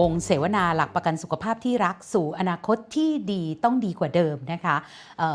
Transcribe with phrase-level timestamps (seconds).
[0.00, 4.76] วงเสวนาหลักประกันสุขภาพที่รักสู่อนาคตที่ดีต้องดีกว่าเดิมนะคะ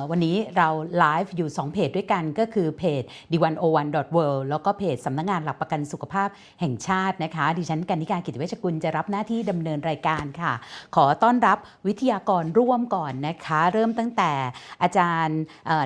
[0.10, 6.30] วันนี้เราไลฟ์อยู่ 2 เพจด้วยกันก็คือเพจ d101.world แล้วก็เพจสำนักงานหลักประกันสุขภาพ
[6.62, 10.54] แห่งชาตินะคะ ดิฉันกันิการกิติเวชกุลจะรับหน้าที่ดำเนินรายการค่ะ
[10.96, 11.58] ขอต้อนรับ
[11.88, 14.32] วิทยากรร่วมก่อนนะคะ เริ่มตั้งแต่
[14.84, 15.40] อาจารย์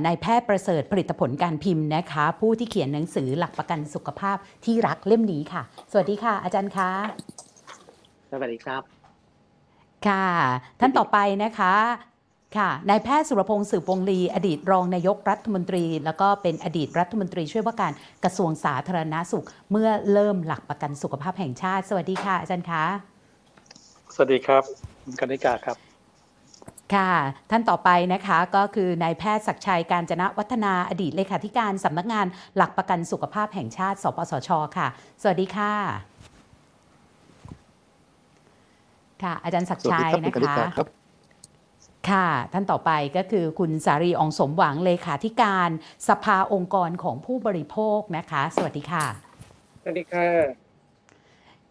[0.06, 7.47] นายแพทย์ประเสริฐผลิตผลการพิมพ์นะคะ ผู้ที่เขียนหนังสือหลักประกันสุขภาพที่รักเล่มนี้ค่ะ สวัสดีค่ะ อาจารย์คะ
[8.32, 8.82] สวัสดีครับ
[10.08, 10.26] ค่ะ
[10.80, 11.76] ท่านต่อไปนะคะ
[12.58, 22.84] ค่ะนายแพทย์สุรพงศ์สืบวงลีอดีตรองนายกรัฐมนตรี แล้วก็เป็นอดีตรัฐมนตรีช่วยว่าการกระทรวงสาธารณาสุข เมื่อเริ่มหลักประกันสุขภาพแห่งชาติ สวัสดีค่ะอาจารย์คะ
[24.14, 24.64] สวัสดีครับ
[25.04, 25.78] คุณกนิกาครับ
[26.96, 27.12] ค่ะ
[27.52, 34.88] ท่านต่อไปนะคะก็คือนายแพทย์ศักดิ์ชัยการจนะวัฒนาอดีตเลขาธิการสำนักงานหลักประกันสุขภาพแห่งชาติ สปสช ค่ะ
[35.22, 35.74] สวัสดีค่ะ
[39.24, 40.88] ค่ะ อาจารย์ศักดิ์สวัสชัดียครับคุณนะกนิคะกาครับ
[42.10, 45.70] ค่ะ ท่านต่อไปก็คือคุณสารีอองสมหวังเลขาธิการ
[46.08, 49.06] สภาองค์กรของผู้บริโภคนะคะ สวัสดีค่ะ
[49.82, 50.28] สวัสดีค่ะ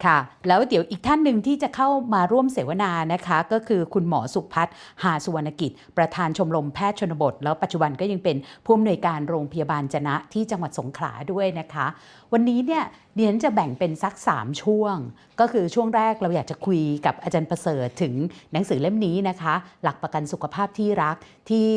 [0.05, 4.75] ค่ะแล้วเดี๋ยวอีกท่านหนึ่งที่จะเข้ามาร่วมเสวนานะคะ ก็คือคุณหมอสุพัฒน์
[5.05, 11.87] หาสุวรรณกิจ ประธานชมรมแพทย์ชนบท แล้วปัจจุบันก็ยังเป็นผู้อำนวยการโรงพยาบาลจนะที่จังหวัดสงขลาด้วยนะคะ
[12.33, 12.83] วันนี้เนี่ย
[13.17, 14.97] เดียนจะแบ่งเป็นสัก 3 ช่วง
[15.41, 18.15] ก็คือช่วงแรกเราอยากจะคุยกับอาจารย์ประเสริฐถึง
[18.53, 21.17] หนังสือเล่มนี้นะคะ หลักประกันสุขภาพที่รัก
[21.51, 21.71] ที่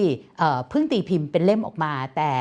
[0.70, 2.32] เพิ่งตีพิมพ์เป็นเล่มออกมา แต่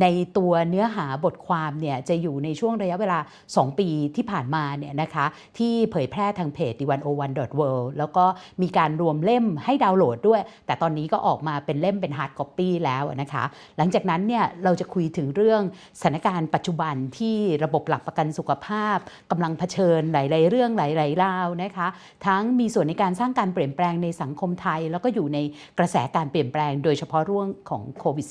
[0.00, 0.06] ใน
[0.38, 5.26] ตัวเนื้อหาบทความเนี่ยจะอยู่ในช่วงระยะเวลา 2 ปีที่ผ่านมาเนี่ยนะคะ
[5.58, 8.24] ที่เผยแพร่ทางเพจ d101.world แล้วก็
[8.62, 13.44] มีการรวมเล่มให้ดาวน์โหลดด้วย แต่ตอนนี้ก็ออกมาเป็นเล่มเป็น hard copy แล้วนะคะ
[13.76, 15.62] หลังจากนั้นเนี่ยเราจะคุยถึงเรื่อง
[16.00, 18.98] สถานการณ์ปัจจุบันที่ระบบหลักประกันสุขภาพ
[19.30, 21.88] กำลังเผชิญหลาย ๆ เรื่องหลายๆราวนะคะ
[22.26, 25.38] ทั้งมีส่วนในการสร้างการเปลี่ยนแปลงในสังคมไทย แล้วก็อยู่ใน
[25.78, 28.26] กระแสการเปลี่ยนแปลง โดยเฉพาะเรื่องของโควิด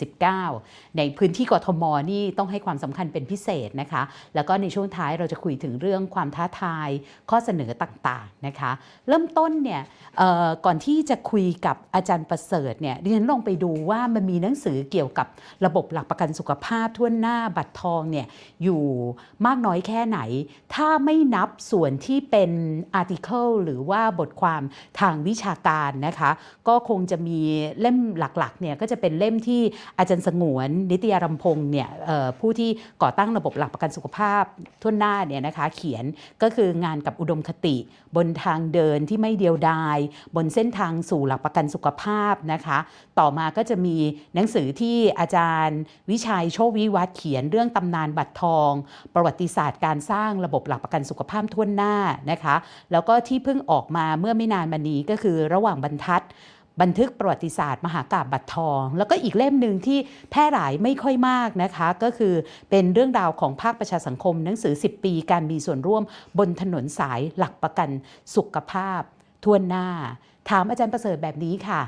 [0.45, 4.01] -19 ในพื้นที่กทมนี่ต้องให้ความสำคัญเป็นพิเศษนะคะ
[4.35, 6.89] แล้วก็ในช่วงท้ายเราจะคุยถึงเรื่องความท้าทาย
[7.29, 8.71] ข้อเสนอต่าง ๆ นะคะ
[9.07, 9.81] เริ่มต้นเนี่ย
[10.65, 15.27] ก่อนที่จะคุยกับอาจารย์ประเสริฐเนี่ยดิฉันลองไปดูว่ามันมีหนังสือเกี่ยวกับ
[15.65, 18.27] ระบบหลักประกันสุขภาพทั่วหน้าบัตรทองเนี่ย
[18.63, 18.83] อยู่
[19.45, 20.19] มากน้อยแค่ไหน
[20.73, 22.51] ถ้าไม่นับส่วนที่เป็น
[22.93, 24.61] อาร์ติเคิลหรือว่าบทความ
[24.99, 26.31] ทางวิชาการนะคะ
[26.67, 27.39] ก็คงจะมี
[27.79, 29.61] เล่มหลักๆเนี่ยก็จะเป็นเล่มที่
[29.97, 31.89] อาจารย์สงวน นิตยารำพงเนี่ย
[32.39, 32.69] ผู้ที่
[33.01, 34.43] ก่อตั้งระบบหลักประกันสุขภาพ
[34.81, 36.05] ทั่วหน้าเนี่ยนะคะเขียน
[36.41, 37.75] ก็คืองานกับอุดมคติ
[38.16, 39.97] บนทางเดินที่ไม่เดียวดาย
[40.35, 42.77] บนเส้นทางสู่หลักประกันสุขภาพนะคะ
[43.19, 43.97] ต่อมาก็จะมี
[44.35, 45.79] หนังสือที่อาจารย์
[46.11, 48.72] วิชัยโชควิวัฒเขียนเรื่องตำนานบัตรทอง
[49.13, 51.95] ประวัติศาสตร์การสร้างระบบหลักประกันสุขภาพทั่วหน้า
[52.31, 52.56] นะคะ
[52.91, 56.23] แล้วก็ที่เพิ่งออกมาเมื่อไม่นานมานี้ก็คือระหว่างบรรทัด
[56.81, 60.00] บันทึกประวัติศาสตร์ มหากาบบัตรทอง แล้วก็อีกเล่มหนึ่งที่
[60.31, 62.34] แพร่หลายไม่ค่อยมากนะคะ ก็คือ
[62.69, 66.03] เป็นเรื่องราวของภาคประชาสังคม หนังสือ 10 ปี การมีส่วนร่วม
[66.38, 67.89] บนถนนสายหลักประกัน
[68.35, 69.01] สุขภาพ
[69.44, 69.88] ทั่วหน้า
[70.50, 71.81] ถามอาจารย์ประเสริฐแบบนี้ค่ะ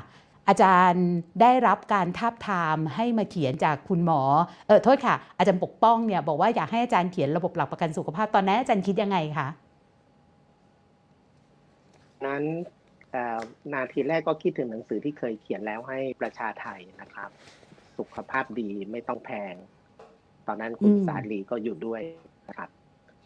[0.48, 1.06] อาจารย์
[1.40, 4.20] ได้รับการทาบทามให้มาเขียนจากคุณหมอ
[4.66, 9.48] เออโทษค่ะ อาจารย์ปกป้องเนี่ยบอกว่าอยากให้อาจารย์เขียนระบบหลักประกันสุขภาพ ตอนนั้นอาจารย์คิดยังไงคะ
[12.26, 12.44] นั้น
[13.12, 13.38] เอ่อ
[13.74, 17.30] นาทีแรกก็คิดถึงหนังสือที่เคยเขียนแล้วให้ประชาไทยนะครับ
[17.98, 19.54] สุขภาพดีไม่ต้องแพง
[20.46, 22.00] ตอนนั้นคุณอืมสาลีก็อยู่ด้วย
[22.48, 22.70] นะครับ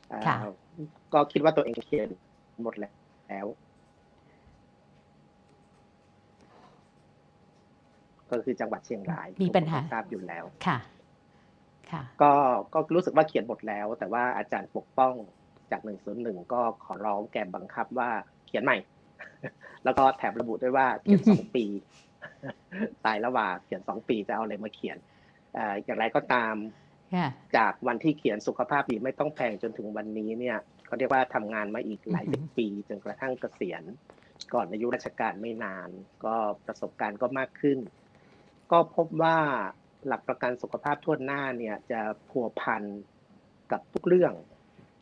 [0.08, 0.36] เอ่อค่ะ
[1.12, 2.08] ก็คิดว่าตัวเองเขียน
[2.62, 3.46] หมดแล้ว
[8.32, 10.78] ก็คือจังหวัดเชียงรายมีปัญหาทุกคนทราบอยู่แล้วค่ะ
[11.90, 12.32] ค่ะก็
[12.74, 15.14] ก็รู้สึกว่าเขียนหมดแล้ว แต่ว่าอาจารย์ปกป้อง
[15.70, 18.10] จากหนึ่งศูนย์หนึ่งก็ขอร้องแกบังคับว่า
[18.46, 18.76] เขียนใหม่
[19.84, 21.64] แล้วก็แถมระบุด้วยว่าเขียนสองปี
[23.04, 24.96] ตายแล้วว่าเขียนสองปีจะเอาอะไรมาเขียน
[25.54, 26.54] เอ่ออย่างไรก็ตาม
[27.14, 33.82] ค่ะจากวันที่เขียนสุขภาพดีไม่ต้องแพงจนถึงวันนี้เนี่ยเขาเรียกว่าทำงานมาอีกหลายสิบปี จนกระทั่งเกษียณ
[34.54, 35.88] ก่อนอายุราชการไม่นาน
[36.24, 36.34] ก็
[36.66, 37.78] ประสบการณ์ก็มากขึ้น
[38.72, 39.38] ก็พบว่า
[40.06, 42.82] หลักประกันสุขภาพทั่วหน้าเนี่ยจะพัวพัน
[43.72, 44.34] กับทุกเรื่อง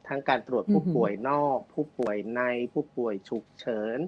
[0.09, 3.99] ทั้งการตรวจผู้อือหือป่วยนอก ผู้ป่วยในผู้ป่วยฉุกเฉิน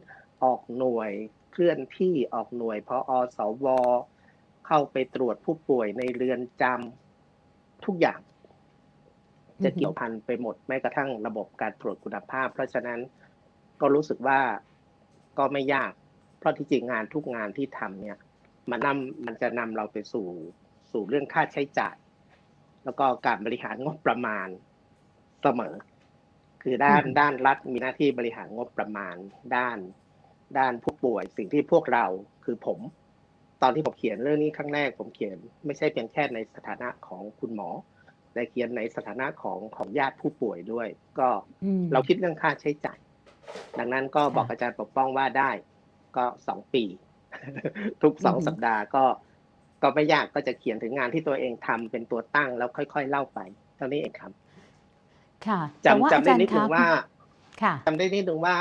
[0.44, 1.10] ออกหน่วย
[1.52, 3.66] เคลื่อนที่ออกหน่วยพออสว
[4.66, 8.20] เข้าไปตรวจผู้ป่วยในเรือนจำทุกอย่าง
[9.64, 13.00] จะเกี่ยวพันไปหมดแม้กระทั่งระบบการตรวจคุณภาพ เพราะฉะนั้น
[13.80, 14.40] ก็รู้สึกว่า
[15.38, 15.92] ก็ไม่ยาก
[16.38, 18.18] เพราะที่จริงงานทุกงานที่ทำเนี่ย
[18.70, 20.26] มันนำมันจะนำเราไปสู่
[20.92, 21.96] สู่เรื่องค่าใช้จ่าย
[22.84, 24.48] แล้วก็การบริหารงบประมาณ
[25.42, 25.74] เสมอ
[26.62, 29.16] คือด้านอืมด้านรัฐมีหน้าที่บริหารงบประมาณ
[29.56, 29.78] ด้าน
[30.58, 32.06] ด้านผู้ป่วยสิ่งที่พวกเรา
[32.44, 32.78] คือผม
[33.62, 35.36] ตอนที่ผมเขียนเรื่องนี้ครั้งแรก ผมเขียน
[35.66, 37.70] ไม่ใช่เพียงแค่ในสถานะของคุณหมอ
[38.32, 40.88] แต่เขียนในสถานะของของญาติผู้ป่วยด้วย
[41.18, 41.28] ก็
[41.64, 42.98] อืมเราคิดเรื่องค่าใช้จ่าย
[43.78, 45.50] ดังนั้นก็บอกค่ะอาจารย์ปกป้องว่าได้
[46.16, 46.84] ก็สองปี
[48.02, 49.04] ทุกสองอือหือสัปดาห์ก็
[49.82, 53.40] ก็ไม่ยากก็จะเขียนถึงงานที่ตัวเองทำเป็นตัวตั้งแล้วค่อย ๆ เล่าไป
[53.76, 54.32] เท่านี้เองครับ
[55.46, 56.86] ค่ะแต่ว่าจำอาจำได้จารนิย์ดนึคะงว่า
[57.62, 58.56] ค่ะจำได้นิดนึงว่า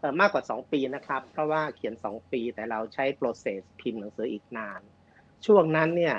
[0.00, 4.80] เอ่อมากกว่าสองปีนะครับ เพราะว่าเขียนสองปีแต่เราใช้ process พิมพ์หนังสืออีกนาน
[5.46, 6.16] ช่วงนั้นเนี่ย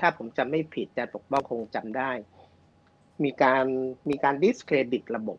[0.00, 2.10] ถ้าผมจำไม่ผิดอาจารย์ปกป้องคงจำได้
[3.24, 3.64] มีการ
[4.10, 5.38] มีการ discredit ระบบ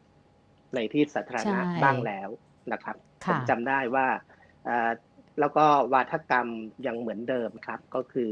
[0.76, 2.30] ในที่สาธารณะใช่บ้างแล้ว
[2.74, 4.08] นะครับค่ะผมจำได้ว่า
[4.66, 4.92] เอ่อ
[5.40, 6.48] แล้วก็วาทกรรม
[6.88, 8.32] ยังเหมือนเดิมครับ ก็คือ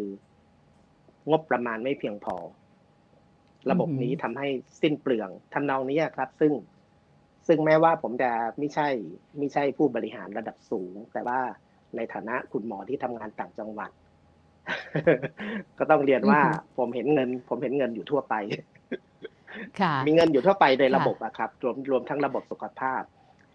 [1.29, 2.35] งบประมาณไม่เพียงพอ
[3.71, 4.47] ระบบนี้ทำให้
[4.81, 6.53] สิ้นเปลืองทำนองนี้ครับ ซึ่ง
[7.47, 8.87] ซึ่งแม้ว่าผมจะไม่ใช่
[9.37, 11.39] ไม่ใช่ผู้บริหารระดับสูง แต่ว่า
[11.95, 13.91] ในฐานะคุณหมอที่ทำงานต่างจังหวัด
[15.77, 18.35] ก็ต้องเรียนว่าอือฮึผมเห็นเงิน ผมเห็นเงินอยู่ทั่วไป
[19.79, 23.01] ค่ะมีเงินอยู่ทั่วไปในระค่ะบบอะครับ รวมรวมทั้งระบบสุขภาพ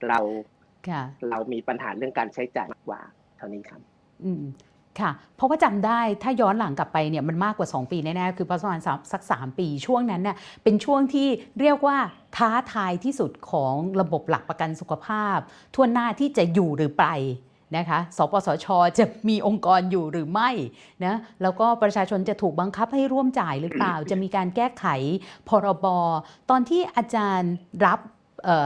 [0.09, 0.19] เรา
[0.89, 3.01] ค่ะเรามีปัญหาเรื่องการใช้จ่ายมากกว่า
[3.37, 3.81] เท่านี้ครับ
[4.25, 4.45] อืม
[5.01, 8.81] ค่ะ เพราะว่าจำได้ถ้าย้อนหลังกลับไปเนี่ยมันมากกว่า 2 ปีแน่ๆ คือประมาณ
[9.13, 11.29] สักสามปีช่วงนั้นเนี่ยเป็นช่วงที่
[11.61, 11.97] เรียกว่า
[12.37, 15.39] ท้าทายที่สุดของระบบหลักประกันสุขภาพ
[15.75, 17.07] ทั่วหน้าที่จะอยู่หรือไป
[17.77, 18.67] นะคะสปสช
[18.99, 20.51] จะมีองค์กรอยู่หรือไม่
[21.05, 24.87] นะแล้วก็ประชาชนจะถูกบังคับให้ร่วมจ่ายหรือเปล่า จะมีการแก้ไข
[25.49, 25.87] พรบ
[26.51, 27.53] ตอนที่อาจารย์
[27.87, 28.01] รับ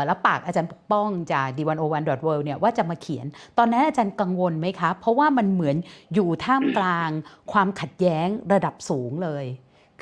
[0.09, 3.27] รับปากอาจารย์ปกป้องจาก d101.world เนี่ยว่าจะมาเขียน
[3.59, 5.77] ตอนนั้นอาจารย์กังวลไหมคะ เพราะว่ามันเหมือน
[6.15, 7.11] อยู่ท่ามกลาง
[7.53, 9.45] ความขัดแย้งระดับสูงเลย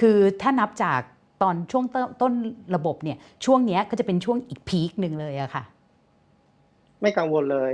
[0.00, 1.00] คือถ้านับจาก
[1.42, 2.32] ตอนช่วงต้นต้น
[2.76, 5.64] ระบบเนี่ยช่วงเนี้ยก็จะเป็นช่วงอีกพีคหนึ่งเลยอะค่ะ
[7.00, 7.72] ไม่กังวลเลย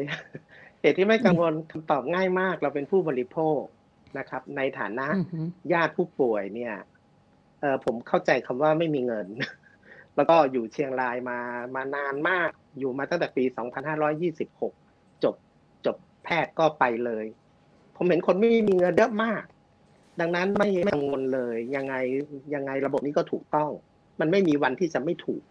[0.81, 3.61] เหตุที่ไม่กังวลคำตอบง่ายมาก เราเป็นผู้บริโภค
[4.19, 6.75] นะครับ ในฐานะอือหือญาติผู้ป่วยเนี่ย
[7.61, 9.27] เออผมเข้าใจคำว่าไม่มีเงิน
[10.17, 11.39] แล้วก็อยู่เชียงรายมา
[11.75, 13.45] มานานมากอยู่มาตั้งแต่ปี
[14.29, 15.35] 2526 จบ
[15.87, 17.27] จบแพทย์ก็ไปเลย
[17.97, 19.43] ผมเห็นคนไม่มีเงินเยอะมาก
[20.21, 21.95] ดังนั้นไม่ไม่กังวลเลย ยังไง
[22.55, 23.71] ยังไงระบบนี้ก็ถูกต้อง
[24.21, 25.43] มันไม่มีวันที่จะไม่ถูก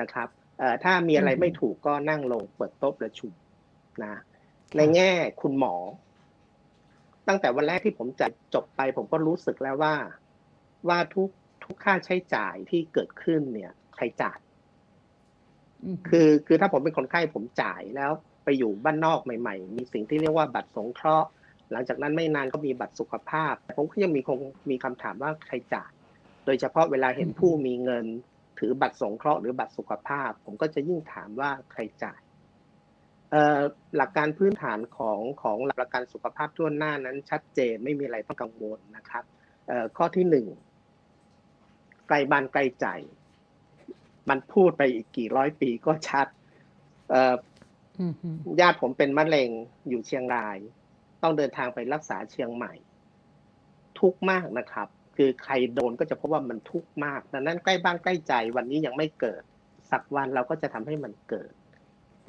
[0.00, 0.28] นะครับ
[0.58, 3.32] เอ่อถ้ามีอะไรไม่ถูกก็นั่งลงเปิดโต๊ะประชุม
[4.04, 4.14] นะ
[4.76, 5.10] ในแง่
[5.40, 5.74] คุณหมอ
[7.28, 9.94] ตั้งแต่วันแรกที่ผมจะจบไป ผมก็รู้สึกแล้วว่า
[10.88, 11.30] ว่าทุก
[11.64, 13.72] ทุกค่าใช้จ่ายที่เกิดขึ้นเนี่ย
[14.02, 14.38] ครจ่าย
[15.84, 18.12] อือหือคือคือถ้าผมเป็นคนไข้ผมจ่ายแล้ว
[18.44, 21.28] ไปอยู่บ้านนอกใหม่ ๆ มีสิ่งที่เรียกว่าบัตรสงเคราะห์
[21.72, 24.38] หลังจากนั้นไม่นานก็มีบัตรสุขภาพแต่ผมก็ยังมีคง
[24.70, 25.92] มีคำถามว่าใครจ่าย
[26.44, 28.06] โดยเฉพาะเวลาเห็นผู้มีเงิน
[28.58, 32.20] ถือบัตรสงเคราะห์หรือบัตรสุขภาพ ผมก็จะยิ่งถามว่าใครจ่าย
[33.30, 33.60] เอ่อ
[33.96, 39.24] หลักการพื้นฐานของของหลักประกันสุขภาพทั่วหน้านั้น ชัดเจนไม่มีอะไรต้องกังวลนะครับ
[39.66, 40.46] เอ่อข้อที่หนึ่ง
[42.08, 42.86] ไกลบ้านไกลใจ
[44.28, 46.26] มันพูดไปอีกกี่ร้อยปีก็ชัด
[47.10, 47.34] เอ่อ
[48.00, 49.50] อือหือญาติผมเป็นมะเร็ง
[49.88, 50.58] อยู่เชียงราย
[51.22, 52.72] ต้องเดินทางไปรักษาเชียงใหม่
[54.00, 59.42] ทุกข์มากนะครับ คือใครโดนก็จะพบว่ามันทุกข์มากดังนั้นใกล้บ้านใกล้ใจวันนี้ยังไม่เกิด
[59.90, 61.52] สักวันเราก็จะทำให้มันเกิด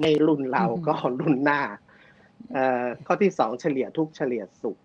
[0.01, 1.61] ในรุ่นเราก็รุ่นหน้า
[2.53, 4.77] เอ่อข้อที่สองเฉลี่ยทุกข์เฉลี่ยสุข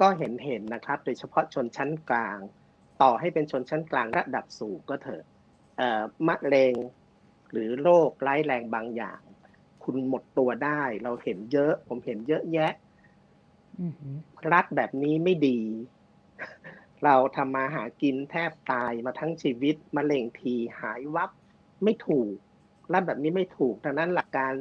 [0.00, 2.38] ก็เห็นเห็นนะครับ โดยเฉพาะชนชั้นกลาง
[3.02, 5.33] ต่อให้เป็นชนชั้นกลางระดับสูงก็เถอะเอ่อ
[6.28, 6.74] มะเร็ง
[7.50, 9.20] หรือโรคร้ายแรงบางอย่าง
[9.82, 12.72] คุณหมดตัวได้ เราเห็นเยอะ ผมเห็นเยอะแยะ
[13.80, 14.16] อือหือ
[14.52, 15.60] รัฐแบบนี้ไม่ดี
[17.04, 21.30] เราทำมาหากินแทบตายมาทั้งชีวิตมะเร็งทีหายวับ
[21.84, 22.32] ไม่ถูก
[22.92, 24.52] รัฐแบบนี้ไม่ถูกดังนั้นหลักการ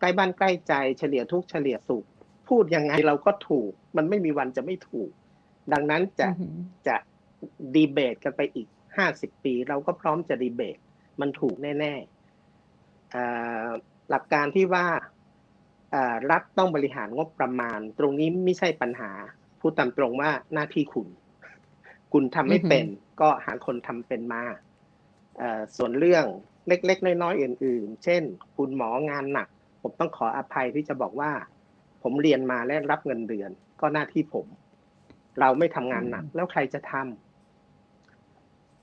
[0.00, 2.04] ใกล้บ้านใกล้ใจเฉลี่ยทุกข์เฉลี่ยสุข
[2.48, 5.10] พูดยังไงเราก็ถูก มันไม่มีวันจะไม่ถูก
[5.72, 6.54] ดังนั้นจะอือหือ
[6.88, 6.96] จะ
[7.74, 10.78] ดีเบตกันไปอีก ห้าสิบปี เราก็พร้อมจะดีเบต
[11.20, 13.24] มันถูกแน่ๆเอ่
[13.64, 13.66] อ
[14.10, 14.86] หลักการที่ว่า
[15.90, 19.10] เอ่อรัฐต้องบริหารงบประมาณ ตรงนี้ไม่ใช่ปัญหา
[19.60, 21.08] พูดตามตรงว่าหน้าที่คุณ
[22.12, 22.84] คุณทำไม่เป็น
[23.20, 24.42] ก็หาคนทำเป็นมา
[25.38, 26.24] เอ่อส่วนเรื่อง
[26.68, 28.22] เล็ก ๆ น้อยๆอื่น ๆ เช่น
[28.56, 29.48] คุณหมองานหนัก
[29.82, 31.30] ผมต้องขออภัยที่จะบอกว่า
[32.02, 34.46] ผมเรียนมาและรับเงินเดือน ก็หน้าที่ผม
[35.40, 37.29] เราไม่ทำงานหนัก แล้วใครจะทำ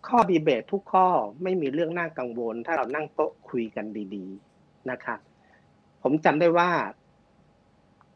[0.10, 1.08] ข้อดีเบตทุกข้อ
[1.44, 3.86] ไม่มีเรื่องน่ากังวล ถ้าเรานั่งโต๊ะคุยกัน
[4.16, 4.26] ดี
[4.58, 5.20] ๆนะครับ
[6.04, 6.70] ผมจำได้ว่า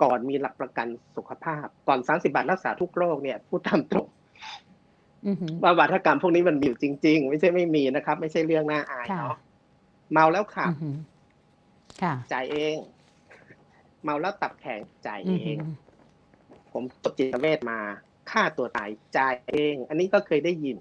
[0.03, 4.07] ก่อนมีหลักประกันสุขภาพ ก่อน30บาทรักษาทุกโรคเนี่ยพูดตามตรง
[5.27, 9.37] อือหือว่าวัฒกรรมพวกนี้มันมีอยู่จริง ๆ ไม่ใช่ไม่มีนะครับ ไม่ใช่เรื่องน่าอายค่ะเนาะ
[10.11, 10.97] เมาแล้วขับอือหือ
[12.01, 12.75] ค่ะจ่ายเอง
[14.03, 15.73] เมาแล้วตับแข็งจ่ายอืเองม
[16.73, 17.79] ผมจบจิตเวชมา
[18.31, 20.77] ฆ่าตัวตายจ่ายเอง อันนี้ก็เคยได้ยิน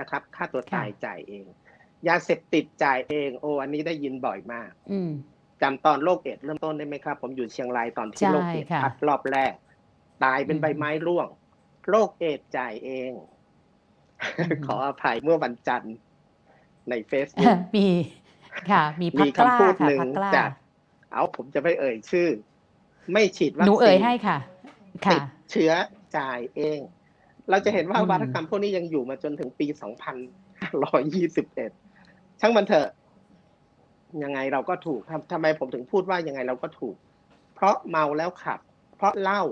[0.00, 1.46] นะครับ ฆ่าตัวตายจ่ายเอง
[2.08, 5.10] ยาเสพติดจ่ายเอง โอ้อันนี้ได้ยินบ่อยมากอืม
[5.62, 9.52] จำตอนโรคเอดส์เริ่มต้นได้ไหมครับ ผมอยู่เชียงรายตอนที่ใช่โรคเอดส์ค่ะพัดรอบแรก
[10.24, 11.28] ตายเป็นอืมใบไม้ร่วง
[11.90, 13.12] โรคเอดส์จ่ายเอง
[14.38, 15.96] อืมขออภัยเมื่อวันจันทร์
[16.90, 17.88] ในเฟซบุ๊กมี
[18.70, 20.50] ค่ะ มีพักมีกล้าคำพูดค่ะหนึ่งพักกล้าจาก
[21.12, 22.28] เอาผมจะไม่เอ่ยชื่อ
[23.12, 24.38] ไม่ฉีดวัคหนูซีเอ่ยนให้ค่ะ
[24.94, 25.72] ติค่ะดเชื้อ
[26.16, 26.78] จ่ายเอง
[27.50, 29.66] เราจะเห็นว่าอืมวัฒกรรมพวกนี้ยังอยู่มาจนถึงปี
[30.88, 32.88] 2521 ช่างมันเถอะ
[34.24, 36.96] ยังไงเราก็ถูกครับทำไมผมถึงพูดว่ายังไงเราก็ถูก
[37.54, 38.60] เพราะเมาแล้วขับ
[38.96, 39.42] เพราะเหล้า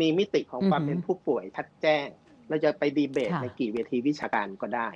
[0.00, 2.06] มีมิติของความอือหือเป็นผู้ป่วยชัดแจ้ง
[2.48, 4.88] เราจะไปดีเบตค่ะในกี่เวทีวิชาการก็ได้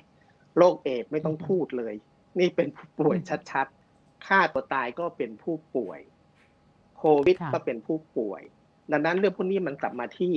[0.58, 1.94] โรคเอดส์ไม่ต้องอือหือพูดเลย
[2.38, 6.00] นี่เป็นผู้ป่วยอืมชัดๆฆ่าตัวตายก็เป็นผู้ป่วย
[6.98, 8.42] โควิดค่ะก็เป็นผู้ป่วย
[8.92, 10.34] ดังนั้นเรื่องพวกนี้มันกลับมาที่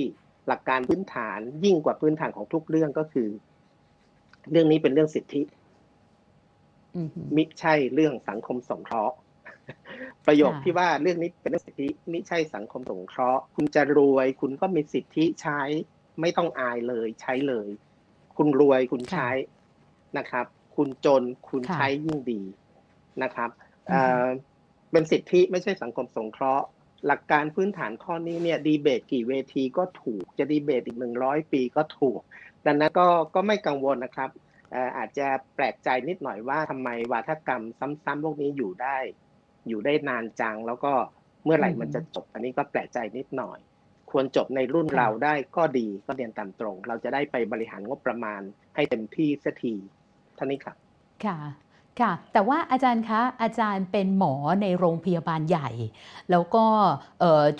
[0.48, 3.28] หลักการพื้นฐานยิ่งกว่าพื้นฐานของทุกเรื่องก็คือ
[4.50, 5.42] เรื่องนี้เป็นเรื่องสิทธิ
[6.96, 9.16] อืมมิใช่เรื่องสังคมสงเคราะห์
[10.26, 15.60] ประโยคค่ะที่ว่าเรื่องนี้เป็นเรื่องสิทธิมิใช่สังคมสงเคราะห์ คุณจะรวย คุณก็มีสิทธิใช้
[16.20, 17.68] ไม่ต้องอายเลย ใช้เลย
[18.36, 19.30] คุณรวยคุณใช้
[20.18, 22.42] นะครับ คุณจนคุณใช้ยิ่งดี
[23.22, 23.50] นะครับ
[23.88, 24.24] เอ่อ
[24.92, 26.66] เป็นสิทธิไม่ใช่สังคมสงเคราะห์
[27.06, 32.20] หลักการพื้นฐานข้อนี้เนี่ยดีเบตกี่เวทีก็ถูก จะดีเบตอีกหนึ่งร้อยปีก็ถูก
[32.66, 34.30] ดังนั้นก็ก็ไม่กังวลนะครับ
[34.72, 37.62] เอ่ออาจจะแปลกใจนิดหน่อยว่าทำไมวาทกรรม
[38.04, 38.96] ซ้ำๆพวกนี้อยู่ได้
[39.68, 40.92] อยู่ได้นานจัง แล้วก็
[41.44, 43.58] เมื่อไหร่อืมมันจะจบ อันนี้ก็แปลกใจนิดหน่อย
[44.10, 48.40] ควรจบในรุ่นค่ะเราได้ก็ดีก็เรียนตามตรง เราจะได้ไปบริหารงบประมาณ
[48.74, 49.74] ให้เต็มที่สักที
[50.36, 50.76] เท่านี้ครับ
[51.24, 51.38] ค่ะ
[52.00, 55.68] ค่ะ แต่ว่าอาจารย์คะ อาจารย์เป็นหมอในโรงพยาบาลใหญ่
[56.30, 56.64] แล้วก็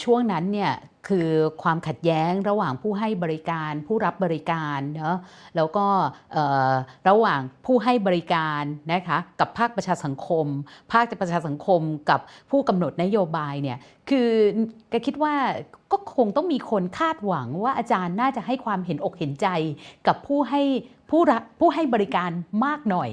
[0.02, 0.72] ช่วงนั้นเนี่ย
[1.08, 1.30] คือ
[1.62, 5.16] ความขัดแย้งระหว่างผู้ให้บริการผู้รับบริการเนาะ
[5.56, 5.86] แล้วก็
[7.08, 10.46] ระหว่างผู้ให้บริการนะคะกับภาคประชาสังคม
[10.92, 11.80] ภาคประชาสังคม
[12.10, 13.78] กับผู้กำหนดนโยบายเนี่ย
[14.10, 14.30] คือ
[14.90, 15.34] แกคิดว่า
[15.92, 19.46] ก็คงต้องมีคนคาดหวังว่าอาจารย์น่าจะให้ความเห็นอกเห็นใจ
[20.06, 20.62] กับผู้ให้
[21.10, 22.30] ผู้รับผู้ให้บริการ
[22.64, 23.10] มากหน่อย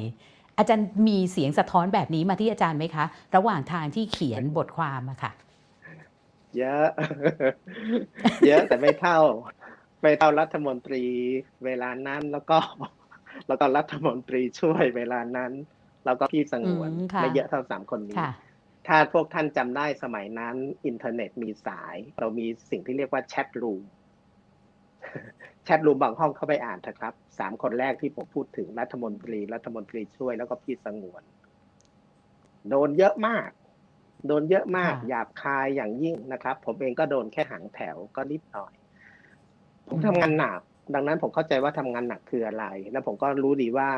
[0.57, 5.31] อาจารย์มีเสียงสะท้อนแบบนี้มาที่อาจารย์ไหมคะ ระหว่างทางที่เขียนบทความอะค่ะ
[6.57, 6.87] เยอะ
[8.47, 9.19] เยอะแต่ไม่เท่า
[10.01, 11.03] ไม่เท่ารัฐมนตรี
[11.65, 12.57] เวลานั้นแล้วก็
[13.47, 15.51] แล้วก็รัฐมนตรีช่วยเวลานั้น
[16.05, 18.31] แล้วก็พี่สงวนอืมค่ะไม่เยอะเท่าสามคนนี้ค่ะ
[18.87, 23.83] ถ้าพวกท่านจำได้สมัยนั้น อินเทอร์เน็ตมีสาย เรามีสิ่งที่เรียกว่าแชทรูม
[25.65, 31.23] แชทรูมบางห้องเข้าไปอ่านเถอะครับสามคนแรกที่ผมพูดถึงรัฐมนตรี รัฐมนตรีช่วยแล้วก็พี่สงวน
[32.69, 33.49] โดนเยอะมาก
[34.27, 38.73] โดนเยอะมากค่ะหยาบคายอย่างยิ่งนะครับ ผมเองก็โดนแค่หางแถวก็นิดหน่อย
[39.87, 40.59] ผมอืมทำงานหนัก
[40.93, 43.89] ดังนั้นผมเข้าใจว่าทำงานหนักคืออะไร แล้วผมก็รู้ดีว่า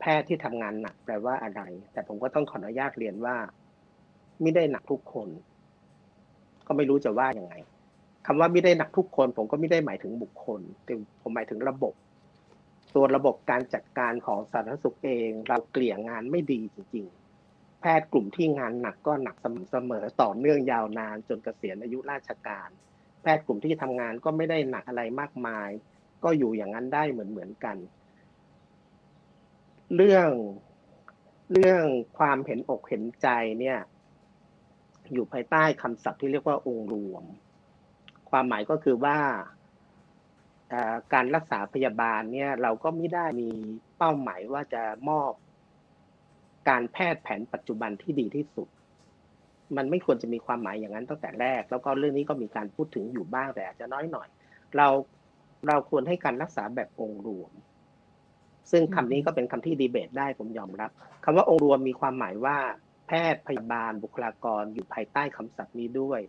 [0.00, 3.36] แพทย์ที่ทำงานหนักแปลว่าอะไร แต่ผมก็ต้องขออนุญาตเรียนว่า
[4.40, 5.28] ไม่ได้หนักทุกคน
[6.66, 7.54] ก็ไม่รู้จะว่ายังไง
[8.26, 11.94] คำว่าไม่ได้หนักทุกคน ผมก็ไม่ได้หมายถึงบุคคล แต่ผมหมายถึงระบบ
[12.94, 17.06] ตัวระบบการจัดการของสาธารณสุขเอง เราเกลี่ยงานไม่ดีจริง
[17.44, 19.36] ๆ แพทย์กลุ่มที่งานหนักก็หนัก
[19.70, 22.68] เสมอต่อเนื่องยาวนานจนเกษียณอายุราชการ
[23.22, 25.70] แพทย์กลุ่มที่ทำงานก็ไม่ได้หนักอะไรมากมาย
[26.24, 27.76] ก็อยู่อย่างนั้นได้เหมือนเหมือนกัน
[29.96, 30.28] เรื่อง
[31.52, 31.84] เรื่อง
[32.18, 33.28] ความเห็นอกเห็นใจ
[33.60, 33.78] เนี่ย
[35.12, 37.24] อยู่ภายใต้คำศัพท์ที่เรียกว่าองค์รวม
[38.36, 39.18] ความหมายก็คือว่า
[41.14, 43.50] การรักษาพยาบาลเนี่ยเราก็ไม่ได้มี
[43.98, 45.30] เป้าหมายว่าจะมอบ
[46.68, 48.68] การแพทย์แผนปัจจุบันที่ดีที่สุด
[49.76, 54.28] มันไม่ควรจะมีความหมายอย่างนั้นตั้งแต่แรก แล้วก็เรื่องนี้ก็มีการพูดถึงอยู่บ้างแต่อาจจะน้อยหน่อย
[54.76, 54.88] เรา
[55.66, 57.52] เราควรให้การรักษาแบบองค์รวม
[58.70, 60.90] ซึ่งคำนี้ก็เป็นคำที่ดีเบตได้ผมยอมรับ
[61.24, 62.56] คำว่าองค์รวมมีความหมายว่า
[63.06, 66.20] แพทย์พยาบาลบุคลากรอยู่ภายใต้คำศัพท์นี้ด้วย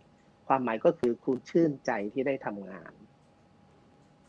[0.48, 2.92] ความหมายก็คือคุณชื่นใจที่ได้ทำงาน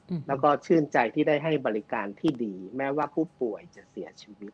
[0.09, 4.53] อืมแล้วก็ชื่นใจที่ได้ให้บริการที่ดี แม้ว่าผู้ป่วยจะเสียชีวิต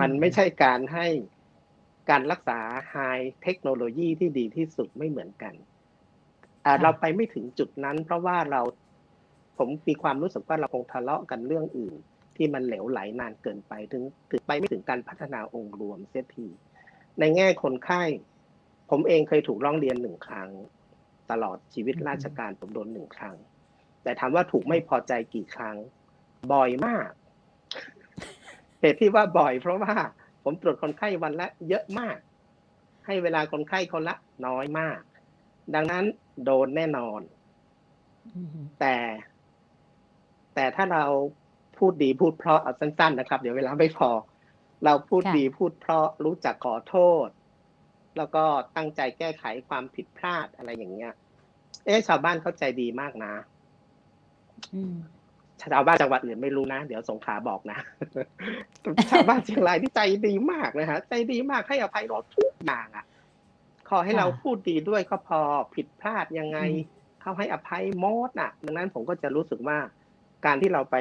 [0.00, 1.06] มันไม่ใช่การให้
[2.10, 2.60] การรักษา
[2.90, 2.96] ไฮ
[3.42, 5.54] เทคโนโลยีที่ดีที่สุดไม่เหมือนกัน
[6.64, 8.60] อ่าเราไปไม่ถึงจุดนั้น เพราะว่าเรา
[9.58, 11.94] ผมมีความรู้สึกว่าเราคงทะเลาะกันเรื่องอื่น
[12.36, 16.46] ที่มันเหลวไหลนานเกินไปถึงถึงไปไม่ถึงการพัฒนาองค์รวมเสียที
[17.18, 18.02] ในแง่คนไข้
[18.90, 20.50] ผมเองเคยถูกร้องเรียนหนึ่งครั้ง
[21.30, 23.36] ตลอดชีวิตราชการผมโดนหนึ่งครั้ง
[24.02, 25.76] แต่ถามว่าถูกไม่พอใจกี่ครั้ง
[26.52, 27.08] บ่อยมาก
[28.80, 29.94] เหตุที่ว่าบ่อยเพราะว่า
[30.44, 32.16] ผมตรวจคนไข้วันละเยอะมาก
[33.06, 34.16] ให้เวลาคนไข้คนละ
[34.46, 35.00] น้อยมาก
[35.74, 36.04] ดังนั้น
[36.44, 37.20] โดนแน่นอน
[38.34, 38.48] อืม
[38.80, 38.96] แต่
[40.54, 41.04] แต่ถ้าเรา
[41.78, 44.10] พูดดีพูดเพราะเอาสั้นๆนะครับ เดี๋ยวเวลาไม่พอ
[44.84, 47.28] เราพูดค่ะดีพูดเพราะรู้จักขอโทษ
[48.16, 48.44] แล้วก็
[48.76, 51.12] ตั้งใจแก้ไขความผิดพลาดอะไรอย่างเงี้ย
[51.84, 53.32] เอ๊ะชาวบ้านเข้าใจดีมากนะ
[54.74, 54.96] อืม
[55.60, 57.78] ชาวบ้านจังหวัดอื่นไม่รู้นะ เดี๋ยวสงขลาบอกนะ
[59.10, 63.04] ชาวบ้านเชียงรายที่ใจดีมากนะฮะ ใจดีมากให้อภัยเราทุกอย่างอะ
[63.90, 65.40] ขอให้ค่ะเราพูดดีด้วยก็พอ
[65.74, 69.78] ผิดพลาดยังไงอืมเขาให้อภัยหมดอะ ดังนั้นผมก็จะรู้สึกว่า
[70.46, 70.96] การที่เราไป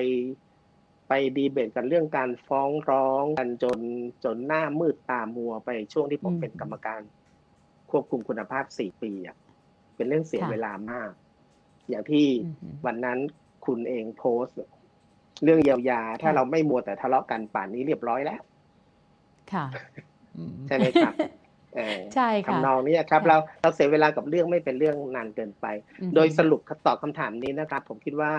[1.09, 3.79] ไปดีเบตกันเรื่องการฟ้องร้องกันจน
[4.23, 7.01] จนหน้ามืดตามัวไปช่วงที่ผมเป็นกรรมการ
[7.91, 9.37] ควบคุมคุณภาพสี่ปีอะ
[9.95, 11.11] เป็นเรื่องเสียเวลามาก
[11.89, 13.19] อย่างที่อืมวันนั้น
[13.65, 14.57] คุณเองโพสต์
[15.43, 18.41] เรื่องเยียวยา ถ้าค่ะเราไม่มัวแต่ทะเลาะกันป่านนี้เรียบร้อยแล้ว
[19.53, 19.65] ค่ะ
[20.37, 21.13] อืใช่ไหมครับ
[21.75, 25.65] เออใช่ค่ะทำนองนี้ครับค่ะเราเราเสียเวลากับเรื่องไม่เป็นเรื่องนานเกินไป
[26.01, 28.33] อืมโดยสรุปตอบคำถามนี้นะครับ ผมคิดว่า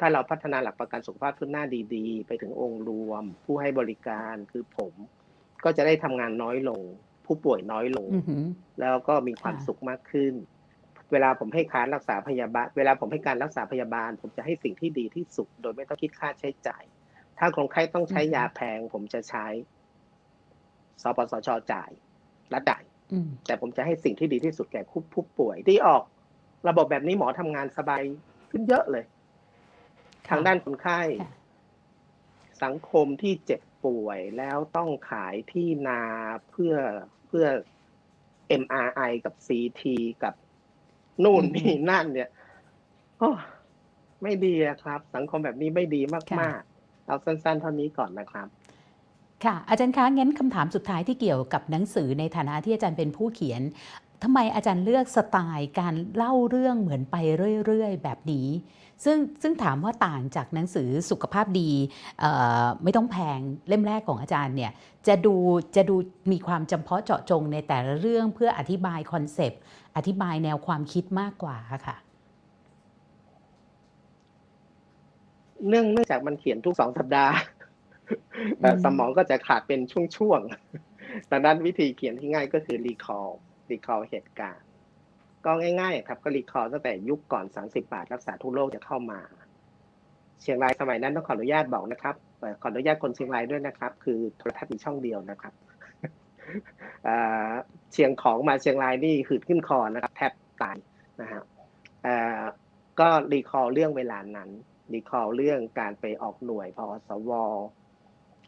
[0.00, 4.92] ถ้าเราพัฒนาหลักประกันสุขภาพขึ้นหน้าดีๆ ไปถึงองค์รวม ผู้ให้บริการคือผม
[5.64, 6.82] ก็จะได้ทำงานน้อยลง
[7.26, 8.44] ผู้ป่วยน้อยลงอือหือ
[8.80, 10.34] แล้วก็มีความค่ะสุขมากขึ้น
[11.12, 16.82] เวลาผมให้การรักษาพยาบาล เวลาผมให้การรักษาพยาบาล ผมจะให้สิ่งที่ดีที่สุด โดยไม่ต้องคิดค่าใช้จ่าย
[17.38, 19.46] ถ้าคนไข้ต้องใช้ยาแพง ผมจะใช้
[21.02, 21.90] สปสชจ่าย
[22.52, 22.82] รัฐจ่าย
[23.12, 26.02] อืมแต่ผมจะให้สิ่งที่ดีที่สุดแก่ผู้ผู้ป่วยที่ออก
[26.68, 28.02] ระบบแบบนี้หมอทำงานสบาย
[28.50, 29.04] ขึ้นเยอะเลย
[30.28, 31.32] ทางด้านคนไข้ค่ะ
[32.64, 36.02] สังคมที่เจ็บป่วยแล้วต้องขายที่นา
[36.50, 36.74] เพื่อ
[37.26, 37.46] เพื่อ
[38.62, 39.82] MRI กับ CT
[40.22, 40.34] กับ
[41.24, 42.30] นู่นอืมนี่นั่น เนี่ย
[43.18, 43.30] โอ้
[44.22, 48.48] ไม่ดีอะครับ สังคมแบบนี้ไม่ดีค่ะมากๆ เอาสั้นๆ เท่านี้ก่อนนะครับ
[49.44, 53.62] ค่ะอาจารย์คะงั้นคำถามสุดท้ายที่เกี่ยวกับหนังสือในฐานะที่อาจารย์เป็นผู้เขียน
[54.24, 57.16] ทำไมอาจารย์เลือกสไตล์การเล่าเรื่องเหมือนไป
[57.66, 58.48] เรื่อยๆ แบบนี้
[59.04, 61.70] ซึ่งซึ่งถามว่าต่างจากหนังสือสุขภาพดี
[62.20, 62.30] เอ่
[62.62, 64.72] อไม่ต้องแพงเล่มแรกของอาจารย์เนี่ย
[65.06, 65.34] จะดู
[65.76, 65.96] จะดู
[66.32, 69.60] มีความจำเพาะเจาะจงในแต่ละเรื่องเพื่ออธิบาย concept
[69.96, 71.56] อธิบายแนวความคิดมากกว่า
[71.86, 71.96] ค่ะ
[75.68, 77.34] เนื่องเนื่องจากมันเขียนทุกสองสัปดาห์
[78.60, 79.80] แต่อืมสมองก็จะขาดเป็น
[80.16, 83.28] ช่วงๆดังนั้นวิธีเขียนที่ง่ายก็คือรีคอ l
[83.70, 84.66] รีคอ l เหตุการณ์
[85.44, 89.20] ก็ง่ายๆครับก็รีคอ l ตั้งแต่ยุคก่อน 30 บาทรักษาทุกโรคจะเข้ามา
[90.42, 92.14] เชียงรายสมัยนั้นต้องขออนุญาตบอกนะครับ
[92.62, 95.52] ขออนุญาตคนเชียงรายด้วยนะครับ คือโทรทัศน์มีช่องเดียวนะครับ
[97.92, 100.76] เชียงของมาเชียงรายนี่หืดขึ้นคอนะครับ แทบตาย
[101.20, 101.42] นะฮะ
[103.00, 104.50] ก็รีคอ l เรื่องเวลานั้น
[104.94, 107.30] รีคอ l เรื่องการไปออกหน่วยพอสว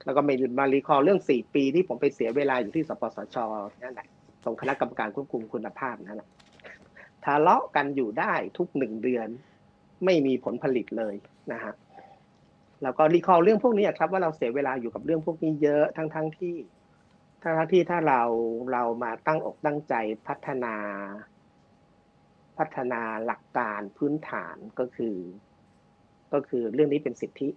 [0.05, 3.37] แล้วก็มามารีคอ l เรื่องสี่ปีที่ผมไปเสียเวลาอยู่ที่สปสช
[3.83, 4.09] นั่นแหละ
[4.47, 6.29] ตรงคณะกรรมการควบคุมคุณภาพนั่นแหละ
[7.25, 9.29] ทะเลาะกันอยู่ได้ทุกหนึ่งเดือน
[10.05, 11.15] ไม่มีผลผลิตเลย
[11.53, 11.75] นะฮะ
[12.83, 16.57] แล้วก็รีคอ l เรื่องพวกนี้ครับว่าเราเสียเวลาอยู่กับเรื่องพวกนี้เยอะทั้งทั้งที่
[17.43, 18.23] ทั้งทั้งที่ถ้าเรา
[18.73, 19.95] เรามาตั้งอกตั้งใจ
[20.27, 20.75] พัฒนา
[22.59, 25.17] พัฒนาหลักการพื้นฐานก็คือ
[26.33, 27.49] ก็คือเรื่องนี้เป็นสิทธิ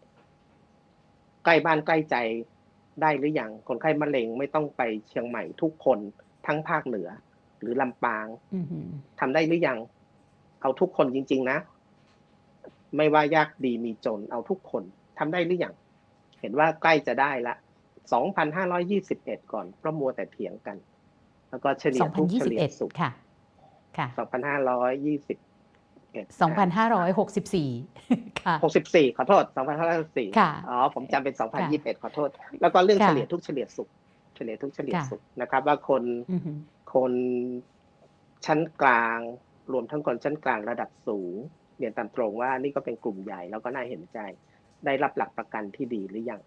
[1.45, 2.15] ใกล้บ้านใกล้ใจ
[3.01, 5.99] ได้หรือยังคนไข้มะเร็งไม่ต้องไปเชียงใหม่ทุกคน
[6.47, 7.09] ทั้งภาคเหนือ
[7.61, 8.25] หรือลำปาง
[8.55, 8.87] อือหือ
[9.19, 9.77] ทำได้หรือยัง
[10.61, 11.57] เอาทุกคนจริง ๆ นะ
[12.97, 14.83] ไม่ว่ายากดีมีจน เอาทุกคน
[15.19, 15.73] ทำได้หรือยัง
[16.41, 17.55] เห็นว่าใกล้จะได้ละ
[18.73, 20.77] 2,521 ก่อนเพราะมัวแต่เถียงกัน
[21.49, 23.09] แล้วก็เฉลี่ยทุกข์เฉลี่ยสุข2021ค่ะ
[23.97, 24.19] ค่ะ 2,521
[26.41, 29.43] 2,564 ค่ะ 64 ขอโทษ
[29.91, 31.33] 2,564 ค่ะ อ๋อ ผมจำเป็น
[31.67, 32.29] 2021 ขอโทษ
[32.61, 36.57] แล้วก็เรื่องค่ะเฉลี่ยทุกข์เฉลี่ยสุขเฉลี่ยทุกข์เฉลี่ยค่ะสุขนะครับ ว่าคนอือหือ
[36.93, 37.13] คน
[38.45, 39.19] ชั้นกลาง
[39.73, 41.35] รวมทั้งคนชั้นกลางระดับสูง
[41.77, 44.19] เรียนตามตรงว่านี่ก็เป็นกลุ่มใหญ่แล้วก็น่าเห็นใจ
[44.85, 46.41] ได้รับหลักประกันที่ดีหรือยัง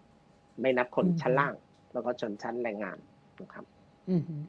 [0.61, 1.53] ไม่นับคนอืมชั้นล่าง
[1.93, 2.97] แล้วก็ชนชั้นแรงงาน
[3.41, 3.65] นะครับ
[4.09, 4.41] อือหือ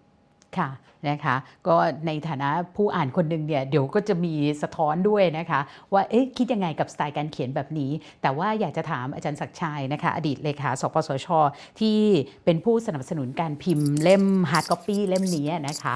[0.58, 0.70] ค่ะ
[1.10, 1.36] นะคะ
[1.68, 5.60] ก็ในฐานะผู้อ่านคนหนึ่งเนี่ยเดี๋ยวก็จะมีสะท้อนด้วยนะคะ
[5.92, 7.90] ว่าเอ๊ะคิดยังไงกับสไตล์การเขียนแบบนี้
[8.22, 11.28] แต่ว่าอยากจะถามอาจารย์ศักชัยนะคะ อดีตเลขาสปสช
[11.80, 11.98] ที่
[12.44, 15.94] เป็นผู้สนับสนุนการพิมพ์เล่ม hard copy เล่มนี้นะคะ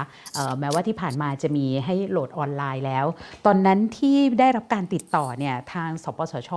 [0.59, 3.05] แม้ว่าที่ผ่านมาจะมีให้โหลดออนไลน์แล้ว
[3.45, 6.51] ตอนนั้นที่ได้รับการติดต่อเนี่ยทางสปสช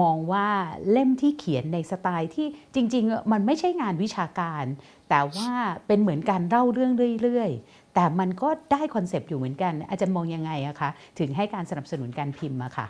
[0.00, 0.48] มองว่า
[0.90, 4.64] เล่มที่เขียนในสไตล์ที่จริง ๆ มันไม่ใช่งานวิชาการ
[5.10, 5.50] แต่ว่า
[5.86, 6.92] เป็นเหมือนการเล่าเรื่อง
[7.22, 12.86] เรื่อยๆ แต่มันก็ได้ concept อยู่เหมือนกัน อาจารย์มองยังไงอะคะถึงให้การสนับสนุนการพิมพ์อะค่ะ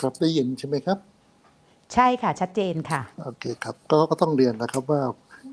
[0.00, 0.98] ครับได้ยินใช่ไหมครับ
[1.94, 5.02] ใช่ค่ะชัดเจนค่ะโอเคครับก็ก็ต้องเรียนนะครับว่า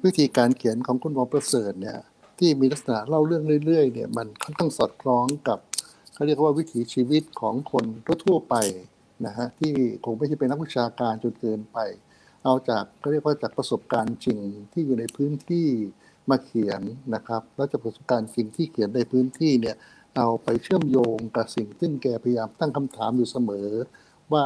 [0.06, 1.98] วิธีการเขียนของคุณหมอประเสริฐเนี่ย
[2.40, 5.60] ที่มีลักษณะเล่าเรื่องเรื่อยๆเนี่ยมันค่อนข้างสอดคล้องกับ
[6.14, 7.86] เขาเรียกว่าวิถีชีวิตของคน
[8.26, 8.56] ทั่วๆไป
[9.26, 9.74] นะฮะที่
[10.06, 11.78] คงไม่ใช่เป็นนักวิชาการจนเกินไป
[12.44, 14.40] เอาจากเขาเรียกว่าจากประสบการณ์จริง
[14.74, 15.68] ที่อยู่ในพื้นที่
[16.30, 16.82] มาเขียน
[17.16, 19.76] นะครับ แล้วจากประสบการณ์จริงที่เขียนในพื้นที่เนี่ย
[20.18, 23.70] เอาไปเชื่อมโยงกับสิ่งซึ่งแกพยายามตั้งคำถามอยู่เสมอ
[24.34, 24.46] ว่า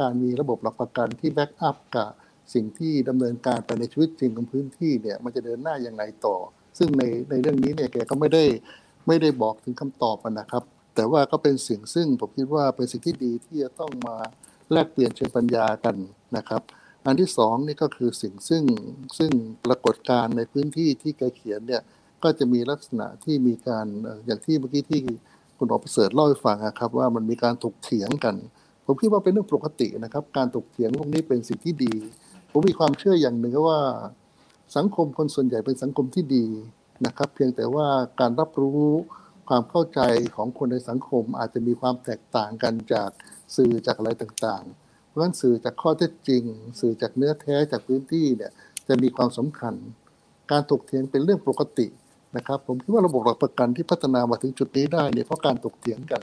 [0.00, 2.10] การมีระบบหลักประกันที่แบ็กอัพกับ
[2.54, 6.36] สิ่งที่ดำเนินการไปในชีวิตจริงของพื้นที่เนี่ยมันจะเดินหน้าอย่างไรต่อ
[6.78, 8.44] ซึ่งในในเรื่องนี้เนี่ยแกก็ไม่ได้
[9.06, 10.62] ไม่ได้บอกถึงคำตอบนะครับ
[10.94, 14.16] แต่ว่าก็เป็นสิ่งซึ่งผมคิดว่าเป็นสิ่งที่ดีที่จะต้องมา
[14.72, 15.96] แลกเปลี่ยนเชิงปัญญากัน
[16.36, 16.62] นะครับ
[17.06, 18.64] อันที่สองนี่ก็คือสิ่งซึ่ง
[19.18, 19.30] ซึ่ง
[19.64, 21.82] ปรากฏการในพื้นที่ที่แกเขียนเนี่ย
[22.22, 23.86] ก็จะมีลักษณะที่มีการ
[24.26, 25.00] อย่างที่เมื่อกี้ที่
[25.58, 28.34] คุณหมอประเสริฐเล่าให้ฟังอะครับว่ามันมีการถกเถียงกัน
[28.84, 31.94] ผมคิดว่าเป็นเรื่องปกตินะครับ การถกเถียงพวกนี้เป็นสิ่งที่ดี
[32.50, 33.80] ผมมีความเชื่ออย่างหนึ่งว่า
[34.76, 36.46] สังคมคนส่วนใหญ่เป็นสังคมที่ดี
[37.06, 37.86] นะครับ เพียงแต่ว่า
[38.20, 38.86] การรับรู้
[39.48, 40.00] ความเข้าใจ
[40.36, 43.10] ของคนในสังคมอาจจะมีความแตกต่างกันจาก
[43.56, 44.87] สื่อจากอะไรต่างๆ
[45.18, 46.42] ราะฉะนั้นสื่อจากข้อเท็จจริง
[46.80, 48.50] สื่อจากเนื้อแท้จากพื้นที่เนี่ย
[48.88, 49.74] จะมีความสำคัญ
[50.50, 51.86] การถกเถียงเป็นเรื่องปกติ
[52.36, 56.22] นะครับ ผมคิดว่าระบบหลักประกันที่พัฒนามาถึงจุดนี้ได้เนี่ยเพราะการถกเถียงกัน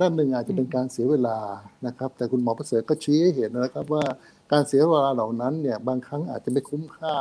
[0.00, 1.38] ด้านหนึ่งอาจจะเป็นการเสียเวลา
[1.86, 4.04] นะครับ แต่คุณหมอประเสริฐก็ชี้ให้เห็นนะครับว่า
[4.52, 7.16] การเสียเวลาเหล่านั้นเนี่ยบางครั้งอาจจะไม่คุ้มค่า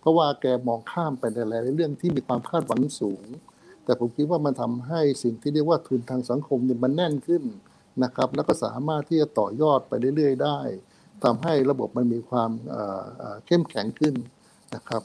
[0.00, 3.24] เพราะว่าแกมองข้ามไปในหลายๆเรื่องที่มีความคาดหวังสูง
[3.84, 7.42] แต่ผมคิดว่ามันทำให้สิ่งที่เรียกว่าทุนทางสังคมเนี่ยมันแน่นขึ้น
[8.04, 10.58] นะครับ แล้วก็สามารถที่จะต่อยอดไปเรื่อย ๆ ได้
[11.24, 14.14] ทำให้ระบบมันมีความเอ่อเอ่อเข้มแข็งขึ้น
[14.74, 15.02] นะครับ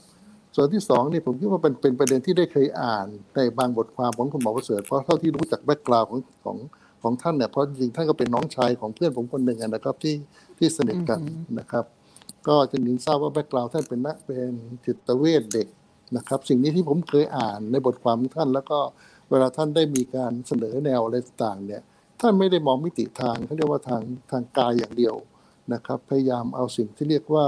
[0.56, 6.58] ส่วนที่สองนี่ผมคิดว่าเป็นเป็นประเด็นที่ได้เคยอ่านในบางบทความของคุณหมอประเสริฐเพราะเท่าที่รู้จาก background ของของ
[7.04, 10.16] ของท่านเนี่ยเพราะจริงๆท่านก็เป็นน้องชายของเพื่อนผมคนหนึ่งอะนะครับที่
[10.58, 11.86] ที่สนิทกันอือฮึนะครับ
[12.48, 14.52] ก็จะนินทราบว่า background ท่านเป็นนักเป็น
[14.86, 15.68] จิตเวชเด็ก
[16.16, 18.80] นะครับ สิ่งนี้ที่ผมเคยอ่านในบทความของท่าน แล้วก็
[19.30, 21.82] เวลาท่านได้มีการเสนอแนวอะไรต่างๆเนี่ย
[22.24, 25.16] ท่านไม่ได้มองมิติทางเขาเรียกว่าทางทางกายอย่างเดียว
[25.74, 27.48] นะครับ พยายามเอาสิ่งที่เรียกว่า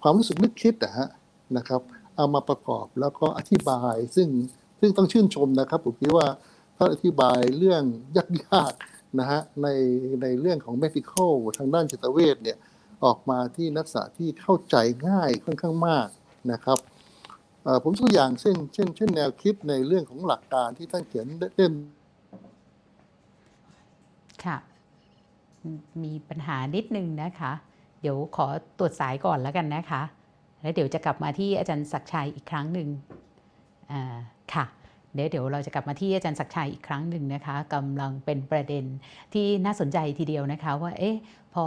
[0.00, 1.08] ความรู้สึกนึกคิดนะฮะ
[1.56, 1.80] นะครับ
[2.16, 4.28] เอามาประกอบแล้วก็อธิบาย ซึ่ง
[4.80, 6.26] ซึ่งต้องชื่นชมนะครับผมคิดว่า
[6.76, 7.82] ท่านอธิบายเรื่อง
[8.16, 9.68] ยากๆนะฮะใน
[10.22, 12.58] ในเรื่องของ medical ทางด้านจิตเวชเนี่ย
[13.04, 14.76] ออกมาที่นักศึกษาที่เข้าใจ
[15.08, 16.08] ง่ายค่อนข้างมาก
[16.52, 16.78] นะครับ
[17.82, 21.72] ผมตัวอย่างเช่นเช่นเช่นแนวคิดในเรื่องของหลักการที่ท่านเขียนเล่ม
[24.46, 24.56] ค่ะ
[26.02, 27.52] มีปัญหานิดนึงนะคะ
[28.00, 28.46] เดี๋ยวขอ
[28.78, 30.02] ตรวจสายก่อนแล้วกันนะคะ
[30.62, 32.88] แล้วเดี๋ยวจะกลับมาที่อาจารย์ศักชัยอีกครั้งหนึ่ง
[34.54, 34.64] ค่ะ
[35.14, 38.84] เดี๋ยวเดี๋ยวเราจะกลับมาที่อาจารย์ศักชัยอีกครั้งหนึ่งนะคะกำลังเป็นประเด็น
[39.34, 41.16] ที่น่าสนใจทีเดียวนะคะว่าเอ๊ะ
[41.54, 41.66] พอ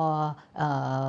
[0.61, 0.63] อ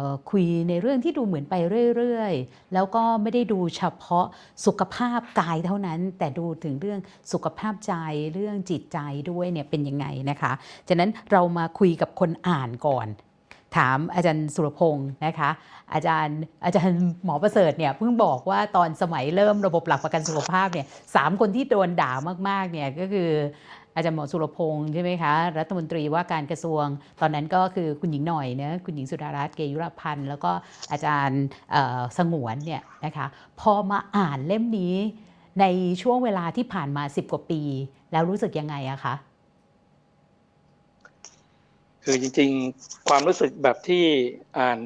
[0.06, 1.54] อคุยในเรื่องที่ดูเหมือนไป
[1.96, 4.26] เรื่อยๆ แล้วก็ไม่ได้ดูเฉพาะ
[4.66, 7.00] สุขภาพกายเท่านั้น แต่ดูถึงเรื่อง
[7.32, 7.94] สุขภาพใจ
[8.34, 8.98] เรื่องจิตใจ
[9.30, 10.52] ด้วยเนี่ยเป็นยังไงนะคะ
[10.88, 13.08] ฉะนั้นเรามาคุยกับคนอ่านก่อน
[13.76, 15.50] ถามอาจารย์สุรพงศ์นะคะ
[15.92, 22.12] อาจารย์อาจารย์หมอประเสริฐเนี่ยเพิ่งบอกว่าตอนสมัยเริ่มระบบหลักประกันสุขภาพเนี่ยสามคนที่โดนด่า
[22.48, 23.30] มากๆเนี่ยก็คือ
[23.94, 26.84] อาจารย์หมอสุรพงศ์ใช่ไหมคะ รัฐมนตรีว่าการกระทรวง
[27.20, 30.52] ตอนนั้นก็คือคุณหญิงหน่อยเนะคุณหญิงสุดารัตน์เกยุรพันธ์ แล้วก็
[30.92, 31.42] อาจารย์
[32.18, 33.26] สงวนเนี่ยนะคะ
[33.60, 34.94] พอมาอ่านเล่มนี้
[35.60, 35.64] ใน
[36.02, 37.62] ช่วงเวลาที่ผ่านมา 10 กว่าปี
[38.12, 39.14] แล้วรู้สึกยังไงอะคะ
[42.04, 44.04] คือจริงๆ ความรู้สึกแบบที่
[44.58, 44.78] อ่าน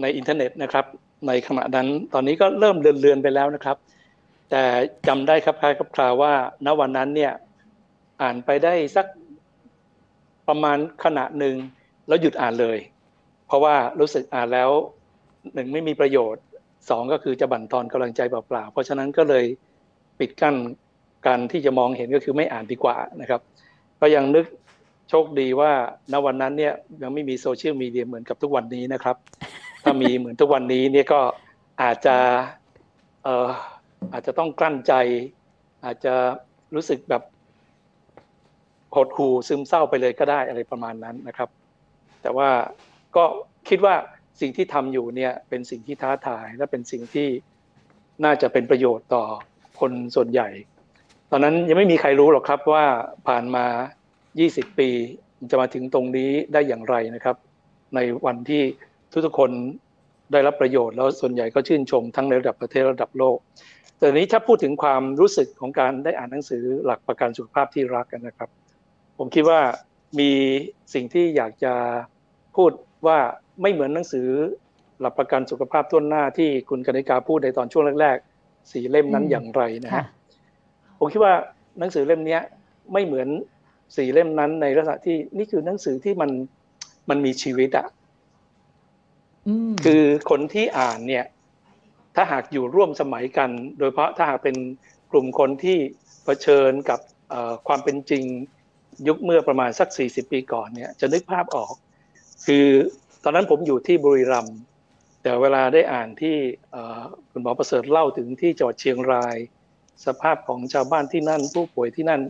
[0.00, 0.84] ในอินเทอร์เน็ตนะครับ
[1.26, 3.76] ในขณะนั้นตอนนี้ก็เริ่มเลือนๆไปแล้วนะครับ
[4.50, 4.62] แต่
[5.08, 6.32] จำได้ครับคล้ายครับคราวว่า
[6.66, 7.32] ณวันนั้นเนี่ย
[8.22, 9.06] อ่านไปได้สัก
[10.48, 11.54] ประมาณขณะหนึ่ง
[12.08, 12.78] แล้วหยุดอ่านเลย
[13.46, 14.70] เพราะว่ารู้สึกอ่านแล้ว
[15.54, 16.42] หนึ่งไม่มีประโยชน์
[16.90, 19.44] สองก็คือจะบั่นทอนกำลังใจเปล่าๆเพราะฉะนั้นก็เลย
[20.18, 20.56] ปิดกั้น
[21.26, 23.40] การที่จะมองเห็นก็คือไม่อ่านดีกว่านะครับ
[24.00, 24.46] ก็ยังนึก
[25.10, 25.72] โชคดีว่า
[26.12, 29.16] ณวันนั้นเนี่ยยังไม่มีโซเชียลมีเดียเหมือนกับทุกวันนี้นะครับ
[29.82, 31.20] ถ้ามีเหมือนทุกวันนี้เนี่ยก็
[31.82, 32.16] อาจจะ
[33.22, 33.48] เอ่อ
[34.12, 34.92] อาจจะต้องกลั้นใจ
[35.84, 36.14] อาจจะ
[36.74, 37.22] รู้สึกแบบ
[38.96, 41.48] หดหูซึมเศร้าไปเลยก็ได้อะไรประมาณนั้นนะครับ
[42.22, 42.48] แต่ว่า
[43.16, 43.24] ก็
[43.68, 43.94] คิดว่า
[44.40, 47.28] สิ่งที่ทำอยู่เนี่ยเป็นสิ่งที่ท้าทายและเป็นสิ่งที่
[48.24, 49.24] น่าจะเป็นประโยชน์ต่อ
[49.80, 50.48] คนส่วนใหญ่
[51.30, 52.84] ตอนนั้นยังไม่มีใครรู้หรอกครับว่า
[53.28, 53.66] ผ่านมา
[54.22, 54.88] 20 ปี
[55.50, 57.36] จะมาถึงตรงนี้ได้อย่างไรนะครับ
[57.94, 58.62] ในวันที่
[59.24, 59.50] ทุกๆคน
[60.32, 63.38] ได้รับประโยชน์แล้วส่วนใหญ่ก็ชื่นชมทั้งในระดับประเทศระดับโลก
[63.98, 68.50] แต่นี้ถ้าพูดถึงความรู้สึกของการได้อ่านหนังสือหลักประกันสุขภาพที่รักกันนะครับ
[69.18, 69.60] ผมคิดว่า
[70.18, 70.30] มี
[70.94, 71.74] สิ่งที่อยากจะ
[72.56, 72.70] พูด
[73.06, 73.18] ว่า
[73.62, 74.28] ไม่เหมือนหนังสือ
[75.00, 80.06] หลักประกันสุขภาพต้นหน้าที่คุณกนิกาพูดในตอนช่วงแรกๆสี่เล่มนั้นอืมอย่างไรนะค่ะฮะ
[80.98, 81.34] ผมคิดว่า
[81.78, 82.42] หนังสือเล่มเนี้ย
[82.92, 83.28] ไม่เหมือน
[83.96, 86.30] สี่เล่มนั้นในลักษณะที่นี่คือหนังสือที่มัน
[87.08, 87.86] มันมีชีวิตอะ
[89.46, 91.24] อืมคือคนที่อ่านเนี่ย
[92.16, 94.56] ถ้าหากอยู่ร่วมสมัยกัน โดยเฉพาะถ้าหากเป็น
[95.12, 95.78] กลุ่มคนที่
[96.24, 97.00] เผชิญกับ
[97.30, 98.24] เอ่อความเป็นจริง
[99.08, 101.72] ยุคเมื่อประมาณสัก 40 ปีก่อนเนี่ยจะนึกภาพออก
[102.46, 102.66] คือ
[103.24, 104.58] ตอนนั้นผมอยู่ที่บุรีรัมย์
[105.22, 106.36] แต่เวลาได้อ่านที่
[106.72, 109.36] เอ่อคุณหมอประเสริฐเล่าถึงที่จังหวัดเชียงราย
[110.06, 112.20] สภาพของชาวบ้านที่นั่น ผู้ป่วยที่นั่น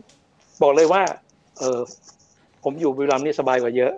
[0.62, 1.02] บอกเลยว่า
[1.58, 1.80] เออ
[2.64, 3.92] ผมอยู่บุรีรัมย์นี่สบายกว่าเยอะ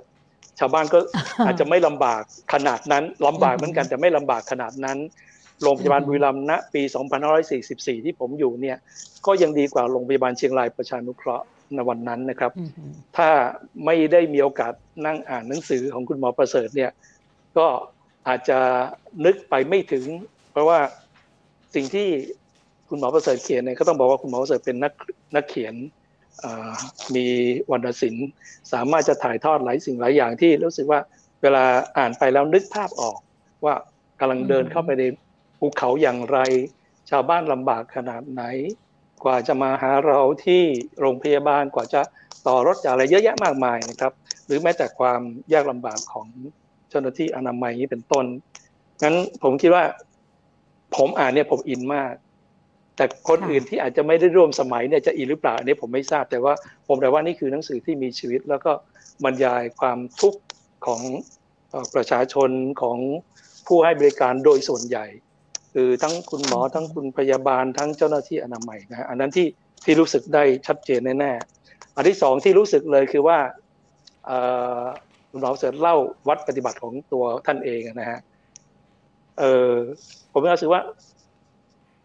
[0.59, 0.99] ชาวบ้านก็
[1.47, 4.99] อาจจะไม่ลำบากขนาดนั้นลำบากเหมือนกันแต่ไม่ลำบากขนาดนั้น
[5.63, 6.83] โรงพยาบาลอืมบุรีรัมย์ณปี
[7.45, 8.77] 2544 ที่ผมอยู่เนี่ย
[9.27, 13.29] ก็ยังดีกว่าโรงพยาบาลเชียงรายประชานุเคราะห์ ในวันนั้นนะครับอืมถ้า
[13.85, 14.73] ไม่ได้มีโอกาส
[15.07, 16.91] นั่งอ่านหนังสือของคุณหมอประเสริฐเนี่ย
[17.59, 17.67] ก็
[18.29, 18.59] อาจจะ
[19.25, 20.05] นึกไปไม่ถึง
[20.53, 20.79] เพราะว่า
[21.75, 22.09] สิ่งที่
[22.89, 24.93] คุณหมอประเสริฐเขียนเนี่ยก็ต้องบอกว่าคุณหมอประเสริฐเป็นนัก
[25.35, 25.75] นักเขียน
[26.41, 26.73] เอ่อ
[27.15, 27.27] มี
[27.71, 28.29] วรรณศิลป์
[28.73, 31.01] สามารถจะถ่ายทอดหลายสิ่งหลายอย่างที่รู้สึกว่า
[31.43, 31.65] เวลา
[31.99, 33.19] อ่านไปแล้วนึกภาพออก
[33.65, 33.75] ว่า
[34.21, 35.05] กำลังเดินเข้าไปใน
[35.59, 36.39] ภูเขาอย่างไร
[37.11, 38.43] ชาวบ้านลำบากขนาดไหน
[39.25, 40.63] กว่าจะมาหาเราที่
[41.01, 42.01] โรงพยาบาลกว่าจะ
[42.47, 44.13] ต่อรถจากอะไรเยอะแยะมากมายนะครับ
[44.47, 45.21] หรือแม้แต่ความ
[45.53, 46.27] ยากลำบากของ
[46.91, 48.25] เจ้าหน้าที่อนามัยนี้เป็นต้น
[49.03, 49.85] งั้นผมคิดว่า
[50.97, 52.13] ผมอ่านเนี่ยผมอินมาก
[52.97, 56.55] แต่คนอื่นที่อาจจะไม่ได้ร่วมสมัยเนี่ยจะอินหรือเปล่าอันนี้ผมไม่ทราบแต่ว่า
[56.89, 58.73] ผมแต่ว่านี่คือหนังสือที่มีชีวิต แล้วก็
[59.25, 60.41] บรรยายความทุกข์
[60.87, 61.01] ของ
[61.95, 62.51] ประชาชน
[62.83, 62.99] ของ
[63.67, 65.07] ผู้ให้บริการโดยส่วนใหญ่
[65.81, 69.47] คือทั้งคุณหมอทั้งคุณพยาบาลทั้งเจ้าหน้าที่อนามัยนะฮะอันนั้นที่
[69.85, 73.39] ที่รู้สึกได้ชัดเจนแน่ๆอันที่สองที่รู้สึกเลยคือว่า
[74.27, 74.39] เอ่
[74.81, 74.83] อ
[75.31, 75.97] คุณหมอเสริฐเล่า
[76.29, 78.19] วัดปฏิบัติของตัวท่านเองนะฮะ
[79.39, 79.73] เออ
[80.33, 80.83] ผมรู้สึกว่า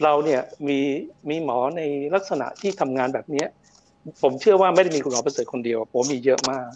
[0.04, 0.80] เราเนี่ยมี
[1.30, 1.82] มีหมอใน
[2.16, 3.48] ลักษณะที่ทำงานแบบเนี้ย
[4.22, 6.68] ผมเชื่อว่าไม่ได้มีคุณหมอประเสริฐคนเดียวผมมีเยอะมาก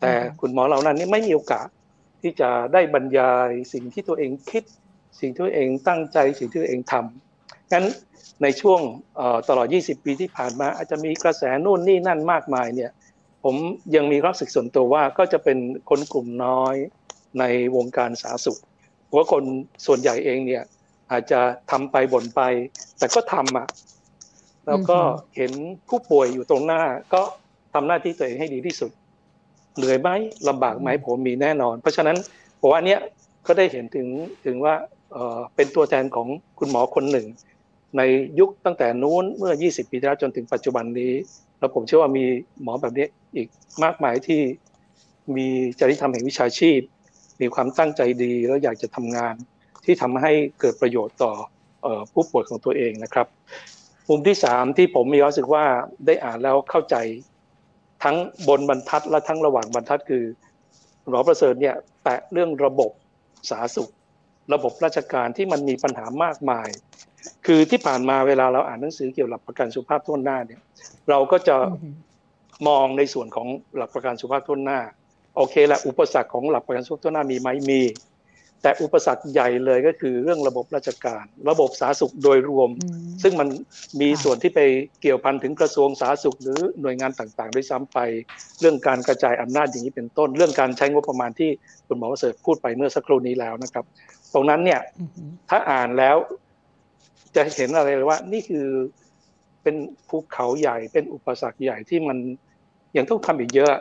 [0.00, 1.66] แต่คุณหมอเหล่านั้นนี่ไม่มีโอกาส
[2.22, 4.64] ที่จะได้บรรยายสิ่งที่ตัวเองคิด
[5.18, 7.84] สิ่งที่ตัวเองตั้งใจสิ่งที่ตัวเองทำงั้น
[8.42, 8.80] ในช่วง
[9.16, 12.90] เอ่อตลอด 20 ปีที่ผ่านมา อาจจะมีกระแสนู่นนี่นั่นมากมายเนี่ย
[13.44, 13.56] ผม
[13.94, 15.58] ยังมีความรู้สึกส่วนตัวว่าก็จะเป็น
[15.90, 16.74] คนกลุ่มน้อย
[17.38, 17.44] ใน
[17.76, 18.60] วงการสาธารณสุข
[19.06, 19.44] เพราะว่าคน
[19.86, 20.62] ส่วนใหญ่เองเนี่ย
[21.10, 22.40] อาจจะทำไปบ่นไป
[22.98, 23.66] แต่ก็ทำอะ
[24.66, 25.52] แล้วก็อือฮึเห็น
[25.88, 26.82] ผู้ป่วยอยู่ตรงหน้า
[27.14, 27.22] ก็
[27.74, 28.90] ทำหน้าที่ตัวเองให้ดีที่สุด
[29.76, 30.08] เหนื่อยไหม
[30.48, 32.16] ลำบากไหมผมมีแน่นอน เพราะฉะนั้น
[32.60, 33.00] ผมว่าอันเนี้ย
[33.46, 34.08] ก็ได้เห็นถึง
[34.46, 34.74] ถึงว่า
[35.54, 37.26] เป็นตัวแทนของคุณหมอคนหนึ่ง
[37.96, 38.02] ใน
[38.38, 41.12] ยุคตั้งแต่นู้นเมื่อ 20 ปีที่แล้วจนถึงปัจจุบันนี้
[41.58, 42.24] แล้วผมเชื่อว่ามี
[42.62, 43.48] หมอแบบนี้อีก
[43.84, 44.40] มากมายที่
[45.36, 45.48] มี
[45.80, 46.80] จริยธรรมแห่งวิชาชีพ
[47.40, 49.34] มีความตั้งใจดีแล้วอยากจะทำงาน
[49.84, 51.32] ที่ทำให้เกิดประโยชน์ต่อ
[51.82, 53.26] เอ่อผู้ป่วยของตัวเองนะครับ
[54.08, 55.64] มุมที่สามที่ผมมีความรู้สึกว่า
[56.06, 56.96] ได้อ่านแล้วเข้าใจ
[58.02, 58.16] ทั้ง
[58.48, 60.24] บนบรรทัดและทั้งระหว่างบรรทัดคือ
[61.08, 62.90] หมอประเสริฐเนี่ยแตะเรื่องระบบ
[63.50, 63.90] สาธารณสุข
[64.54, 66.68] ระบบราชการที่มันมีปัญหามากมาย
[67.46, 70.60] คือที่ผ่านมาเวลาเราอ่านหนังสือเกี่ยวกับหลักประกันสุขภาพทั่วหน้าเนี่ย
[71.10, 71.94] เราก็จะอืม
[72.68, 74.80] มองในส่วนของหลักประกันสุขภาพทั่วหน้า
[75.36, 77.80] โอเคแหละอุปสรรคของหลักประกันสุขภาพทั่วหน้ามีไหมมี
[78.62, 83.48] แต่อุปสรรคใหญ่เลยก็คือเรื่องระบบราชการ ระบบสาธารณสุขโดยรวมอืมซึ่งมัน
[84.00, 84.60] มีค่ะส่วนที่ไป
[85.00, 87.98] เกี่ยวพันถึงกระทรวงสาธารณสุข หรือหน่วยงานต่างๆ ด้วยซ้ำไป
[88.60, 91.50] เรื่องการกระจายอำนาจอย่างนี้เป็นต้น เรื่องการใช้งบประมาณที่
[91.86, 93.84] คุณหมอประเสริฐพูดไปเมื่อสักครู่นี้แล้วนะครับ
[94.34, 96.16] ตรงนั้นเนี่ยอืมถ้าอ่านแล้ว
[97.36, 98.66] จะเห็นอะไรเลยว่า นี่คือ
[99.62, 99.76] เป็น
[100.08, 102.18] ภูเขาใหญ่เป็นอุปสรรคใหญ่ที่มัน
[102.96, 103.72] ยังต้องทำอีกเยอะ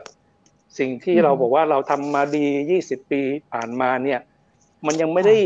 [0.80, 2.46] สิ่งที่เราบอกว่าเราทำมาดี
[2.80, 3.22] 20 ปี
[3.54, 4.20] ผ่านมาเนี่ย
[4.86, 5.38] มันยังไม่ได้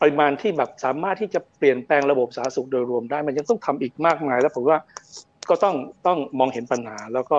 [0.00, 4.78] ปริมาณที่แบบสามารถที่จะเปลี่ยนแปลงระบบสาธารณสุขโดยรวมได้ มันยังต้องทำอีกมากมาย แล้วผมว่า
[5.48, 5.74] ก็ต้อง
[6.06, 7.38] ต้องมองเห็นปัญหา แล้วก็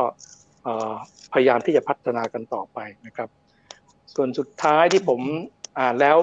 [0.63, 0.93] เอ่อ
[1.33, 3.29] พยายามที่จะพัฒนากันต่อไปนะครับ
[4.15, 5.21] ส่วนสุดท้ายที่ผม
[5.79, 6.17] อ่านแล้ว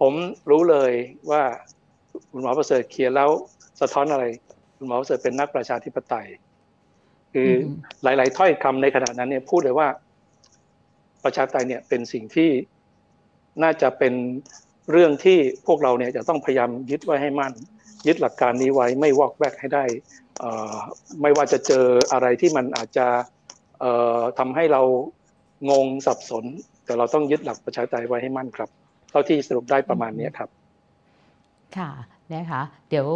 [0.00, 0.12] ผม
[0.50, 0.92] รู้เลย
[1.30, 1.42] ว่า
[2.30, 3.30] คุณหมอประเสริฐเขียนแล้ว
[3.80, 4.24] สะท้อนอะไร
[4.76, 6.26] คุณหมอประเสริฐเป็นนักประชาธิปไตย
[7.32, 9.88] คืออมหลาย ๆ ถ้อยคำในขณะนั้นเนี่ยพูดเลยว่า
[11.24, 12.50] ประชาธิปไตยเนี่ยเป็นสิ่งที่
[13.62, 14.14] น่าจะเป็น
[14.90, 17.52] เรื่องที่พวกเราเนี่ยจะต้องพยายามยึดไว้ให้มั่น
[18.06, 19.84] ยึดหลักการนี้ไว้ไม่วอกแวกให้ได้
[21.22, 23.06] ไม่ว่าจะเจออะไรที่มันอาจจะ
[24.38, 24.82] ทำให้เรา
[25.70, 26.44] งงสับสน
[26.84, 28.70] แต่เราต้องยึดหลักประชาธิปไตยไว้ให้มั่นครับ
[29.10, 30.48] เท่าที่สรุปได้ประมาณนี้ครับ
[31.76, 31.90] ค่ะ
[32.36, 33.08] นะคะเดี๋ยว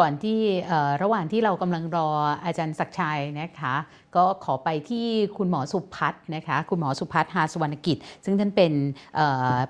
[0.00, 0.38] ก่อนที่
[1.02, 2.08] ระหว่างที่เรากำลังรอ
[2.44, 3.74] อาจารย์ศักชัยนะคะ
[4.16, 5.06] ก็ขอไปที่
[5.36, 8.72] คุณหมอสุพัฒน์นะคะคุณหมอสุพัฒน์หาสวรรณกิจ ซึ่งท่านเป็น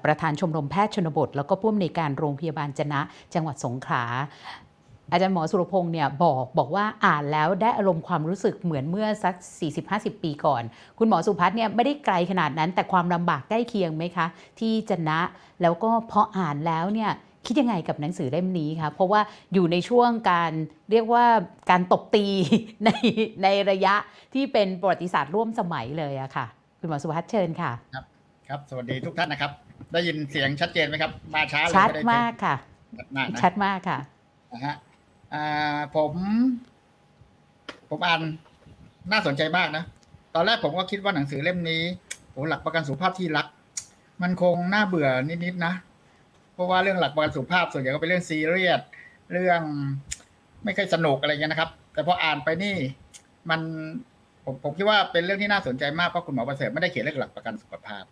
[0.05, 3.01] ประธานชมรมแพทย์ชนบท แล้วก็ผู้อำนวยการโรงพยาบาลจนะ
[3.35, 4.05] จังหวัดสงขลา
[5.13, 9.35] อาจารย์หมอสุรพงศ์เนี่ยบอกบอกว่าอ่านแล้วได้อารมณ์ความรู้สึกเหมือนเมื่อสัก
[9.79, 10.63] 40-50 ปีก่อน
[10.99, 14.27] คุณหมอสุพัฒน์เนี่ยไม่ได้ไกลขนาดนั้น แต่ความลำบากใกล้เคียงไหมคะ
[14.59, 15.21] ที่จนะ
[15.63, 17.11] แล้วก็พออ่านแล้วเนี่ย
[17.47, 19.21] คิดยังไงกับหนังสือเล่มนี้คะเพราะว่า
[19.53, 20.53] อยู่ในช่วงการ
[20.91, 21.25] เรียกว่า
[21.71, 22.27] การตบตี
[22.85, 22.91] ใน
[23.43, 23.95] ในระยะ
[24.35, 26.47] ที่เป็นประวัติศาสตร์ร่วมสมัยเลยอะค่ะ
[26.81, 27.73] คุณหมอสุพัฒน์เชิญค่ะ
[28.49, 29.51] ครับ สวัสดีทุกท่านนะครับ
[29.93, 32.55] ได้ยินเสียงชัดเจนไหมครับ มาช้าเลยชัดไได้มากค่ะ
[32.99, 33.99] ชัดมากนะชัดมากค่ะ
[34.53, 34.77] นะฮะ
[35.35, 36.13] อ่าผม
[37.91, 38.21] ผมอ่าน
[39.13, 39.85] น่าสนใจมากนะ
[40.35, 41.83] ตอนแรกผมก็คิดว่าหนังสือเล่มนี้
[42.31, 43.47] โอ้หลักประกันสุขภาพที่รัก
[44.23, 45.75] มันคงน่าเบื่อนิดๆนะ
[46.55, 48.81] เพราะว่าเรื่องหลักประกันสุขภาพส่วนใหญ่ก็เป็นเรื่องซีเรียส
[49.33, 49.61] เรื่อง
[50.65, 52.75] ไม่ค่อยสนุกอะไรเงี้ยนะครับ แต่พออ่านไปนี่
[53.51, 53.61] มัน
[54.45, 58.05] ผมผมคิดว่าเป็นเรื่องที่น่าสนใจมากเพราะคุณหมอประเสริฐไม่ได้เขียนเรื่องหลักประกันสุขภาพ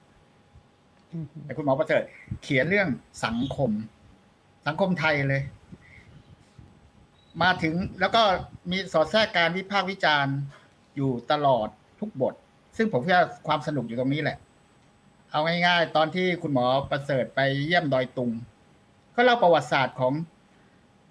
[1.44, 2.02] แต่คุณหมอประเสริฐ
[2.42, 2.88] เขียนเรื่อง
[3.24, 3.70] สังคม
[4.66, 5.42] สังคมไทยเลย
[7.42, 8.22] มาถึงแล้วก็
[8.70, 10.36] มีสอดแทรกการวิพากษ์วิจารณ์
[10.96, 11.68] อยู่ตลอด
[12.00, 12.34] ทุกบท
[12.76, 14.38] ซึ่งผมคิดว่าความสนุกอยู่ตรงนี้แหละ
[15.32, 18.30] เอาง่ายๆ ตอนที่คุณหมอประเสริฐไปเยี่ยมดอยตุง
[19.14, 20.12] ก็เล่าประวัติศาสตร์ของ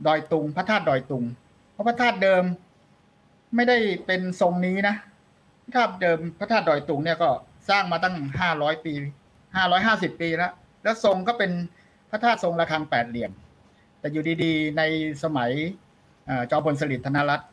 [0.08, 1.24] ดอยตุง พระธาตุดอยตุง
[1.72, 2.44] เพราะพระธาตุเดิม
[3.56, 4.96] ไม่ได้เป็นทรงนี้นะ
[5.64, 7.30] พระธาตุเดิมพระธาตุดอยตุงเนี่ยก็
[7.70, 8.94] สร้างมาตั้งห้าร้อยปี
[9.56, 10.52] ห้าร้อยห้าสิบปีแล้ว
[10.84, 11.52] แล้วทรงก็เป็น
[12.10, 13.32] พระธาตุทรงระฆังแปดเหลี่ยม
[14.00, 14.82] แต่อยู่ดีๆ ใน
[15.24, 15.52] สมัย
[16.52, 17.50] จอมพลสฤษดิ์ธนรัตน์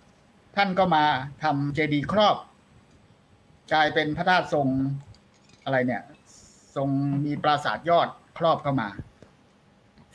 [0.57, 1.05] ท่านก็มา
[1.43, 2.37] ทำเจดีย์ครอบ
[3.73, 4.67] กลายเป็นพระธาตุทรง
[5.65, 6.03] อะไรเนี่ย
[6.79, 6.89] ทรง
[7.27, 8.89] มีปราสาทยอดครอบเข้ามา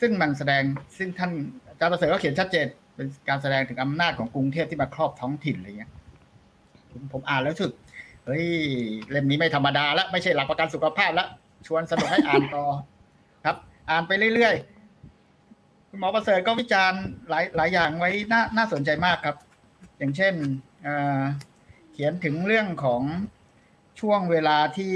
[0.02, 0.64] ซึ่งมันแสดง
[0.98, 1.32] ซึ่งท่าน
[1.68, 5.92] อาจารย์ประเสริฐก็เขียนชัดเจน เป็นการแสดงถึงอำนาจของกรุงเทพที่มาครอบท้องถิ่นอะไรเงี้ย
[6.92, 7.72] ผมผมอ่านแล้วสึก
[8.26, 8.46] เฮ้ย
[9.10, 11.28] เล่มนี้ไม่ธรรมดาล้วไม่ใช่หลักประกันสุขภาพล้ว
[11.68, 12.66] ชวนสนุกให้อ่านต่อ
[13.46, 13.58] ครับ
[13.90, 19.38] อ่านไปเรื่อยๆคุณหมอประเสริฐก็วิจารณ์หลายหลายอย่างไว้น่าน่าสนใจมากครับ
[19.98, 20.34] อย่างเช่น
[20.84, 23.02] เเขียนถึงเรื่องของ
[24.00, 24.96] ช่วงเวลาที่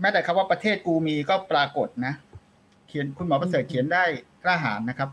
[0.00, 2.14] แม้แต่คำว่าประเทศกูมีก็ปรากฏนะ
[2.88, 4.04] เขียนคุณหมอประเสริฐเขียนได้
[4.44, 5.08] กล้าหาญนะครับ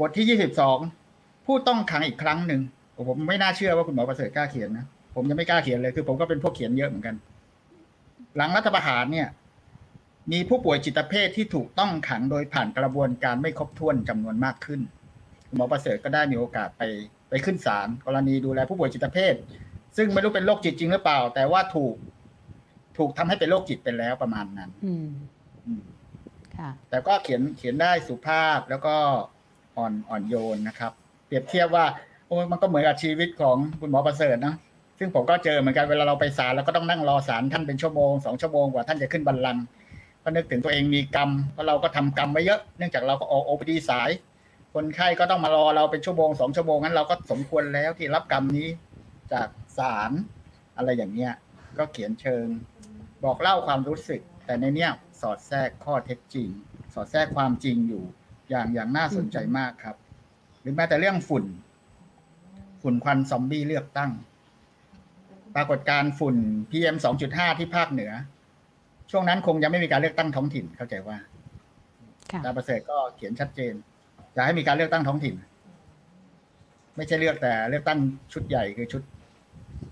[0.00, 0.78] บทที่ยี่สิบสอง
[1.46, 2.60] ผู้ต้องขังอีกครั้งหนึ่ง
[3.08, 7.16] ผมไม่น่าเชื่อว่าคุณหมอประเสริฐกล้าเขียนนะผมยังไม่กล้าเขียนเลยคือ ผมก็เป็นพวกเขียนเยอะเหมือนกัน
[8.36, 9.28] หลังรัฐประหารเนี่ย
[10.32, 14.80] มีผู้ป่วยจิตเภทที่ถูกต้องขังโดยผ่านกระบวนการไม่ครบถ้วนจำนวนมากขึ้น
[15.56, 16.82] หมอประเสริฐก็ได้มีโอกาสไป
[17.30, 19.34] ไปขึ้นศาลกรณีดูแลผู้ป่วยจิตเภท
[19.96, 21.94] ซึ่งไม่รู้เป็นโรคจิตจริงหรือเปล่า แต่ว่าถูก
[22.98, 25.08] ถูกทำให้เป็นโรคจิตไปแล้วประมาณนั้น อืม
[25.66, 25.82] อืม
[26.56, 28.94] ค่ะแต่ก็เขียนเขียนได้สุภาพแล้วก็
[29.78, 30.92] อ่อนอ่อนโยนนะครับ
[31.26, 31.84] เปรียบเทียบว่า
[32.28, 34.54] โอ้ยมันก็เหมือนกับชีวิตของคุณหมอประเสริฐนะ
[34.98, 39.64] ซึ่งผมก็เจอเหมือนกันเวลาเราไปศาลเราก็ต้องนั่งรอศาลท่านเป็นชั่วโมงสองชั่วโมงกว่าท่านจะขึ้นบัลลังก์
[40.22, 44.10] ก็นึกถึงตัวเองมีกรรมเพราะเราก็ทำกรรมไว้เยอะเนื่องจากเราก็ออกโอพีดีสาย
[44.74, 48.68] คนไข้ก็ต้องมารอเราเป็นชั่วโมงสองชั่วโมงงั้นเราก็สมควรแล้วที่รับกรรมนี้
[49.32, 50.10] จากศาล
[50.76, 51.32] อะไรอย่างเงี้ย
[51.78, 52.44] ก็เขียนเชิง
[53.24, 56.48] บอกเล่าความรู้สึก แต่ในเนี้ยสอดแทรกข้อเท็จจริง
[56.94, 58.04] สอดแทรกความจริงอยู่
[58.50, 59.96] อย่างอย่างน่าสนใจมากครับ
[60.60, 61.44] หรือแม้แต่เรื่องฝุ่น
[62.82, 64.10] ฝุ่นควันซอมบี้เลือกตั้ง
[65.54, 66.36] ปรากฏการณ์ฝุ่น
[66.70, 66.96] PM
[67.28, 68.12] 2.5 ที่ภาคเหนือ
[69.10, 71.18] ช่วงนั้นคงยังไม่มีการเลือกตั้งท้องถิ่นเข้าใจว่า
[72.30, 73.74] ค่ะอาจารย์ประเสริฐก็เขียนชัดเจน
[74.34, 75.34] อยากให้มีการเลือกตั้งท้องถิ่น
[76.96, 77.98] ไม่ใช่เลือกแต่เลือกตั้ง
[78.32, 79.02] ชุดใหญ่คือชุด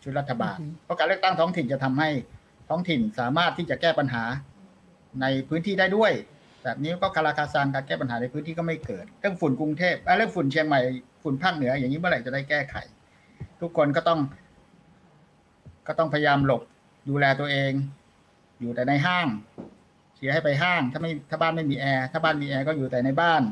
[0.03, 2.09] ชุดรัฐบาลอือฮึเพราะการเลือกตั้งท้องถิ่นจะทำให้
[2.71, 4.25] ท้องถิ่นสามารถที่จะแก้ปัญหา
[5.21, 6.13] ในพื้นที่ได้ด้วย
[6.65, 10.81] แบบนี้ก็คาราคาซังการแก้ปัญหาในพื้นที่ก็ไม่เกิด เรื่องฝุ่นกรุงเทพเรื่องฝุ่นเชียงใหม่
[11.23, 12.77] ฝุ่นภาคเหนือ อย่างนี้เมื่อไหร่จะได้แก้ไข
[13.61, 14.21] ทุกคนก็ต้อง
[15.87, 16.63] ก็ต้องพยายามหลบ
[17.09, 17.73] ดูแลตัวเอง
[18.61, 19.27] อยู่แต่ในห้าง
[20.15, 23.43] เชียร์ให้ไปห้าง ถ้าไม่ถ้าบ้านไม่มีแอร์ถ้าบ้านมีแอร์ก็อยู่แต่ในบ้าน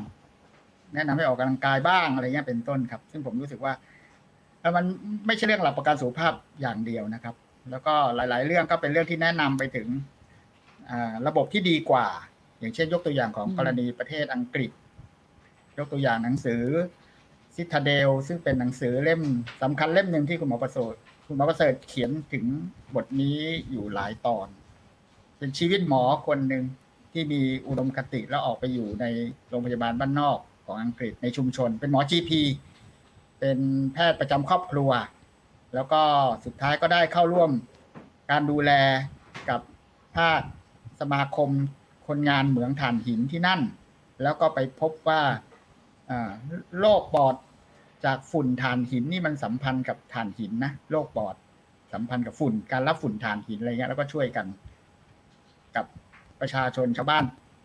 [0.93, 3.73] แนะนำให้ออกกำลังกายบ้างอะไรเงี้ยเป็นต้นครับ ซึ่งผมรู้สึกว่า
[4.75, 4.85] มัน
[5.27, 7.35] ไม่ใช่เรื่องหลักประกันสุขภาพอย่างเดียวนะครับ
[7.71, 9.87] แล้วก็หลาย ๆ เรื่องก็เป็นเรื่องที่แนะนำไปถึง
[10.89, 12.07] อ่าระบบที่ดีกว่า
[12.59, 14.71] อย่างเช่น ยกตัวอย่างของอืมกรณีประเทศอังกฤษ
[15.77, 16.63] ยกตัวอย่างหนังสือ
[17.55, 19.21] ซิทาเดลซึ่งเป็นหนังสือเล่ม
[19.61, 20.93] สำคัญเล่มหนึ่งที่คุณหมอประเสริฐ
[21.27, 22.45] คุณหมอประเสริฐเขียนถึง
[22.95, 23.37] บทนี้
[23.71, 24.47] อยู่หลายตอน
[25.37, 26.63] เป็นชีวิตหมอคนหนึ่ง
[27.13, 29.05] ที่มีอุดมคติแล้วออกไปอยู่ใน
[29.49, 32.31] โรงพยาบาลบ้านนอกของอังกฤษในชุมชน เป็นหมอ GP
[33.39, 33.59] เป็น
[33.93, 34.89] แพทย์ประจำครอบครัว
[35.73, 36.01] แล้วก็
[36.45, 37.51] สุดท้ายก็ได้เข้าร่วม
[38.31, 38.71] การดูแล
[39.49, 39.61] กับ
[40.17, 40.41] ภาค
[41.01, 41.49] สมาคม
[42.07, 43.61] คนงานเหมืองถ่านหินที่นั่น
[44.23, 45.21] แล้วก็ไปพบว่า
[46.79, 47.35] โรคปอด
[48.05, 51.35] จากฝุ่นถ่านหินนี่มันสัมพันธ์กับถ่านหินนะโรคปอด
[51.93, 54.47] สัมพันธ์กับฝุ่น การรับฝุ่นถ่านหินอะไรเงี้ยแล้วก็ช่วยกัน
[55.75, 55.85] กับ
[56.41, 57.23] ประชาชนชาวบ้าน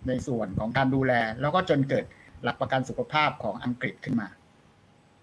[0.09, 2.05] ในส่วนของการดูแล แล้วก็จนเกิด
[2.43, 4.29] หลักประกันสุขภาพของอังกฤษขึ้นมา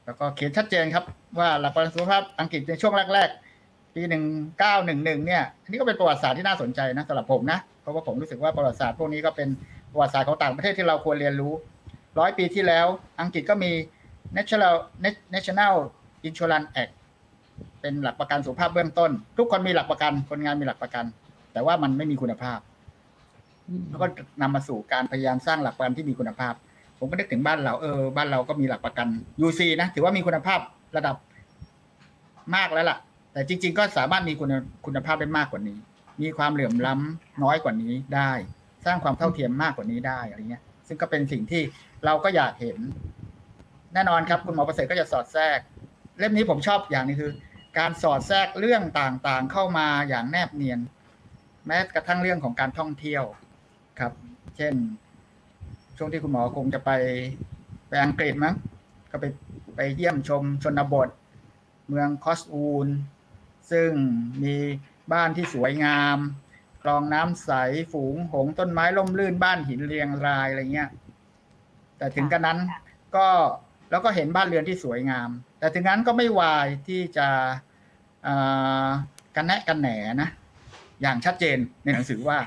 [0.05, 1.03] แล้วก็เขียนชัดเจนครับ
[1.39, 4.23] ว่าหลักประกันสุขภาพอังกฤษในช่วงแรกๆ ปีหนึ่ง
[4.59, 9.49] เก้าหนึ่งหนึ่งเนี่ยอันนี้ก็เป็นประวัติศาสตร์ที่น่าสนใจนะสำหรับผมนะเพราะว่าผมรู้สึกว่าประวัติศาสตร์พวกนี้ก็เป็น
[9.91, 11.53] ประวัติศาสตร์ของต่างประเทศที่เราควรเรียนรู้
[12.19, 12.87] ร้อยปีที่แล้ว
[13.21, 13.71] อังกฤษก็มี
[14.37, 14.75] National
[15.35, 15.73] National
[16.27, 16.93] Insurance Act
[17.81, 21.05] เป็นหลักประกันสุขภาพเบื้องต้น ทุกคนมีหลักประกันคนงานมีหลักประกัน
[21.53, 22.59] แต่ว่ามันไม่มีคุณภาพ
[23.89, 24.07] แล้วก็
[24.41, 26.53] นำมาสู่การพยายามสร้างหลักประกันที่มีคุณภาพ
[27.01, 29.07] ผมก็นึกถึงบ้านเราเออบ้านเราก็มีหลักประกัน
[29.45, 30.59] UC นะถือว่ามีคุณภาพ
[30.97, 31.15] ระดับ
[32.55, 32.97] มากแล้วล่ะ
[33.33, 34.49] แต่จริง ๆ ก็สามารถมีคุณ
[34.85, 35.77] คุณภาพได้มากกว่านี้
[36.21, 38.31] มีความเหลื่อมล้ำน้อยกว่านี้ได้
[38.85, 41.61] สร้างความเท่าเทียมมากกว่านี้ได้อะไรเงี้ย ซึ่งก็เป็นสิ่งที่
[42.05, 42.77] เราก็อยากเห็น
[43.93, 45.59] แน่นอนครับ คุณหมอประเสริฐก็จะสอดแทรก
[46.19, 47.31] เล่มนี้ผมชอบอย่างนี้คือ
[47.77, 50.79] การสอดแทรกเรื่องต่างๆ เข้ามาอย่างแนบเนียน
[51.67, 53.23] แม้กระทั่งเรื่องของการท่องเที่ยว
[53.99, 54.13] ครับ
[54.57, 54.73] เช่น
[55.97, 56.91] ช่วงที่คุณหมอคงจะไป
[57.87, 58.55] ไปอังกฤษมั้ง
[59.11, 59.25] ก็ไป
[59.75, 61.09] ไปเยี่ยมชมชนบท
[61.87, 62.87] เมืองคอสอูล
[63.71, 63.89] ซึ่ง
[64.43, 64.55] มี
[65.13, 66.17] บ้านที่สวยงาม
[66.81, 67.51] คลองน้ำใส
[67.91, 70.89] ฝูงหงส์ต้นไม้ล่มลื่นบ้านหินเรียงรายอะไรเงี้ย
[71.97, 72.59] แต่ถึงกันนั้น
[73.15, 73.27] ก็
[73.91, 75.29] แล้วก็เห็นบ้านเรือนที่สวยงาม
[75.59, 77.27] แต่ถึงนั้นก็ไม่วายที่จะ
[79.35, 79.89] กันแนะกันแหน
[80.21, 80.29] นะ
[81.01, 82.37] อย่างชัดเจนในหนังสือว่า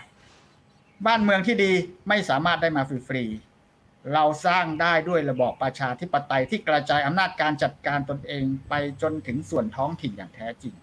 [1.07, 1.73] บ้านเมืองที่ดี
[2.09, 10.75] ไม่สามารถได้มาฟรีๆ เราสร้างได้ด้วยระบอบประชาธิปไตยที่กระจายอำนาจการจัดการตนเองไปจนถึงส่วนท้องถิ่นอย่างแท้จริง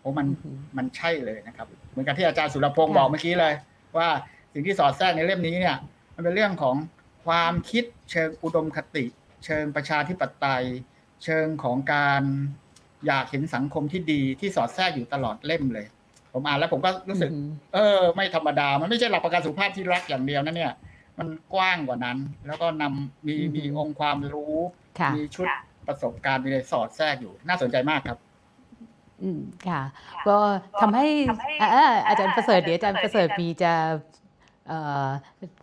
[0.00, 3.54] โอ้มันอือหือมันใช่เลยนะครับ เหมือนกับที่อาจารย์สุรพงศ์บอกเมื่อกี้เลย
[3.96, 4.08] ว่า
[4.52, 5.76] สิ่งที่สอดแทรกในเล่มนี้เนี่ย
[6.14, 6.76] มันเป็นเรื่องของ
[7.26, 9.04] ความคิดเชิงอุดมคติ
[9.44, 10.64] เชิงประชาธิปไตย
[11.24, 12.22] เชิงของการ
[13.06, 15.86] อยากเห็นสังคมที่ดีที่สอดแทรกอยู่ตลอดเล่มเลย
[16.32, 20.72] ผมอ่านแล้วผมก็รู้สึกอืมเออ ไม่ธรรมดา มันไม่ใช่หลักประกันสุขภาพที่รักอย่างเดียวนะเนี่ย
[21.18, 24.56] มันกว้างกว่านั้น แล้วก็นำมีอือหือมีองค์ความรู้
[25.00, 25.46] ค่ะมีชุด
[25.86, 28.18] ประสบการณ์มีอะไรสอดแทรกอยู่ น่าสนใจมากครับ
[29.22, 29.82] อืมค่ะ
[30.28, 30.36] ก็
[30.80, 31.06] ทำให้
[31.60, 33.72] อ่าอ่าอาจารย์ประเสริฐเดี๋ยวอาจารย์ประเสริฐมีจะ
[34.68, 35.06] เอ่อ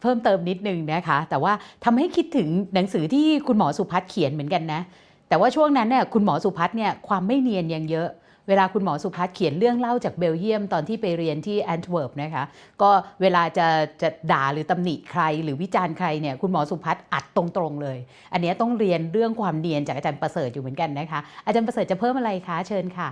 [0.01, 1.53] เพิ่มเติมนิดนึงนะคะ แต่ว่า
[1.85, 4.81] ทำให้คิดถึงหนังสือที่คุณหมอสุพัฒน์เขียนเหมือนกันนะ
[5.29, 8.09] แต่ว่าช่วงนั้นเนี่ยคุณหมอสุพัฒน์เนี่ยความไม่เนียนยังเยอะ
[8.47, 12.43] เวลาคุณหมอสุพัฒน์เขียนเรื่องเล่าจากเบลเยียมตอนที่ไปเรียนที่แอนต์เวิร์ปนะคะ
[12.81, 12.89] ก็
[13.21, 13.67] เวลาจะ
[14.01, 17.97] จะด่าหรือตำหนิใครหรือวิจารณ์ใครเนี่ยคุณหมอสุพัฒน์อัดตรงๆเลย
[18.33, 23.09] อันเนี้ยต้องเรียนเรื่องความเนียนจากอาจารย์ประเสริฐอยู่เหมือนกันนะคะ อาจารย์ประเสริฐจะเพิ่มอะไรคะเชิญค่ะ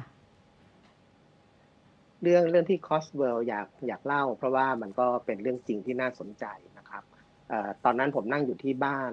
[2.22, 6.46] เรื่องเรื่องที่ Cotswold อยากอยากเล่า เพราะว่ามันก็เป็นเรื่องจริงที่น่าสนใจ
[6.78, 7.04] นะครับ
[7.52, 9.12] ออตอนนั้นผมนั่งอยู่ที่บ้าน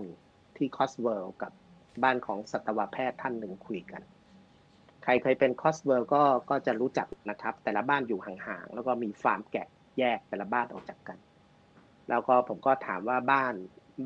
[0.56, 1.52] ที่ Cotswold กับ
[2.02, 4.02] บ้านของสัตวแพทย์ท่านหนึ่งคุยกัน
[5.11, 11.18] ใครเคยไป Cotswold ก็ก็จะรู้จักนะครับ แต่ละบ้านอยู่ห่างๆ แล้วก็มีฟาร์มแกะแยกแต่ละบ้านออกจากกัน
[12.08, 13.54] แล้วก็ผมก็ถามว่าบ้าน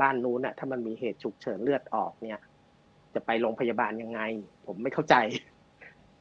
[0.01, 2.39] บ้านนู้นน่ะถ้ามันมีเหตุฉุกเฉินเลือดออกเนี่ย
[3.15, 4.21] จะไปโรงพยาบาลยังไง
[4.67, 5.17] ผมไม่เข้าใจ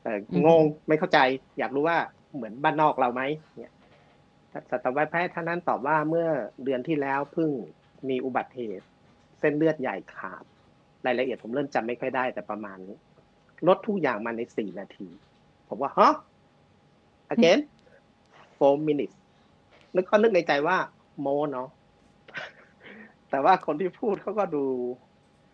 [0.04, 1.20] เอออืมงงไม่เข้าใจ
[1.60, 1.98] อยากรู้ว่า
[2.36, 3.22] เหมือนบ้านนอกเราไหม
[3.58, 3.74] เนี่ย
[4.72, 6.28] สัตวแพทย์ท่านนั้นตอบว่าเมื่อ
[6.64, 7.50] เดือนที่แล้วเพิ่ง
[8.10, 8.86] มีอุบัติเหตุ
[9.40, 10.44] เส้นเลือดใหญ่ขาด
[11.06, 12.98] รายละเอียดผมเริ่มจำไม่ค่อยได้แต่ประมาณนี้
[13.68, 15.08] ลดทุกอย่างมาในสี่นาที
[15.68, 16.14] ผมว่าฮะ
[17.34, 17.60] again
[18.58, 19.16] four minutes
[19.94, 20.78] แล้วก็นึกในใจว่า
[21.22, 21.70] โมเนาะ
[23.30, 24.66] แต่ว่าคนที่พูดเขาก็ดู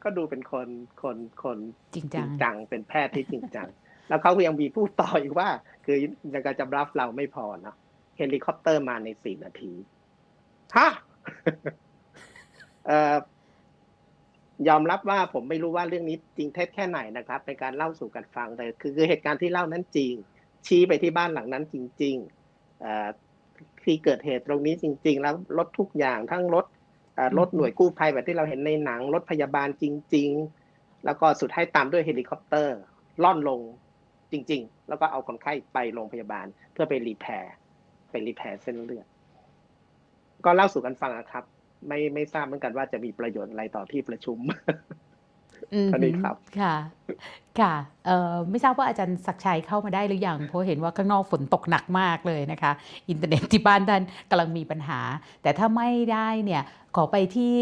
[0.03, 0.68] ก็ดูเป็นคน
[1.01, 1.57] คนคน
[1.93, 3.68] จริงจจัริงงจังเป็นแพทย์ที่จริงจัง
[4.10, 5.49] แล้วเขาก็ยังมีพูดต่ออีกว่า
[5.86, 5.97] คือ
[6.34, 7.76] ยังการจะรับเราไม่พอเนาะ
[8.18, 9.74] เฮลิคอปเตอร์มาในสี่นาที
[10.78, 10.88] ฮะ
[12.86, 13.16] เอ่อ
[14.68, 20.14] ยอมรับว่าผมไม่รู้ว่าเรื่องนี้จริงเท็จแค่ไหนนะครับในการเล่าสู่กันฟังแต่คือคือเหตุการณ์ที่เล่านั้นจริง
[20.68, 23.07] ชี้ไปที่บ้านหลังนั้นจริงๆเอ่อ
[23.84, 26.66] ที่เกิดเหตุตรงนี้จริง ๆ แล้วรถทุกอย่างทั้งรถ
[27.38, 29.86] รถหน่วยกู้ภัยแบบที่เราเห็นในหนังรถพยาบาลจ
[30.16, 30.30] ริง
[30.68, 32.78] ๆ แล้วก็สุดท้ายตามด้วยเฮลิคอปเตอร์
[33.23, 33.62] ร่อนลง
[34.32, 37.53] จริง ๆ แล้วก็เอาคนไข้ไปโรงพยาบาล เพื่อไป repair
[38.10, 39.07] ไป repair เส้นเลือด
[40.45, 41.43] ก็เล่าสู่กันฟังนะครับ
[41.88, 44.38] ไม่ไม่ทราบเหมือนกันว่าจะมีประโยชน์อะไรต่อที่ประชุม
[45.73, 46.75] อืมอันนี้ครับ ค่ะ
[47.60, 47.74] ค่ะ
[48.49, 52.72] ไม่ทราบว่าอาจารย์ศักชัยเข้ามาได้หรือยังเพราะเห็นว่าข้างนอกฝนตกหนักมากเลยนะคะ
[53.10, 54.99] อินเทอร์เน็ตที่บ้านท่านกำลังมีปัญหา
[55.41, 56.64] แต่ถ้าไม่ได้เนี่ย
[56.95, 57.57] ขอไปที่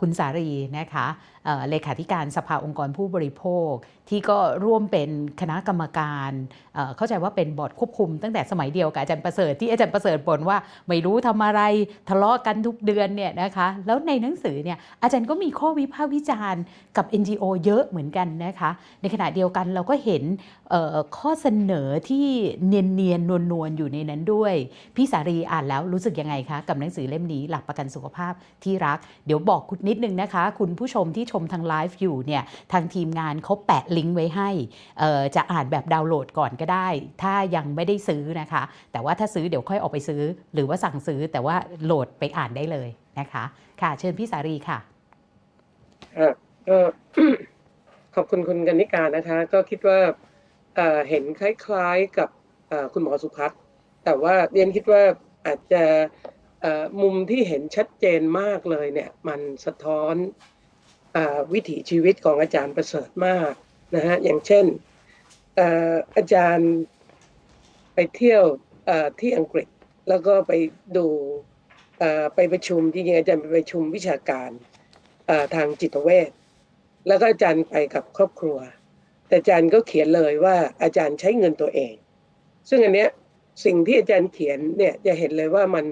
[0.00, 0.48] คุณสารี
[0.78, 1.06] นะคะ
[1.44, 3.70] เลขาธิการสภาองค์กรผู้บริโภค
[4.08, 5.10] ที่ก็ร่วมเป็น
[5.40, 6.30] คณะกรรมการ
[6.74, 10.58] เข้าใจว่าเป็นบอร์ดควบคุมตั้งแต่สมัยเดียวกับอาจารย์ประเสริฐที่อาจารย์ประเสริฐบ่นว่า
[10.88, 11.60] ไม่รู้ทำอะไร
[12.08, 16.62] ทะเลาะกันทุกเดือนเนี่ยนะคะแล้วในหนังสือเนี่ยอาจารย์ก็มีข้อวิพากษ์วิจารณ์
[16.96, 20.22] กับ NGO เยอะเหมือนกันนะคะ ในขณะเดียวกันเราก็เห็น
[21.16, 22.26] ข้อเสนอที่
[22.66, 24.54] เนียนๆนวลๆอยู่ในนั้นด้วย
[24.96, 28.32] พี่สารีอ่านแล้วรู้สึกยังไงคะ กับหนังสือเล่มนี้หลักประกันสุขภาพ
[28.64, 32.42] ที่รัก เดี๋ยวบอกคุณนิดนึงนะคะ คุณผู้ชมที่ชมทางไลฟ์อยู่เนี่ย
[32.72, 34.50] ทางทีมงานเขาแปะลิงก์ไว้ให้
[35.36, 36.88] จะอ่านแบบดาวน์โหลดก่อนก็ได้
[37.22, 40.22] ถ้ายังไม่ได้ซื้อนะคะ แต่ว่าถ้าซื้อเดี๋ยวค่อยออกไปซื้อ
[40.54, 42.88] หรือว่าสั่งซื้อแต่ว่าโหลดไปอ่านได้เลย
[43.20, 43.44] นะคะ
[43.80, 44.78] ค่ะเชิญพี่สารีค่ะ
[46.18, 46.34] ครับ
[46.68, 46.78] ก็
[48.14, 50.00] ขอบคุณคุณกันนิการนะคะ ก็คิดว่า
[51.08, 52.28] เห็นคล้ายๆกับ
[52.92, 53.60] คุณหมอสุพัฒน์
[54.04, 55.02] แต่ว่าเรียนคิดว่า
[55.46, 55.84] อาจจะ
[57.00, 60.14] มุมที่เห็นชัดเจนมากเลยเนี่ยมันสะท้อน
[61.16, 61.18] อ
[61.52, 63.52] วิถีชีวิตของอาจารย์ประเสริฐมาก
[63.94, 64.64] นะฮะอย่างเช่น
[66.16, 66.72] อาจารย์
[67.94, 68.44] ไปเที่ยว
[69.20, 69.68] ที่อังกฤษ
[70.08, 70.52] แล้วก็ไป
[70.96, 71.06] ดู
[72.34, 74.50] ไปประชุมจริงๆอาจารย์ไปประชุมวิชาการ
[75.54, 76.30] ทางจิตเวช
[77.06, 78.58] แล้วก็อาจารย์ไปกับครอบครัว
[79.28, 81.94] แต่อาจารย์ก็เขียนเลยว่าอาจารย์ใช้เงินตัวเอง
[82.68, 83.10] ซึ่งอันเนี้ย
[83.64, 85.86] สิ่งที่อาจารย์เขียนเนี่ยจะเห็นเลยว่ามัน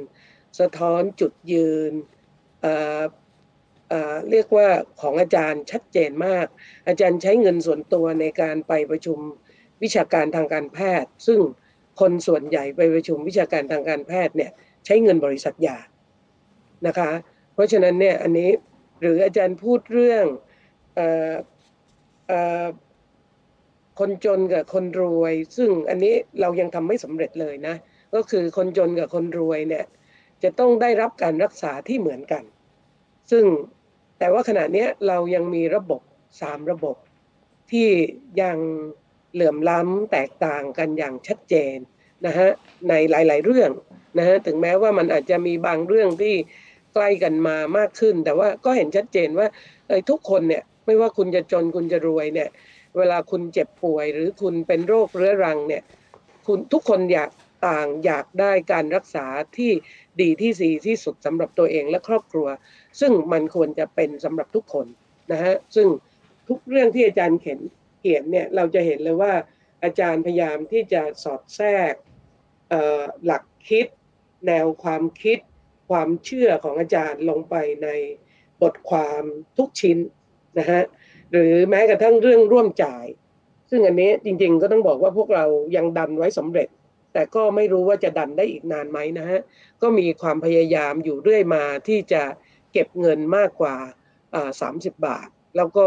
[0.60, 1.92] สะท้อนจุดยืน
[2.62, 4.68] เเเรียกว่า
[5.00, 6.46] ของอาจารย์ชัดเจนมาก
[6.88, 9.18] อาจารย์ใช้เงินส่วนตัวในการไปประชุม
[9.82, 11.40] วิชาการทางการแพทย์ ซึ่ง
[12.00, 14.50] คนส่วนใหญ่ไปประชุมวิชาการทางการแพทย์เนี่ย
[14.86, 15.78] ใช้เงินบริษัทยา
[16.86, 17.10] นะคะ
[17.54, 18.50] เพราะฉะนั้นเนี่ยอันนี้
[19.00, 20.24] หรืออาจารย์พูดเรื่อง
[23.98, 27.74] คนจนกับคนรวย ซึ่งอันนี้เรายังทำไม่สำเร็จเลยนะ
[28.14, 29.84] ก็คือคนจนกับคนรวยเนี่ย
[30.42, 32.42] จะต้องได้รับการรักษาที่เหมือนกัน
[33.30, 33.44] ซึ่ง
[34.18, 36.00] แต่ว่าขณะนี้เรายังมีระบบ
[36.40, 36.96] สามระบบ
[37.70, 37.88] ที่
[38.42, 38.58] ยัง
[39.32, 41.76] เหลื่อมล้ำแตกต่างกันอย่างชัดเจน
[42.26, 42.48] นะฮะ
[42.88, 43.70] ในหลาย ๆ เรื่อง
[44.18, 46.34] นะฮะถึงแม้ว่ามันอาจจะมีบางเรื่องที่
[46.94, 49.46] ใกล้กันมามากขึ้น แต่ว่าก็เห็นชัดเจนว่า
[50.10, 52.50] ทุกคนเนี่ย ไม่ว่าคุณจะจนคุณจะรวยเนี่ย
[52.98, 55.82] เวลาคุณเจ็บป่วยหรือคุณเป็นโรคเรื้อรังเนี่ย
[56.46, 57.30] คุณทุกคนอยาก
[57.66, 59.26] ต่างอยากได้การรักษา
[59.56, 59.70] ที่
[60.20, 62.48] ดีที่สีที่สุดสำหรับตัวเองและครอบครัว
[63.00, 64.86] ซึ่งมันควรจะเป็นสำหรับทุกคน
[65.32, 65.88] นะฮะซึ่ง
[66.48, 67.60] ทุกเรื่องที่อาจารย์เขียน
[68.00, 69.32] เขียนเนี่ยเราจะเห็นเลยว่า
[69.84, 71.94] อาจารย์พยายามที่จะสอดแทรก
[73.24, 73.86] หลักคิด
[74.46, 75.38] แนวความคิด
[75.90, 77.88] ความเชื่อของอาจารย์ลงไปใน
[78.62, 79.22] บทความ
[79.56, 79.98] ทุกชิ้น
[80.60, 80.82] นะฮะ
[81.32, 83.06] หรือแม้กระทั่งเรื่องร่วมจ่าย
[83.70, 85.44] ซึ่งอันนี้จริงๆก็ต้องบอกว่าพวกเรา
[85.76, 86.68] ยังดันไว้สำเร็จ
[87.12, 89.40] แต่ก็ไม่รู้ว่าจะดันได้อีกนานไหมนะฮะ
[89.82, 92.22] ก็มีความพยายามอยู่เรื่อยมาที่จะ
[92.72, 93.76] เก็บเงินมากกว่า
[94.60, 95.86] สามสิบบาท แล้วก็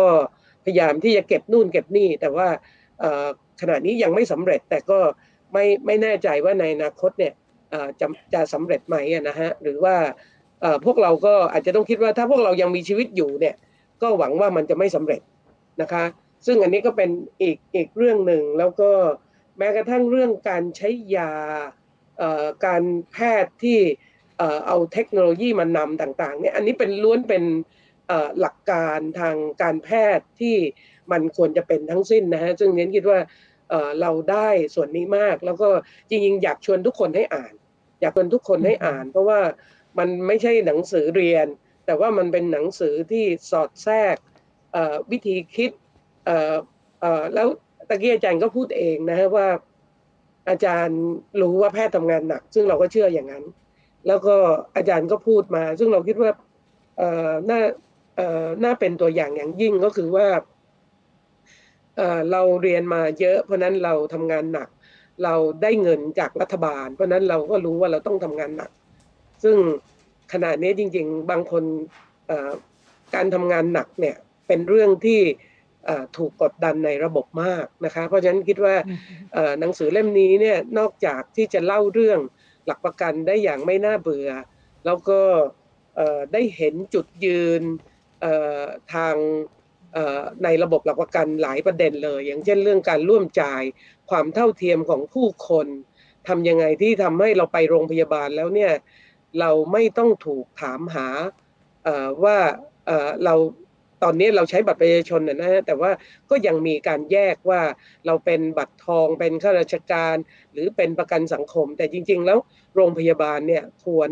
[0.66, 2.48] พยายามที่จะเก็บนู่นเก็บนี่ แต่ว่า
[3.62, 5.00] ขณะนี้ยังไม่สำเร็จแต่ก็
[5.54, 7.34] ไม่ไม่แน่ใจว่าในอนาคตเนี่ย
[8.00, 9.96] จะจะสำเร็จไหมอะนะฮะหรือว่า
[10.86, 13.56] พวกเราก็อาจจะต้องคิดว่าถ้าพวกเรายังมีชีวิตอยู่เนี่ย
[14.04, 15.22] ก็หวังว่ามันจะไม่สำเร็จ
[15.82, 16.04] นะคะ
[16.46, 17.10] ซึ่งอันนี้ก็เป็น
[17.42, 18.92] อีกอีกเรื่องหนึ่งแล้วก็
[19.58, 21.32] แม้กระทั่งเรื่องการใช้ยา
[22.66, 23.80] การแพทย์ที่
[24.68, 27.44] เอาเทคโนโลยีมานำต่างๆเนี่ยอันนี้เป็นล้วนเป็น
[28.40, 30.56] หลักการทางการแพทย์ที่
[31.12, 33.20] มันควรจะเป็นทั้งสิ้นนะฮะซึ่งเน้นคิดว่า
[34.02, 35.70] เราได้ส่วนนี้มาก แล้วก็
[36.10, 37.54] จริงๆอยากชวนทุกคนให้อ่าน
[38.02, 39.40] อยากชวนทุกคนให้อ่าน เพราะว่า
[39.98, 41.48] มันไม่ใช่หนังสือเรียน
[41.86, 44.16] แต่ว่ามันเป็นหนังสือที่สอดแทรก
[45.12, 45.72] วิธีคิด
[47.34, 47.48] แล้ว
[47.90, 49.48] ตะกี้อาจารย์ก็พูดเองนะฮะว่า
[50.50, 51.00] อาจารย์
[51.42, 53.44] รู้ว่าแพทย์ทำงานหนัก ซึ่งเราก็เชื่ออย่างนั้น
[54.08, 54.36] แล้วก็
[54.76, 56.32] อาจารย์ก็พูดมา ซึ่งเราคิดว่า
[57.50, 57.60] น่า
[58.16, 60.28] เอ่อน่าเป็นตัวอย่างอย่างยิ่งก็คือว่า
[62.32, 64.68] เราเรียนมาเยอะ เพราะนั้นเราทำงานหนัก
[65.24, 68.72] เราได้เงินจากรัฐบาล เพราะนั้นเราก็รู้ว่าเราต้องทำงานหนัก
[69.44, 69.58] ซึ่ง
[70.32, 71.64] ขณะนี้จริง ๆ บางคน
[73.16, 74.16] การทำงานหนักเนี่ย
[74.48, 75.22] เป็นเรื่องที่
[76.18, 78.76] ถูกกดดันในระบบมากนะคะ เพราะฉะนั้นคิดว่า
[79.60, 82.20] หนังสือเล่มนี้เนี่ยนอกจากที่จะเล่าเรื่อง
[82.66, 84.30] หลักประกันได้อย่างไม่น่าเบื่อ
[84.86, 85.22] แล้วก็
[86.34, 87.62] ได้เห็นจุดยืน
[88.94, 89.16] ทาง
[90.44, 93.64] ในระบบหลักประกันหลายประเด็นเลย อย่างเช่นเรื่องการร่วมจ่าย
[94.10, 95.68] ความเท่าเทียมของผู้คน
[96.28, 98.72] ทำยังไงที่ทำให้เราไปโรงพยาบาลแล้วเนี่ย
[99.40, 101.08] เราไม่ต้องถูกถามหา
[102.24, 102.38] ว่า
[102.86, 103.36] เอ่อเรา
[104.04, 105.92] ตอนนี้เราใช้บัตรประชาชนนะฮะแต่ว่า
[106.30, 107.62] ก็ยังมีการแยกว่า
[108.06, 110.16] เราเป็นบัตรทองเป็นข้าราชการ
[110.54, 112.38] หรือเป็นประกันสังคม แต่จริง ๆ แล้ว
[112.76, 114.10] โรงพยาบาลเนี่ยควร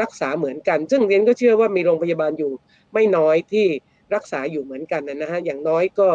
[0.00, 2.52] รักษาเหมือนกัน ซึ่งเรียนก็เชื่อว่ามีโรงพยาบาลอยู่
[2.92, 3.66] ไม่น้อยที่
[4.14, 6.08] รักษาอยู่เหมือนกันนะฮะอย่างน้อยก็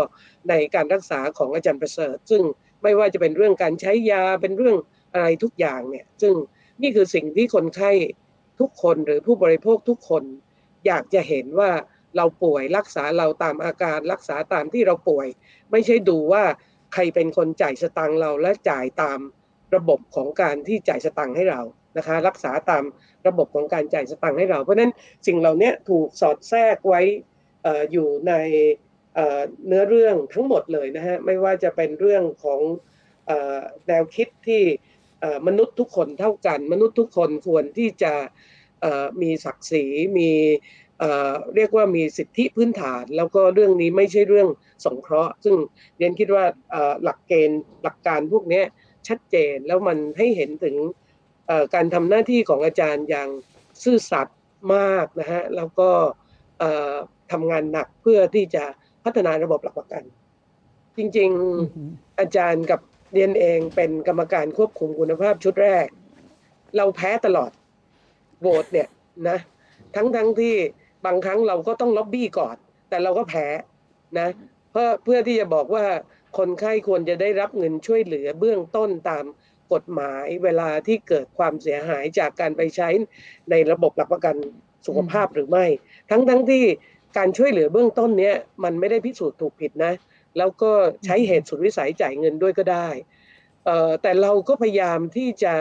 [0.49, 2.41] ในการรักษาของอาจารย์ประเสริฐ ซึ่ง
[2.83, 4.77] ไม่ว่าจะเป็นเรื่องการใช้ยาเป็นเรื่อง
[5.13, 6.33] อะไรทุกอย่างเนี่ยซึ่ง
[6.81, 7.91] นี่คือสิ่งที่คนไข้
[8.59, 10.23] ทุกคนหรือผู้บริโภคทุกคน
[10.87, 11.71] อยากจะเห็นว่า
[12.17, 15.27] เราป่วยรักษาเราตามอาการรักษาตามที่เราป่วย
[15.71, 16.43] ไม่ใช่ดูว่า
[16.93, 19.19] ใครเป็นคนจ่ายสตังเราและจ่ายตาม
[19.75, 21.61] ระบบของการที่จ่ายสตังให้เรา
[21.97, 22.83] นะคะ รักษาตาม
[23.27, 24.91] ระบบของการจ่ายสตังให้เรา เพราะฉะนั้น
[25.27, 27.01] สิ่งเหล่านี้ถูกสอดแทรกไว้
[27.91, 28.33] อยู่ใน
[29.67, 32.61] เนื้อเรื่องทั้งหมดเลยนะฮะไม่ว่าจะเป็นเรื่องของ
[33.87, 34.63] แนวคิดที่
[35.47, 38.13] มนุษย์ทุกคนเท่ากัน มนุษย์ทุกคนควรที่จะ
[38.81, 39.85] เอ่อมีศักดิ์ศรี
[40.17, 40.31] มี
[40.99, 44.49] เอ่อเรียกว่ามีสิทธิพื้นฐาน แล้วก็เรื่องนี้ไม่ใช่เรื่อง
[44.85, 45.55] สงเคราะห์ ซึ่ง
[45.97, 48.65] เรียนคิดว่าเอ่อหลักเกณฑ์หลักการพวกเนี้ย
[49.07, 50.75] ชัดเจนแล้วมันให้เห็นถึง
[51.47, 53.29] เอ่อการทำหน้าที่ของอาจารย์อย่าง
[53.83, 54.37] ซื่อสัตย์
[54.75, 55.89] มากนะฮะแล้วก็
[56.59, 56.93] เอ่อ
[57.31, 58.63] ทำงานหนักเพื่อที่จะ
[59.03, 60.03] พัฒนาระบบหลักประกัน
[60.97, 62.79] จริงอือหือๆอาจารย์กับ
[63.13, 65.87] เรียนเองเป็นกรรมการควบคุมคุณภาพชุดแรก
[66.77, 67.51] เราแพ้ตลอด
[68.41, 68.87] โหวตเนี่ย
[69.29, 69.39] นะ
[69.95, 70.55] ทั้งทั้งที่
[71.05, 72.55] บางครั้งเราก็ต้องล็อบบี้ก่อน
[72.89, 73.47] แต่เราก็แพ้
[74.19, 74.29] นะ
[74.71, 75.85] เพื่อเพื่อที่จะบอกว่า
[76.37, 79.25] คนไข้ควรจะได้รับเงินช่วยเหลือเบื้องต้นตาม
[79.73, 82.89] กฎหมายเวลาที่เกิดความเสียหายจากการไปใช้
[83.49, 84.35] ในระบบหลักประกัน
[84.85, 85.65] สุขภาพหรือไม่
[86.11, 86.63] ทั้งทั้งที่
[87.17, 89.93] การช่วยเหลือเบื้องต้นเนี้ยมันไม่ได้พิสูจน์ถูกผิดนะ
[90.37, 90.71] แล้วก็
[91.05, 92.89] ใช้เหตุสุดวิสัยจ่ายเงินด้วยก็ได้
[93.65, 95.53] เอ่อแต่เราก็พยายามที่จะ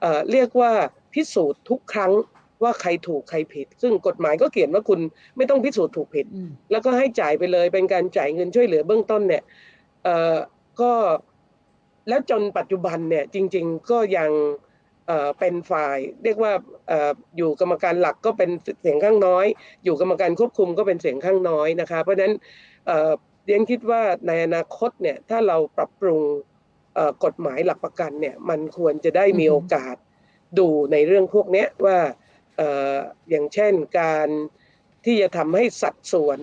[0.00, 0.72] เอ่อเรียกว่า
[1.14, 2.12] พิสูจน์ทุกครั้ง
[2.62, 5.00] ว่าใครถูกใครผิด ซึ่งกฎหมายก็เขียนว่าคุณ
[5.36, 9.42] ไม่ต้องพิสูจน์ถูกผิดอืมแล้วก็ให้จ่ายไปเลยเป็นการจ่ายเงินช่วยเหลือเบื้องต้นเนี่ย
[10.04, 10.36] เอ่อ
[10.80, 10.92] ก็
[12.08, 14.30] แล้วจนปัจจุบันเนี่ยจริง ๆก็ยัง
[15.06, 16.52] เอ่อเป็นฝ่าย เรียกว่า
[16.88, 18.50] เอ่ออยู่กรรมการหลักก็เป็น
[18.80, 19.46] เสียงข้างน้อย
[19.84, 22.34] อยู่กรรมการควบคุมก็เป็นเสียงข้างน้อยนะคะเพราะฉะนั้น
[23.44, 26.20] เอ่อเรียนคิดว่าในอนาคตเนี่ยถ้าเราปรับปรุง
[26.94, 29.96] เอ่อกฎหมายหลักประกันเนี่ยมันควรจะได้มีอือฮึโอกาส
[30.58, 31.98] ดูในเรื่องพวกเนี้ยว่า
[32.56, 32.96] เอ่อ
[33.30, 34.28] อย่างเช่นการ
[35.04, 36.38] ที่จะทำให้สัดส่วน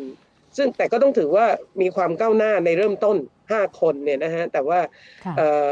[0.58, 1.46] ซึ่งแต่ก็ต้องถือว่า
[1.82, 3.18] มีความก้าวหน้าในเริ่มต้น
[3.52, 4.80] 5 คนเนี่ยนะฮะแต่ว่า
[5.26, 5.72] ค่ะเอ่อ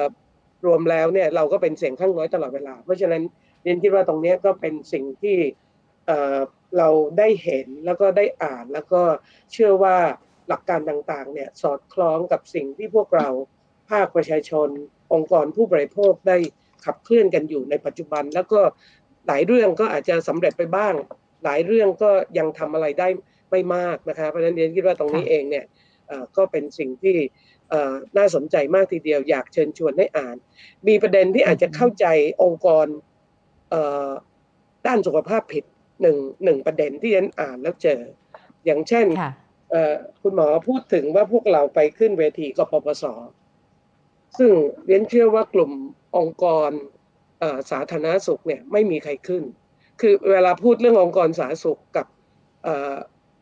[0.66, 3.24] รวมแล้วเนี่ยเราก็เป็นเสียงข้างน้อยตลอดเวลา เพราะฉะนั้น
[3.64, 5.38] เรียนคิดว่าตรงเนี้ยก็เป็นสิ่งที่
[6.08, 6.38] เอ่อ
[6.78, 9.02] เราได้เห็นแล้วก็ได้อ่านแล้วก็
[9.52, 9.98] เชื่อว่า
[10.48, 13.28] หลักการต่างๆเนี่ยสอดคล้องกับสิ่งที่พวกเรา
[13.90, 14.70] ภาคประชาชน
[15.14, 16.38] องค์กรผู้บริโภคได้
[16.86, 18.60] ขับเคลื่อนกันอยู่ในปัจจุบัน แล้วก็
[19.28, 20.94] หลายเรื่องก็อาจจะสำเร็จไปบ้าง
[21.44, 23.08] หลายเรื่องก็ยังทำอะไรได้
[23.52, 25.66] ไม่มากนะคะเพราะฉะนั้นเรียนคิดว่าตรงนี้เองเนี่ย
[26.38, 27.16] ก็เป็นสิ่งที่
[28.18, 30.36] น่าสนใจมากทีเดียวอยากเชิญชวนให้อ่าน
[30.88, 32.06] มีประเด็นที่อาจจะเข้าใจ
[32.44, 32.88] องค์กร
[34.88, 35.64] ด้านสุขภาพผิด
[36.02, 38.00] หนึ่งหนึ่งประเด็นที่ฉันอ่านแล้วเจอ
[38.66, 39.06] อย่างเช่น
[40.22, 43.06] คุณหมอพูดถึงว่าพวกเราไปขึ้นเวทีกปปส
[44.38, 44.52] ซึ่ง
[44.86, 45.72] เรียนเชื่อว่ากลุ่ม
[46.18, 46.70] องค์กร
[47.72, 49.44] สาธารณสุขเนี่ยไม่มีใครขึ้น
[50.02, 52.08] คือเวลาพูดเรื่ององค์กรสาธารณสุขกับ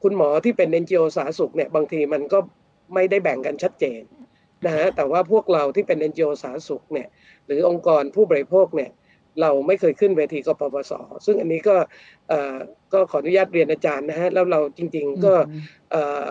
[0.04, 2.40] คุณหมอที่เป็น NGO สาธารณสุขเนี่ยบางทีมันก็
[2.94, 4.02] ไม่ได้แบ่งกันชัดเจน
[4.66, 7.08] นะฮะแต่ว่าพวกเราที่เป็น NGO สาธารณสุขเนี่ย
[7.46, 8.92] หรือองค์กรผู้บริโภคเนี่ย
[9.42, 10.92] เราไม่เคยขึ้นเวทีกปปส
[11.26, 11.76] ซึ่งอันนี้ก็
[12.30, 12.56] เอ่อ
[12.94, 15.62] ก็ขออนุญาตเรียนอาจารย์นะฮะแล้วเราจริง ๆ ก็อืม
[15.92, 16.26] เอ่อ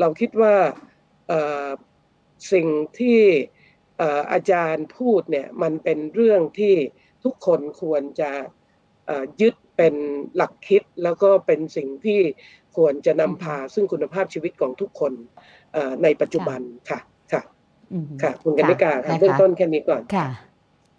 [0.00, 0.54] เราคิดว่า
[1.28, 1.66] เอ่อ
[2.52, 2.66] สิ่ง
[2.98, 3.20] ที่
[3.98, 6.74] เอ่ออาจารย์พูดเนี่ยมันเป็นเรื่องที่
[7.24, 8.30] ทุกคนควรจะ
[9.06, 9.94] เอ่อยึดเป็น
[10.36, 12.20] หลักคิดแล้วก็เป็นสิ่งที่
[12.76, 15.12] ควรจะนำพาซึ่งคุณภาพชีวิตของทุกคน
[15.72, 16.98] เอ่อในปัจจุบันค่ะ
[17.32, 17.42] ค่ะ
[17.92, 20.28] อืมค่ะคุณกันนิกาค่ะนะคะเบื้องต้นแค่นี้ก่อนค่ะ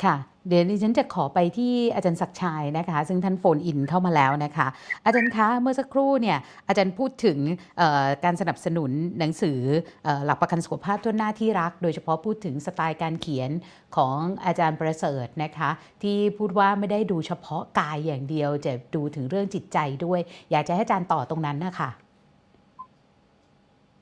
[0.03, 0.15] ค่ะ
[0.47, 4.67] เดี๋ยวดิฉันจะขอไปที่อาจารย์ศักดิ์ชัยนะคะ ซึ่งท่านโฟนอินเข้ามาแล้วนะคะ
[5.05, 6.37] อาจารย์คะเมื่อสักครู่เนี่ย
[6.67, 7.37] อาจารย์พูดถึง
[7.77, 9.59] เอ่อการสนับสนุนหนังสือ
[10.03, 13.51] เอ่อหลักประกันสุขภาพทั่วหน้าที่รัก โดยเฉพาะพูดถึงสไตล์การเขียน
[13.95, 14.15] ของ
[14.45, 15.69] อาจารย์ประเสริฐนะคะ
[16.03, 20.19] ที่พูดว่าไม่ได้ดูเฉพาะกายอย่างเดียวจะดูถึงเรื่องจิตใจด้วย
[20.51, 21.89] อยากจะให้อาจารย์ต่อตรงนั้นนะคะ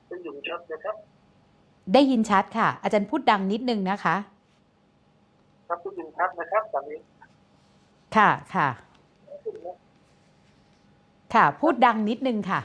[0.08, 0.96] เป็นอยู่ชัดนะครับ
[1.94, 4.16] ได้ยินชัดค่ะ อาจารย์พูดดังนิดนึงนะคะ
[5.72, 6.98] ครับได้ยินชัดนะครับตอนนี้
[8.16, 8.68] ค่ะค่ะ
[11.34, 12.60] ค่ะ พูดดังนิดนึงค่ะ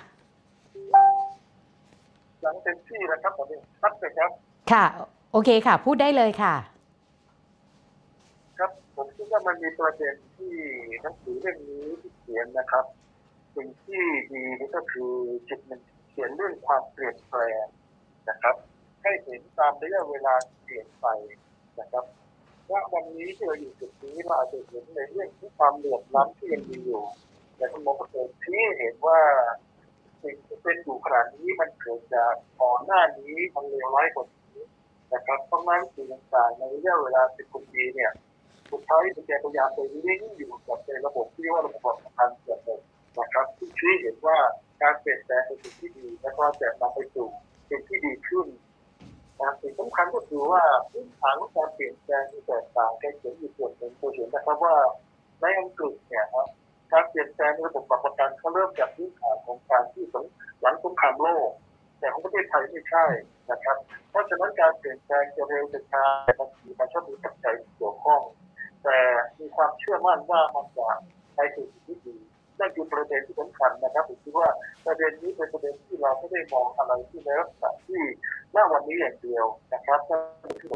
[2.41, 4.31] หลังเต็มที่แล้วครับตอนนี้ชัดเลยครับ
[4.71, 4.85] ค่ะ
[5.31, 6.53] โอเคค่ะ พูดได้เลยค่ะ
[8.57, 10.53] ครับ ผมคิดว่ามันมีประเด็นที่
[11.01, 12.85] หนังสือเล่มนี้ที่เขียนนะครับ
[13.55, 14.43] สิ่งที่ดี
[14.75, 15.13] ก็คือ
[15.49, 15.81] จุดหนึ่ง
[16.19, 17.65] ขียนเรื่องความเปลี่ยนแปลง
[18.29, 18.55] นะครับ
[19.01, 20.33] ให้เห็นตามระยะเวลา
[20.63, 21.05] เปลี่ยนไป
[21.79, 22.05] นะครับ
[22.71, 27.03] ว่าวันนี้ที่เราอยู่จุดนี้เราอาจจะเห็นในเรื่องของความเหลื่อมล้ำที่ยังมีอยู่
[27.57, 29.19] แต่คุณหมอประเสริฐที่เห็นว่า
[30.23, 34.59] สิ่งที่เป็นอยู่ขนาดนี้มันเกิดจากก่อนหน้านี้มันเลวร้ายกว่านี้
[35.13, 38.11] นะครับเพราะงั้นสิ่งต่างๆในระยะเวลาสิบกว่าปีเนี่ย
[38.71, 42.81] สุดท้ายมันจะพยายามไปเลี้ยงอยู่กับในระบบที่ว่าระบบประกันเกิดเลย
[43.17, 44.37] นะครับที่ชี้เห็นว่า
[44.81, 47.27] การเปลี่ยนแปลงเป็นสิ่งที่ดีและก็จะนำไปสู่
[47.69, 48.47] สิ่งที่ดีขึ้น
[49.41, 54.75] นะสิ่งสำคัญก็คือว่าพื้นฐานของการเปลี่ยนแปลงที่แตกต่างกันเขียนอยู่ส่วนหนึ่งตัวเห็นนะครับว่า
[55.41, 56.47] ในอังกฤษเนี่ยครับ
[56.91, 60.25] การเปลี่ยนแปลงในระบบหลักประกันเขาเริ่มจากพื้นฐานของการที่สง
[60.61, 61.49] หลังสงครามโลก
[61.99, 63.05] แต่ของประเทศไทยไม่ใช่
[63.51, 63.77] นะครับ
[64.09, 66.03] เพราะฉะนั้นการเปลี่ยนแปลงจะเร็วจะช้า
[66.39, 68.21] บางทีมันชอบมีปัจจัยเกี่ยวข้อง
[68.83, 68.97] แต่
[69.39, 70.87] มีความเชื่อมั่นว่ามันจะ
[71.35, 72.15] ไปสู่ที่ดี
[72.59, 74.49] นั่นคือประเด็นที่สำคัญนะครับผมคิดว่า
[74.85, 78.01] ประเด็นนี้เป็นประเด็นที่เราไม่ได้มองอะไรที่ในลักษณะที่
[78.55, 80.19] ณวันนี้อย่างเดียวนะครับนั่
[80.53, 80.73] นคือ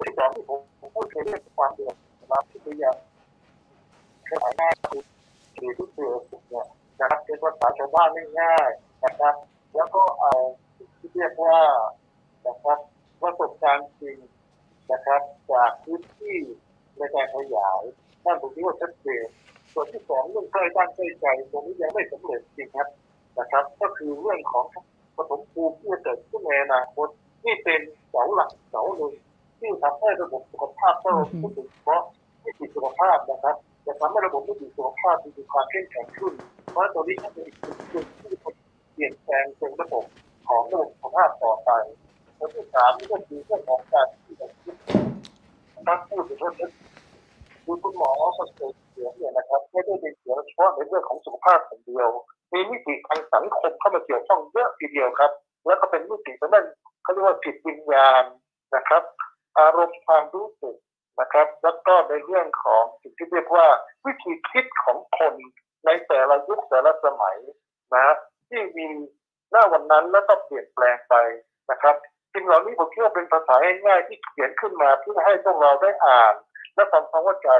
[0.08, 0.60] ี่สองที่ผม
[0.94, 1.94] พูดเรื่องความเดือด
[2.30, 2.96] ร้อนที่พยายาม
[4.28, 5.02] ขยายหน้าคือ
[5.56, 6.66] หรือที่เกิดเนี่ย
[7.00, 8.08] นะครับเป็นภาษาชาวบ้าน
[8.40, 9.34] ง่ายๆนะครับ
[9.74, 10.34] แล้วก็เอา
[10.98, 11.58] ที่เรียกว่า
[12.46, 12.78] นะครับ
[13.20, 14.18] ประสบการณ์จริง
[14.92, 15.20] นะครับ
[15.50, 16.38] จากพื้นที่
[16.96, 17.82] ในการขยาย
[18.24, 19.26] นั่นผมคิดว่าชัดเจน
[19.74, 22.88] ส่วนที่สองเรื่องใกล้บ้านใกล้ใจตรงนี้ยังไม่สำเร็จจริงครับ
[23.38, 24.64] นะครับ ก็คือเรื่องของ
[25.16, 27.08] ปฐมภูมิที่จะเกิดขึ้นในอนาคต
[27.42, 29.12] ที่เป็นเสาหลักเสาหนึ่ง
[29.58, 32.02] ที่ทำให้ระบบสุขภาพเราพูดถึงเฉพาะ
[32.42, 33.56] ที่ติดสุขภาพนะครับ
[33.86, 36.34] จะทำให้ระบบไม่ดีสุขภาพมีความเข้มแข็งขึ้น
[36.70, 38.32] เพราะตอนนี้ก็เป็นจุดที่
[38.92, 40.04] เปลี่ยนแปลงเป็นระบบ
[40.48, 41.70] ของระบบสุขภาพต่อไป
[42.36, 44.48] และที่สามก็คือเรื่องของการที่จะ
[45.88, 46.72] นักพูดถึงเรื่อง
[47.64, 52.08] คุณหมอประเสริฐ เสียเนี่ยนะครับไม่ได้เป็นเสียเฉพาะในเรื่องของสุขภาพอย่างเดียว
[52.52, 55.30] มีมิติทางสังคมเข้ามาเกี่ยวข้องเยอะทีเดียวครับ
[55.66, 56.66] แล้วก็เป็นมิติทางด้าน
[57.02, 58.24] เขาเรียกว่าจิตวิญญาณ
[58.74, 59.02] นะครับ
[59.58, 60.76] อารมณ์ความรู้สึก
[61.20, 63.66] นะครับ แล้วก็ในเรื่องของสิ่งที่เรียกว่า
[64.06, 65.34] วิธีคิดของคน
[65.86, 67.38] ในแต่ละยุคแต่ละสมัย
[67.94, 68.14] นะ
[68.48, 68.88] ที่มี
[69.50, 71.14] หน้าวันนั้นแล้วก็เปลี่ยนแปลงไป
[71.70, 71.94] นะครับ
[72.32, 73.54] สิ่งเหล่านี้ผมคิดว่าเป็นภาษา
[73.86, 76.34] ง่ายๆที่เขียนขึ้นมาเพื่อให้พวกเราได้อ่าน
[76.74, 77.50] และทำความเข้าใจ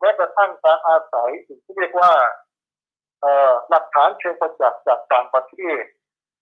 [0.00, 2.12] แม้กระทั่งการอาศัยสิ่งที่เรียกว่า
[3.68, 5.82] หลักฐานเชิงประจักษ์จากต่างประเทศ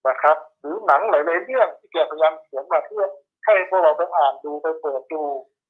[0.08, 3.04] นะครับ หรือหนังหลายๆเรื่องที่แกพยายามเขียนมาเพื่อ
[3.46, 5.22] ให้พวกเราไปอ่านดูไปเปิดดู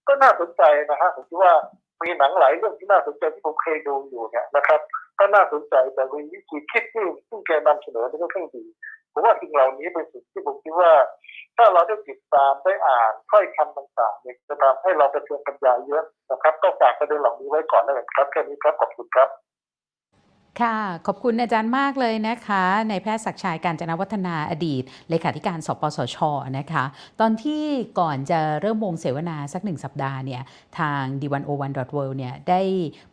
[0.08, 1.54] ก็น่าสนใจนะฮะผมคิดว่า
[2.02, 4.80] มีหนังหลายเรื่องที่น่าสนใจที่ผมเคยดูอยู่เนี่ยนะครับ
[5.18, 6.20] ก็น่าสนใจแต่วิ
[6.50, 8.64] ธีคิดที่ที่แกนำเสนอเป็ค่อนข้างดี
[9.14, 10.92] ผมว่าสิ่งเหล่านี้เป็นสิ่งที่ผมคิดว่า
[11.56, 19.28] ถ้าเราได้ติดตามได้อ่านถ้อยคำต่างๆเนี่ยจะทำให้เรากระเทืองปัญญาเยอะนะครับ ก็ฝากประเด็นเหล่านี้ไว้ก่อนนะครับแค่นี้ครับขอบคุณครับ
[20.62, 26.18] ค่ะ ขอบคุณอาจารย์มากเลยนะคะในแพทย์ศักชัยการจนวัฒนาอดีต เลขาธิการสปสช
[26.58, 26.84] นะคะ
[27.20, 27.62] ตอนที่
[28.00, 30.42] ก่อนจะเริ่มวงเสวนาสักหนึ่งสัปดาห์เนี่ย
[30.78, 32.62] ทาง d101.world เนี่ยได้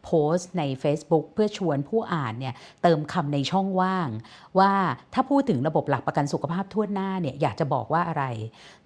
[0.04, 4.10] โพสต์ใน Facebook เพื่อชวนผู้อ่านเนี่ยเติมคำในช่องว่าง
[4.60, 4.72] ว่า
[5.14, 8.24] ถ้าพูดถึงระบบหลักประกันสุขภาพทั่วหน้าเนี่ยอยากจะบอกว่าอะไร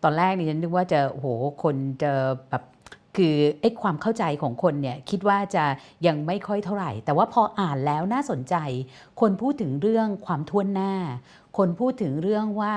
[0.03, 1.27] ตอนแรกนี่ฉันนึกว่าจะโอ้โห
[1.63, 2.13] คนจะ
[2.49, 2.63] แบบ
[3.15, 5.63] คือไอ้ความเข้าใจของคนเนี่ยคิดว่าจะ
[6.07, 8.55] ยังไม่ค่อยเท่าไหร่ แต่ว่าพออ่านแล้วน่าสนใจ
[9.21, 10.93] คนพูดถึงเรื่องความท่วนหน้า
[11.57, 12.75] คนพูดถึงเรื่องว่า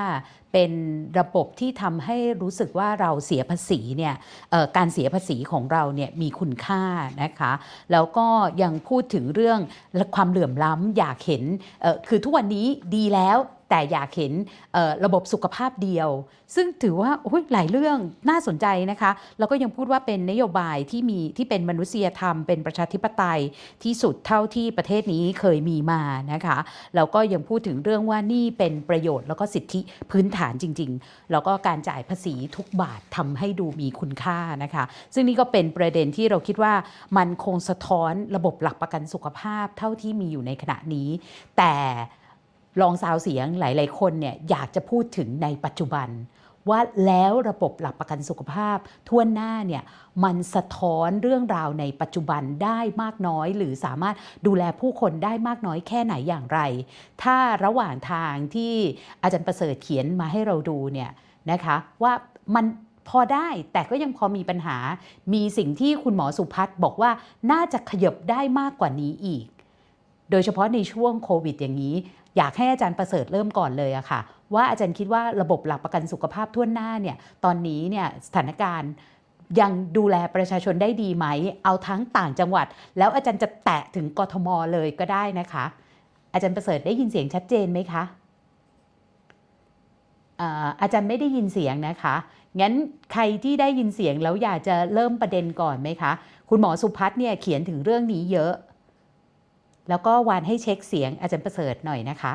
[0.53, 0.72] เป็น
[1.18, 4.14] ระบบที่ทำให้รู้สึกว่าเราเสียภาษีเนี่ย
[4.76, 6.82] การเสียภาษีของเราเนี่ยมีคุณค่า
[7.22, 7.53] นะคะ
[7.93, 8.26] แล้วก็
[8.62, 9.59] ยังพูดถึงเรื่อง
[10.14, 11.45] ความเหลื่อมล้ำอยากเห็น
[12.09, 12.66] คือทุกวันนี้
[12.97, 13.39] ดีแล้ว
[13.70, 14.32] แต่อยากเห็น
[15.04, 16.08] ระบบสุขภาพเดียว
[16.54, 17.10] ซึ่งถือว่า
[17.52, 17.98] หลายเรื่อง
[18.30, 23.40] น่าสนใจนะคะแล้วก็ยังพูดว่าเป็นนโยบายที่มีที่เป็นมนุษยธรรม เป็นประชาธิปไตย
[23.84, 26.02] ที่สุดเท่าที่ประเทศนี้เคยมีมา
[26.32, 26.58] นะคะ
[26.94, 36.74] แล้วก็ยังพูดถึงเรื่องว่านี่เป็นประโยชน์แล้วก็สิทธิพื้นฐานจริง ๆ แล้วก็การจ่ายภาษีทุกบาททำให้ดูมีคุณค่านะคะ ซึ่งนี่ก็เป็นประเด็นที่เราคิดว่า
[37.16, 41.08] มันคงสะท้อนระบบหลักประกันสุขภาพเท่าที่มีอยู่ในขณะนี้
[41.58, 41.74] แต่
[42.81, 46.09] ลองซาวเสียงหลาย ๆ คนเนี่ยอยากจะพูดถึงในปัจจุบัน
[46.70, 49.83] ว่าแล้วระบบหลักประกันสุขภาพทั่วหน้าเนี่ย
[50.24, 54.16] มันสะท้อนเรื่องราวในปัจจุบันได้มากน้อย หรือสามารถ
[54.47, 56.61] ดูแลผู้คนได้มากน้อยแค่ไหนอย่างไร
[57.22, 58.74] ถ้าระหว่างทางที่
[59.22, 61.11] อาจารย์ประเสริฐเขียนมาให้เราดูเนี่ย
[61.51, 62.12] นะคะว่า
[62.55, 62.64] มัน
[63.09, 64.76] พอได้แต่ก็ยังพอมีปัญหา
[65.33, 67.11] มีสิ่งที่คุณหมอสุพัฒน์บอกว่า
[67.53, 69.47] น่าจะขยบได้มากกว่านี้อีก
[70.31, 71.97] โดยเฉพาะในช่วงโควิดอย่างนี้
[72.39, 74.20] อยากให้อาจารย์ประเสริฐเริ่มก่อนเลยอะค่ะ
[74.55, 78.93] ว่าอาจารย์คิดว่าระบบหลักประกันสุขภาพทั่วหน้าเนี่ยตอนนี้เนี่ยสถานการณ์
[79.61, 81.26] ยังดูแลประชาชนได้ดีไหม
[81.64, 82.66] เอาทั้งต่างจังหวัด
[82.99, 85.64] แล้วอาจารย์จะแตะถึงกทมเลยก็ได้นะคะ
[86.32, 88.03] อาจารย์ประเสริฐได้ยินเสียงชัดเจนไหมคะ
[90.41, 92.14] อ่าอาจารย์ไม่ได้ยินเสียงนะคะ
[92.61, 92.72] งั้น
[93.12, 96.12] ใครที่ได้ยินเสียงแล้วอยากจะเริ่มประเด็นก่อนไหมคะ
[96.49, 98.53] คุณหมอสุพัฒน์เนี่ยเขียนถึงเรื่องนี้เยอะ
[99.89, 102.32] แล้วก็วานให้เช็คเสียงอาจารย์ประเสริฐหน่อยนะคะ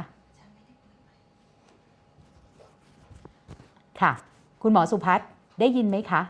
[4.02, 4.12] ค่ะ
[4.62, 5.30] คุณหมอสุพัฒน์
[5.60, 6.22] ได้ยินไหมคะ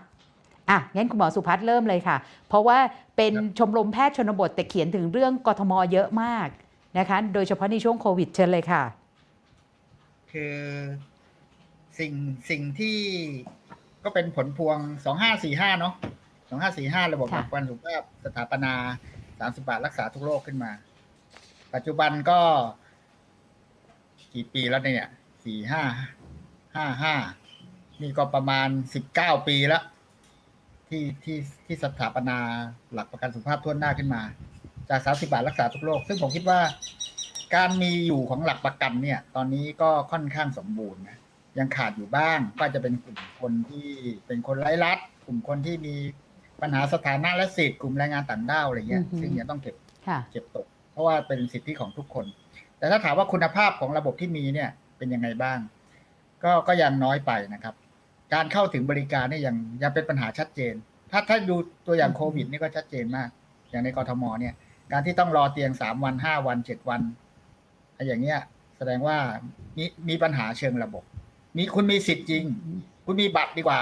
[0.69, 2.17] อะงั้นคุณหมอสุพัฒน์เริ่มเลยค่ะ
[2.47, 2.77] เพราะว่า
[3.17, 6.47] เป็นชมรมแพทย์ชนบทแต่เขียนถึงเรื่องกทมเยอะมาก
[6.97, 8.83] นะคะ โดยเฉพาะในช่วงโควิดเชิญเลยค่ะ
[10.31, 10.57] คือ
[11.99, 12.13] สิ่ง
[12.49, 12.97] สิ่งที่
[14.03, 15.93] ก็เป็นผลพวงสองห้าสี่ห้าเนาะ
[16.49, 18.73] สองห้าสี่ห้าระบบหค่ะลักประกันสุขภาพสถาปนา
[19.39, 20.71] สามสิบาทรักษาทุกโรคขึ้นมา
[21.73, 22.39] ปัจจุบันก็
[24.33, 25.09] กี่ปีแล้วเนี่ย
[25.43, 25.83] สี่ห้า
[26.75, 27.15] ห้าห้า
[28.01, 29.83] นี่ก็ประมาณสิบเก้าปีแล้ว
[30.89, 32.37] ที่ที่ที่สถาปนา
[32.93, 34.21] หลักประกันสุขภาพทั่วหน้าขึ้นมา
[34.89, 36.59] จากสามสิบาทรักษาทุกโรคซึ่งผมคิดว่า
[37.55, 41.17] การมีอยู่ของหลักประกันเนี่ย ตอนนี้ก็ค่อนข้างสมบูรณ์นะ
[41.57, 43.89] ยังขาดอยู่บ้างก็จะเป็นกลุ่มคนที่
[44.27, 45.95] เป็นคนไร้รัฐกลุ่มคนที่มี
[46.61, 49.75] ปัญหาสถานะและสิทธิ์กลุ่มแรงงานต่างด้าวอะไรเงี้ยอือฮึซึ่งยังต้องเก็บ
[50.07, 52.25] ค่ะเก็บตก เพราะว่าเป็นสิทธิของทุกคน
[52.77, 55.59] แต่ถ้าถามว่าคุณภาพของระบบที่มีเนี่ยเป็นยังไงบ้าง
[56.43, 57.75] ก็ก็ยังน้อยไปนะครับ
[58.33, 60.73] การเข้าถึงบริการเนี่ยยังยังเป็นปัญหาชัดเจน
[61.11, 61.55] ถ้าถ้าดู
[61.87, 63.29] ตัวอย่างโควิดนี่ก็ชัดเจนมาก
[63.69, 64.53] อย่างในกรทมเนี่ย
[64.91, 67.01] การที่ต้องรอเตียงสามวันห้าวันเจ็ดวัน
[67.95, 68.39] ไอ้อย่างเงี้ย
[68.77, 69.17] แสดงว่า
[69.77, 71.03] มีมีปัญหาเชิงระบบ
[71.57, 72.43] มีคุณมีสิทธิ์จริง
[73.05, 73.81] คุณมีบัตรดีกว่า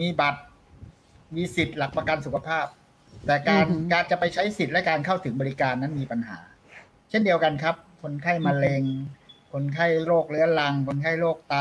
[0.00, 0.40] มีบัตร
[1.36, 2.66] มีสิทธิ์หลักประกันสุขภาพ
[3.26, 6.38] แต่การอือหือการจะไปใช้สิทธิ์และการเข้าถึงบริการนั้นมีปัญหา
[7.10, 8.82] เช่นเดียวกันครับ คนไข้มะเร็ง
[9.52, 11.56] คนไข้โรคเรื้อรัง คนไข้โรคไต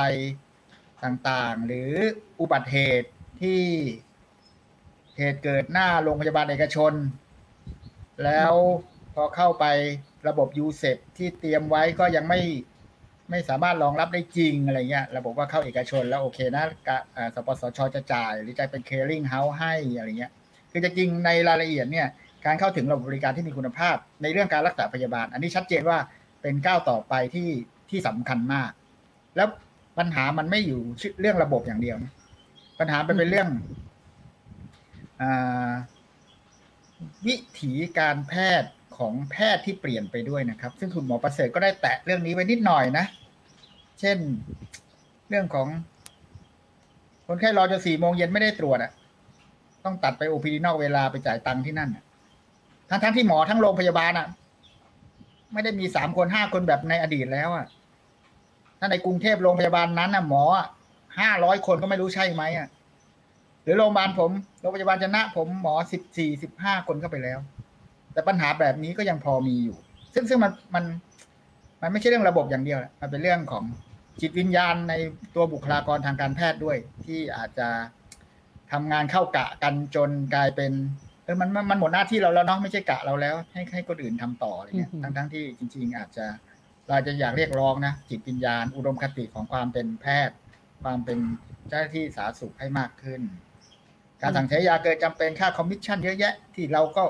[1.03, 1.91] ต่างๆ หรือ
[2.39, 3.09] อุบัติเหตุ
[3.41, 3.61] ที่
[5.17, 6.93] เหตุเกิดหน้าโรงพยาบาลเอกชน
[8.23, 8.53] แล้ว
[9.13, 9.65] พอเข้าไป
[10.27, 10.83] ระบบยูเซ
[11.17, 12.41] ที่เตรียมไว้ก็ยังไม่
[13.29, 20.33] ไม่สามารถรองรับได้จริงอะไรเงี้ยระบบว่าเข้าเอกชนแล้วโอเคนะกะอ่าสปสชจะจ่าย หรือจะเป็น clearing house ให้อะไรเงี้ย
[20.71, 22.07] คือจะจริงในรายละเอียดเนี่ย
[22.45, 25.97] การเข้าถึงระบบบริการที่มีคุณภาพ ในเรื่องการรักษาพยาบาล อันนี้ชัดเจนว่า
[26.41, 27.49] เป็นก้าวต่อไปที่
[27.89, 28.71] ที่สำคัญมาก
[29.35, 29.47] แล้ว
[29.97, 30.81] ปัญหามันไม่อยู่
[31.19, 32.11] เรื่องระบบอย่างเดียวนะ
[32.79, 33.49] ปัญหาเป็นเรื่อง
[35.21, 35.23] อ
[37.27, 43.05] วิถีการแพทย์ของแพทย์ที่เปลี่ยนไปด้วยนะครับ ซึ่งคุณหมอประเสริฐก็ได้แตะเรื่องนี้ไว้นิดหน่อยนะ
[43.99, 44.17] เช่น
[45.29, 45.67] เรื่องของ
[47.27, 48.91] คนไข้รอจนสี่โมงเย็นไม่ได้ตรวจอะ
[49.85, 51.89] ต้องตัดไปโอพีดีนอกเวลาไปจ่ายตังค์ที่นั่น
[52.89, 54.27] ทั้งทั้งที่หมอทั้งโรงพยาบาลอะ
[55.53, 57.65] ไม่ได้มีสามคนห้าคนแบบในอดีตแล้วอะ
[58.79, 60.43] ถ้าในกรุงเทพโรงพยาบาลนั้นน่ะหมอ
[61.19, 62.67] ห้าร้อยคนก็ไม่รู้ใช่ไหมอะ
[63.63, 67.39] หรือโรงพยาบาลผมโรงพยาบาลชนะ ผมหมอสิบสี่สิบห้าคนเข้าไปแล้ว
[68.13, 69.77] แต่ปัญหาแบบนี้ก็ยังพอมีอยู่
[70.13, 70.83] ซึ่งซึ่งมันมัน
[71.81, 73.63] มันไม่ใช่เรื่องระบบอย่างเดียวมันเป็นเรื่องของ
[74.21, 74.93] จิตวิญญาณใน
[75.35, 77.67] ตัวบุคลากรทางการแพทย์ด้วย ที่อาจจะ
[78.71, 80.71] ทำงานเข้ากะกันจนกลายเป็น
[81.23, 86.25] เออมันมันมันหมดหน้าที่เราแล้วเนาะไม่ใช่กะเราแล้ว ให้ให้คนอื่นทำต่ออะไรเงี้ยอือหือทั้งทั้งที่จริง ๆ อาจจะ
[86.87, 90.35] เราจะอยากเรียกร้องนะจิตวิญญาณ อุดมคติของความเป็นแพทย์
[90.83, 91.19] ความเป็น
[91.67, 93.21] เจ้าหน้าที่สาธารณสุขให้มากขึ้น
[94.21, 97.03] การสั่งใช้ยาเกินจำเป็นค่าคอมมิชชั่นเยอะแยะ ที่เราก็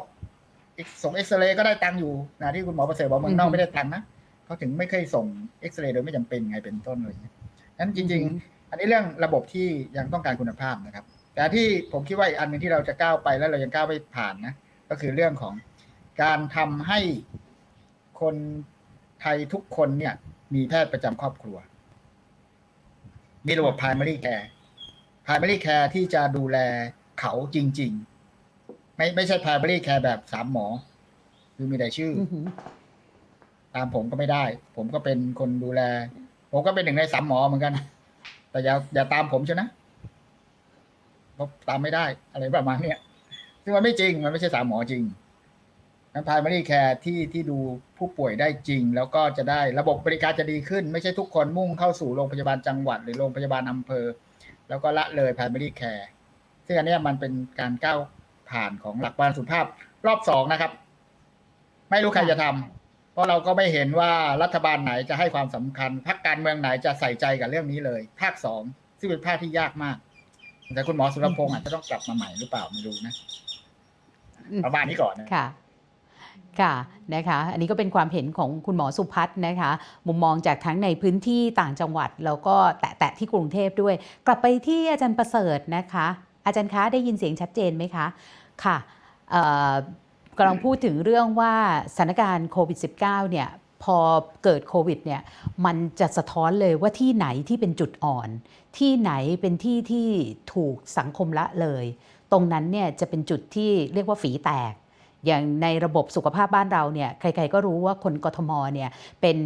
[1.03, 4.01] ส่งเอ็กซเรย์ก็ได้ตังค์อยู่นะที่คุณหมอประเสริฐบอกเมืองนอกไม่ได้ตังค์นะ
[4.45, 5.25] เขาถึงไม่เคยส่ง
[5.61, 7.33] เอ็กซเรย์โดยไม่จำเป็นไงเป็นต้นอะไรเงี้ย
[7.79, 14.53] นั้นจริง ๆ อันนี้เรื่องระบบที่ยังต้องการคุณภาพนะครับ แต่ที่ผมคิดว่าอีกอันหนึ่งที่เราจะก้าวไปแล้วเรายังก้าวไม่ผ่านนะ
[14.89, 15.53] ก็คือเรื่องของ
[16.21, 16.99] การทำให้
[18.21, 18.35] คน
[19.21, 20.13] ไทยทุกคนเนี่ย
[20.53, 21.57] มีแพทย์ประจำครอบครัว
[23.45, 24.45] มีระบบ primary care
[25.25, 26.57] primary care ที่จะดูแล
[27.19, 27.91] เขาจริง
[28.43, 30.65] ๆ ไม่ไม่ใช่ primary care แบบสามหมอ
[31.55, 32.45] คือมีแต่ชื่ออือหือ
[33.75, 34.43] ตามผมก็ไม่ได้
[34.75, 35.81] ผมก็เป็นคนดูแล
[36.51, 37.73] ผมก็เป็นหนึ่งในสามหมอเหมือนกัน
[38.51, 39.69] แต่อย่าอย่าตามผมเชียวนะ
[41.41, 42.97] เพราะตามไม่ได้อะไรประมาณเนี้ย
[43.63, 45.03] ซึ่งมันไม่จริงมันไม่ใช่สามหมอจริง
[46.13, 47.57] นั้น primary care ที่ที่ดู
[47.97, 54.05] ผู้ป่วยได้จริง แล้วก็จะได้ระบบบริการจะดีขึ้น ไม่ใช่ทุกคนมุ่งเข้าสู่โรงพยาบาลจังหวัด หรือโรงพยาบาลอำเภอ
[54.69, 56.07] แล้วก็ละเลยพายมารีแคร์
[56.65, 57.99] ซึ่งอันนี้มันเป็นการก้าว
[58.49, 59.65] ผ่านของหลักกันสุขภาพ
[60.05, 60.71] รอบสองนะครับ
[61.89, 64.11] ไม่รู้ใครจะทำเพราะเราก็ไม่เห็นว่า
[64.43, 68.63] รัฐบาลไหนจะให้ความสำคัญพรรคการเมืองไหนจะใส่ใจกับเรื่องนี้เลย ภาคสอง
[68.99, 69.97] ซึ่งเป็นภาคที่ยากมาก
[70.73, 73.13] แต่คุณหมอสุรพงศ์อาจจะต้องกลับมาใหม่หรือเปล่าไม่รู้นะ
[74.51, 75.45] อืมประมาณนี้ก่อนนะค่ะ
[76.61, 76.73] ค่ะ
[77.13, 79.71] นะคะอันนี้ก็เป็นความเห็นของคุณหมอสุพัฒน์นะคะ
[80.07, 83.95] มุมมองจากทั้งในพื้นที่ต่างจังหวัด แล้วก็แตะๆที่กรุงเทพด้วย
[84.27, 86.07] กลับไปที่อาจารย์ประเสริฐนะคะ
[86.45, 88.05] อาจารย์คะได้ยินเสียงชัดเจนไหมคะ
[88.63, 88.77] ค่ะ
[89.31, 89.73] เอ่อ
[90.37, 91.53] กำลังพูดถึงเรื่องว่า
[91.95, 93.49] สถานการณ์โควิด -19 เนี่ย
[93.83, 93.97] พอ
[94.43, 95.21] เกิดโควิดเนี่ย
[95.65, 98.29] มันจะสะท้อนเลยว่าที่ไหนที่เป็นจุดอ่อน
[98.77, 99.11] ที่ไหน
[99.41, 100.09] เป็นที่ที่
[100.53, 101.85] ถูกสังคมละเลย
[102.31, 104.73] ตรงนั้นเนี่ยจะเป็นจุดที่เรียกว่าฝีแตก
[105.25, 108.89] อย่างในระบบสุขภาพบ้านเราเนี่ยใครๆก็รู้ว่าคนกทมเนี่ย
[109.21, 109.37] เป็น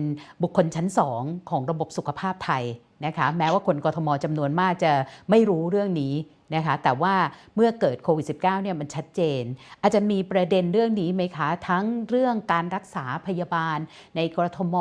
[0.42, 2.64] บุคคลชั้นสองของระบบสุขภาพไทย
[3.06, 4.92] นะคะแม้ว่าคนกทมจำนวนมากจะ
[5.30, 6.14] ไม่รู้เรื่องนี้
[6.54, 7.16] นะคะแต่ว่า
[7.56, 9.44] เมื่อเกิดโควิด -19 เนี่ยมันชัดเจน
[9.82, 13.78] อาจจะมีประเด็นเรื่องนี้ไหมคะ ทั้งเรื่องการรักษาพยาบาล
[14.16, 14.76] ในกรทม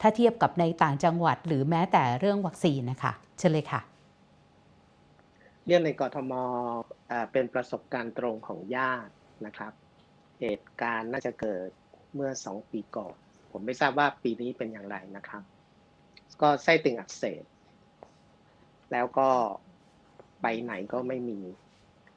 [0.00, 3.80] ถ้าเทียบกับในต่างจังหวัด หรือแม้แต่เรื่องวัคซีนนะคะเชิญเลยค่ะ
[5.66, 6.32] เรื่องในกรทม
[7.08, 9.12] เอ่อเป็นประสบการณ์ตรงของญาติ
[9.46, 9.72] นะครับ
[10.40, 11.68] เหตุการณ์น่าจะเกิด
[12.14, 13.14] เมื่อสองปีก่อน
[13.50, 15.42] ผมไม่ทราบว่าปีนี้เป็นอย่างไรนะครับ
[16.40, 17.44] ก็ไส้ติ่งอักเสบ
[18.92, 19.28] แล้วก็
[20.48, 21.38] ไปไหนก็ไม่มี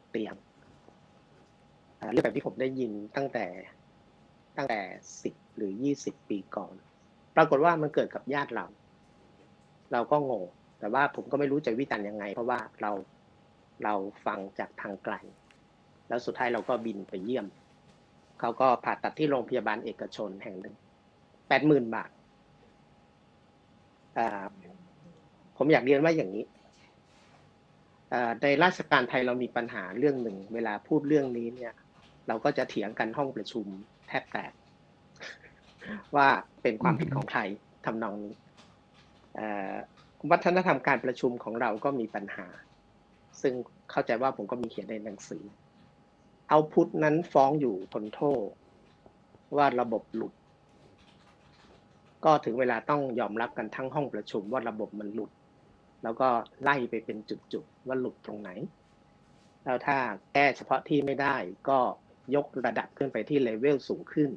[0.10, 0.36] เตียง
[2.14, 3.46] เรื่องแบบที่ผมได้ยินตั้งแต่
[4.58, 4.82] ตั้งแต่
[5.22, 6.74] สิบหรือยี่สิบปีก่อน
[7.36, 8.66] ปรากฏว่ามันเกิดกับญาติเรา
[9.92, 10.44] เราก็งง
[10.80, 12.92] แต่ว่าผมก็ไม่รู้จะวิจารณ์ยังไง เพราะว่าเรา
[13.84, 13.94] เรา
[14.26, 15.16] ฟังจากทางไกล
[16.08, 17.46] แล้วสุดท้ายเราก็บินไปเยี่ยม
[18.40, 20.76] เขาก็ผ่าตัดที่โรงพยาบาลเอกชนแห่งหนึ่ง
[21.48, 22.10] แปดหมื่นบาท
[24.18, 24.48] อ่า
[25.58, 26.46] ผมอยากเรียนว่าอย่างนี้
[28.42, 31.74] ในราชการไทยเรามีปัญหาเรื่องหนึ่ง เวลาพูดเรื่องนี้เนี่ย
[32.28, 33.66] เราก็จะเถียงกันห้องประชุม
[34.08, 34.54] แทบแตก
[36.16, 36.28] ว่า
[36.62, 37.42] เป็นความผิดของใคร
[37.86, 38.34] ทำนองนี้
[40.32, 42.48] วัฒนธรรมการประชุมของเราก็มีปัญหา
[43.42, 43.54] ซึ่ง
[43.92, 45.44] เข้าใจว่าผมก็มีเขียนในหนังสือ
[46.50, 48.46] เอาพุทนั้นฟ้องอยู่ทนโทษ
[49.58, 50.34] ว่าระบบหลุด
[52.26, 55.32] ก็ถึงเวลาต้องยอมรับกันทั้งห้องประชุมว่าระบบมันหลุด
[56.04, 56.28] แล้วก็
[56.64, 58.50] ไล่ไปเป็นจุดๆว่าหลุดตรงไหน
[59.64, 59.98] แล้วถ้า
[60.34, 61.36] แก้เฉพาะที่ไม่ได้
[61.70, 61.80] ก็
[62.36, 64.30] ยกระดับขึ้นไปที่เลเวลสูงขึ้น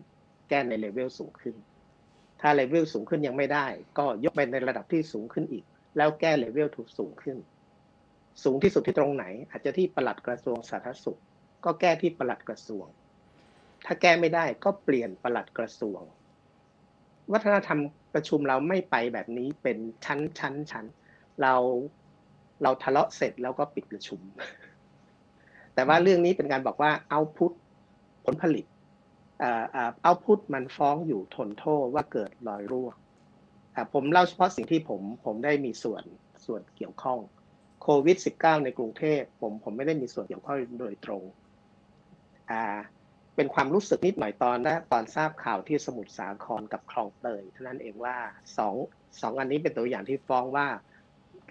[0.49, 1.55] แก้ในเลเวลสูงขึ้น
[2.41, 3.67] ถ้าเลเวลสูงขึ้นยังไม่ได้
[3.99, 5.65] ก็ยกไปในระดับที่สูงขึ้นอีก
[5.97, 7.37] แล้วแก้เลเวลถูกสูงขึ้น
[8.45, 11.21] สูงที่สุดที่ตรงไหน อาจจะที่ปลัดกระทรวงสาธารณสุข
[11.65, 12.87] ก็แก้ที่ปลัดกระทรวง
[13.87, 16.01] ถ้าแก้ไม่ได้ก็เปลี่ยนปลัดกระทรวง
[17.33, 17.81] วัฒนธรรม
[18.15, 20.87] ประชุมเราไม่ไปแบบนี้เป็นชั้นชั้นชั้น
[21.43, 21.55] เรา
[22.63, 24.21] เราทะเลาะเสร็จแล้วก็ปิดประชุม
[25.75, 27.53] แต่ว่าเรื่องนี้เป็นการบอกว่าเอาพุท
[28.25, 28.65] ผลผลิต
[30.03, 32.91] เอาพุทมันฟ้องอยู่ทนโทษว่าเกิดรอยรั่ว
[33.93, 36.03] ผมเล่าเฉพาะสิ่งที่ผมผมได้มีส่วน
[36.47, 37.19] ส่วนเกี่ยวข้อง
[37.83, 41.23] โควิด -19 ในกรุงเทพผมผมไม่ได้มีส่วนเกี่ยวข้องโดยตรง
[43.37, 48.17] เป็นความรู้สึกนิดหน่อยตอนแรกตอนทราบข่าวที่สมุทรสาครกับคลองเตยเท่านั้นเองว่า
[48.57, 48.75] สอง
[49.21, 50.67] สองอันนี้เป็นตัวอย่างที่ฟ้องว่า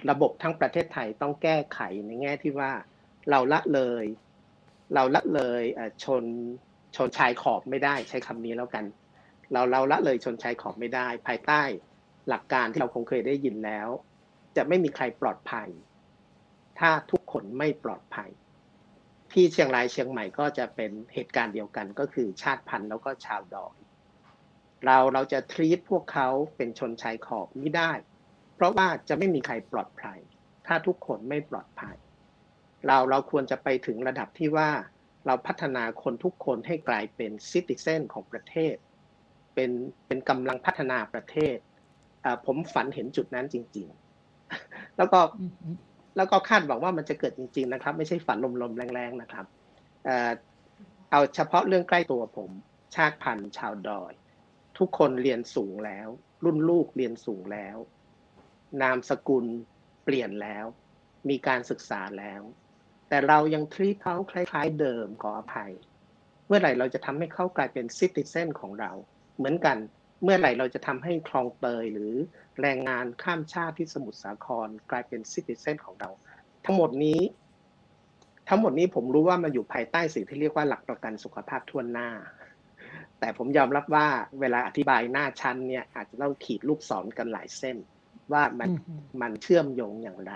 [0.09, 2.71] ระบบทั้งประเทศไทยต้องแก้ไขในแง่ที่ว่า
[3.29, 4.05] เราละเลย
[4.93, 5.63] เราละเลย
[6.03, 6.23] ชน
[6.95, 8.85] ชนชายขอบไม่ได้ใช้คำนี้แล้วกัน
[9.51, 11.61] เราเราละเลยชนชายขอบไม่ได้ ภายใต้
[12.29, 13.87] หลักการที่เราคงเคยได้ยินแล้ว
[14.55, 15.69] จะไม่มีใครปลอดภัย
[16.79, 18.29] ถ้าทุกคนไม่ปลอดภัย
[19.31, 23.77] ที่เชียงรายเชียงใหม่ก็จะเป็นเหตุการณ์เดียวกันก็คือชาติพันธุ์แล้วก็ชาวดอย
[24.85, 27.91] เราเราจะทรีตพวกเขาเป็นชนชายขอบไม่ได้
[28.61, 30.19] ราะว่าจะไม่มีใครปลอดภัย
[30.67, 31.95] ถ้าทุกคนไม่ปลอดภัย
[32.87, 34.69] เราเราควรจะไปถึงระดับที่ว่า
[35.25, 38.75] เราพัฒนาคนทุกคนให้กลายเป็นซิติเซนของประเทศ
[39.53, 39.71] เป็น
[40.07, 41.57] เป็นกำลังพัฒนาประเทศ
[42.23, 43.87] อ่าผมฝันเห็นจุดนั้นจริง
[44.41, 45.19] ๆ แล้วก็
[46.17, 49.45] แล้วก็คาดหวังว่ามันจะเกิดจริง ๆ นะครับ ไม่ใช่ฝันลมๆแรงๆนะครับ
[50.07, 50.31] อ่อ
[51.11, 52.51] เอาเฉพาะเรื่องใกล้ตัวผม
[52.95, 54.13] ชาติพันธุ์ชาวดอย
[54.77, 56.07] ทุกคนเรียนสูงแล้ว
[56.43, 57.77] รุ่นลูกเรียนสูงแล้ว
[58.81, 59.45] นามสกุล
[60.03, 60.65] เปลี่ยนแล้ว
[61.29, 62.41] มีการศึกษาแล้ว
[63.09, 65.71] แต่เรายังทรีตเขาคล้าย ๆ เดิมขออภัย
[66.47, 68.91] เมื่อไหร่เราจะทำให้เขากลายเป็นซิติเซนของเรา
[69.37, 69.77] เหมือนกัน
[70.23, 72.13] เมื่อไหร่เราจะทำให้คลองเตยหรือ
[72.61, 76.09] แรงงานข้ามชาติที่สมุทรสาครกลายเป็นซิติเซนของเรา
[76.65, 77.21] ทั้งหมดนี้
[78.49, 82.09] ทั้งหมดนี้ผมรู้ว่ามันอยู่ภายใต้สิ่งที่เรียกว่าหลักประกันสุขภาพทั่วหน้า
[83.19, 84.07] แต่ผมยอมรับว่า
[84.39, 87.77] เวลาอธิบายหน้าชั้นเนี่ยอาจจะต้องขีดลูกศรกันหลายเส้น
[88.33, 90.33] ว่ามันอืมมันเชื่อมโยงอย่างไร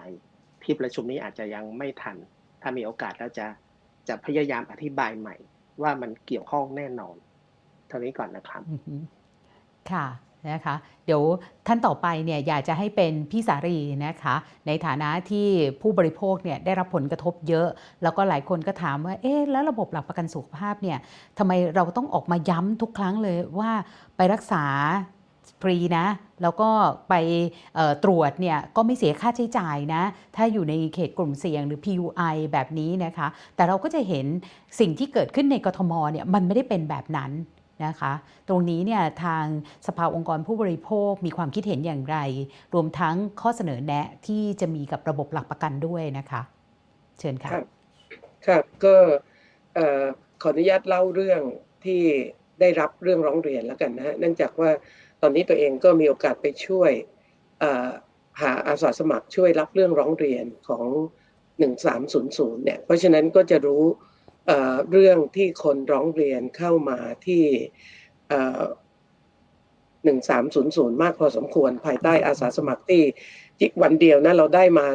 [0.64, 2.18] ที่ประชุมนี้อาจจะยังไม่ทัน
[2.62, 3.48] ถ้ามีโอกาสแล้วจะ
[4.08, 5.36] จะพยายามอธิบายใหม่
[5.82, 7.16] ว่ามันเกี่ยวข้องแน่นอน
[7.88, 9.02] เท่านี้ก่อนนะครับอือหือ
[9.92, 10.06] ค่ะ
[10.50, 10.76] นะคะ
[11.06, 11.22] เดี๋ยว
[11.68, 14.36] ท่านต่อไปเนี่ยอยากจะให้เป็นพี่สารีนะคะ
[14.68, 15.48] ในฐานะที่
[15.82, 17.68] ผู้บริโภคเนี่ยได้รับผลกระทบเยอะ
[18.04, 20.98] แล้วก็หลายคนก็ถามว่าเอ๊ะแล้วระบบหลักประกันสุขภาพเนี่ย
[21.38, 23.72] ทำไมเราต้องออกมาย้ำทุกครั้งเลยว่า
[24.16, 24.64] ไปรักษา
[25.15, 25.15] ฟ
[25.70, 26.06] รีนะ
[26.42, 26.70] แล้วก็
[27.10, 27.14] ไป
[28.04, 30.04] ตรวจเนี่ยก็ไม่เสียค่าใช้จ่ายนะ
[30.36, 34.26] ถ้าอยู่ในเขตกลุ่มเสี่ยงหรือ PUI แบบนี้นะคะ แต่เราก็จะเห็น
[34.80, 37.32] สิ่งที่เกิดขึ้นในกทมเนี่ยมันไม่ได้เป็นแบบนั้น
[37.86, 38.14] นะคะ
[38.48, 39.46] ตรงนี้เนี่ยทาง
[39.88, 42.18] สภาองค์กรผู้บริโภคมีความคิดเห็นอย่างไร
[42.74, 46.42] รวมทั้งข้อเสนอแนะที่จะมีกับระบบหลักประกันด้วยนะคะ
[47.20, 47.66] เชิญค่ะครับ
[48.48, 48.96] ครับก็
[50.42, 51.42] ขออนุญาตเล่าเรื่อง
[51.86, 52.02] ที่
[52.60, 54.70] ได้รับเรื่องร้องเรียนแล้วกันนะฮะเนื่องจากว่า
[55.26, 56.92] อนนี้ตัวเองก็มีโอกาสไปช่วย
[57.60, 57.88] เอ่อ
[58.42, 60.88] หาอาสาสมัครช่วยรับเรื่องร้องเรียนของ
[61.56, 63.84] 1300 เนี่ย เพราะฉะนั้นก็จะรู้
[64.48, 67.44] เอ่อเรื่องที่คนร้องเรียนเข้ามาที่
[68.30, 68.62] เอ่อ
[70.06, 73.04] 1300 มากพอสมควรภายใต้อาสาสมัครที่
[73.60, 74.88] จิวันเดียวนะเราได้มา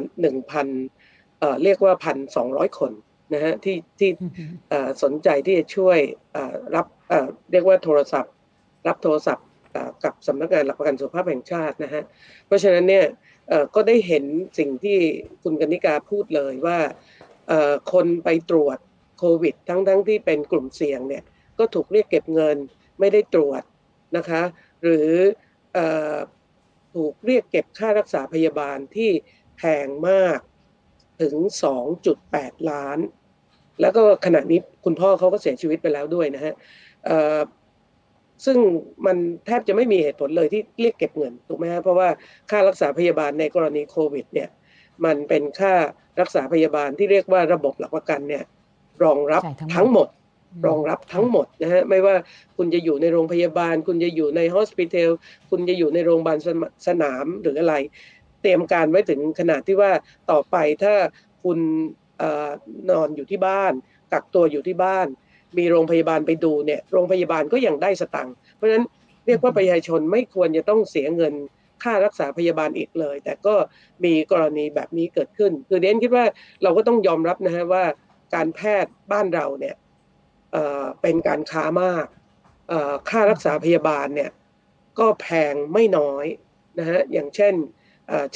[0.60, 2.92] 1,000เอ่อเรียกว่าพันสองร้อยคน
[3.34, 4.10] นะฮะที่ที่
[4.70, 5.98] เอ่อสนใจที่จะช่วย
[6.32, 8.32] เอ่อรับเอ่อเรียกว่าโทรศัพท์
[8.88, 9.49] รับโทรศัพท์เอ่อ
[10.04, 12.02] กับสำนักงานหลักประกันสุขภาพแห่งชาตินะฮะ
[12.46, 13.04] เพราะฉะนั้นเนี่ย
[13.74, 14.24] ก็ได้เห็น
[14.58, 14.98] สิ่งที่
[15.42, 16.78] คุณกนิกาพูดเลยว่า
[17.92, 18.78] คนไปตรวจ
[19.18, 21.22] โควิด ทั้งทั้งที่เป็นกลุ่มเสี่ยงเนี่ย
[21.58, 22.56] ก็ถูกเรียกเก็บเงิน
[23.00, 23.62] ไม่ได้ตรวจ
[24.16, 24.42] นะคะ
[24.82, 25.10] หรือ
[25.76, 25.78] อ
[26.94, 29.10] ถูกเรียกเก็บค่ารักษาพยาบาลที่
[29.56, 30.38] แพงมาก
[31.20, 31.34] ถึง
[32.02, 32.98] 2.8 ล้าน
[33.80, 36.54] แล้วก็ขณะนี้คุณพ่อเขาก็เสียชีวิตไปแล้วด้วยนะฮะ
[38.44, 38.58] ซึ่ง
[39.06, 39.16] มัน
[39.46, 42.08] แทบจะไม่มีเหตุผลเลยที่เรียกเก็บเงินถูกไหมฮะเพราะว่า
[42.50, 44.48] ค่ารักษาพยาบาลในกรณีโควิดเนี่ย
[45.04, 45.74] มันเป็นค่า
[46.20, 48.44] รักษาพยาบาลที่เรียกว่าระบบหลักประกันเนี่ย
[49.02, 50.08] รองรับจ่ายทั้ทั้งงหหมมด
[50.64, 52.14] ดรองรับทั้งหมดนะฮะไม่ว่า
[52.56, 55.10] คุณจะอยู่ในโรงพยาบาล คุณจะอยู่ในฮอสพิทอล
[55.50, 57.74] คุณจะอยู่ในโรงพยาบาลสนสนามหรืออะไร
[58.42, 59.92] เตรียมการไว้ถึงขนาดที่ว่า
[60.30, 60.94] ต่อไปถ้า
[61.44, 61.58] คุณ
[62.18, 62.50] เอ่อ
[62.90, 63.72] นอนอยู่ที่บ้าน
[64.12, 65.06] กักตัวอยู่ที่บ้าน
[65.58, 68.84] มีโรงพยาบาลไปดูเนี่ยโรงพยาบาลก็ยังได้สตังค์เพราะฉะนั้น
[69.26, 71.34] เรียกว่าประชาชนไม่ควรจะต้องเสียเงิน
[71.82, 73.54] ค่ารักษาพยาบาลอีกเลย แต่ก็
[74.04, 76.24] มีกรณีแบบนี้เกิดขึ้น คือเดนคิดว่า
[76.62, 77.84] เราก็ต้องยอมรับนะฮะว่า
[78.34, 79.76] การแพทย์บ้านเราเนี่ย
[80.52, 82.06] เเป็นการค้ามาก
[83.10, 84.30] ค่ารักษาพยาบาลเนี่ย
[84.98, 86.26] ก็แพงไม่น้อย
[86.78, 87.54] นะฮะอย่างเช่น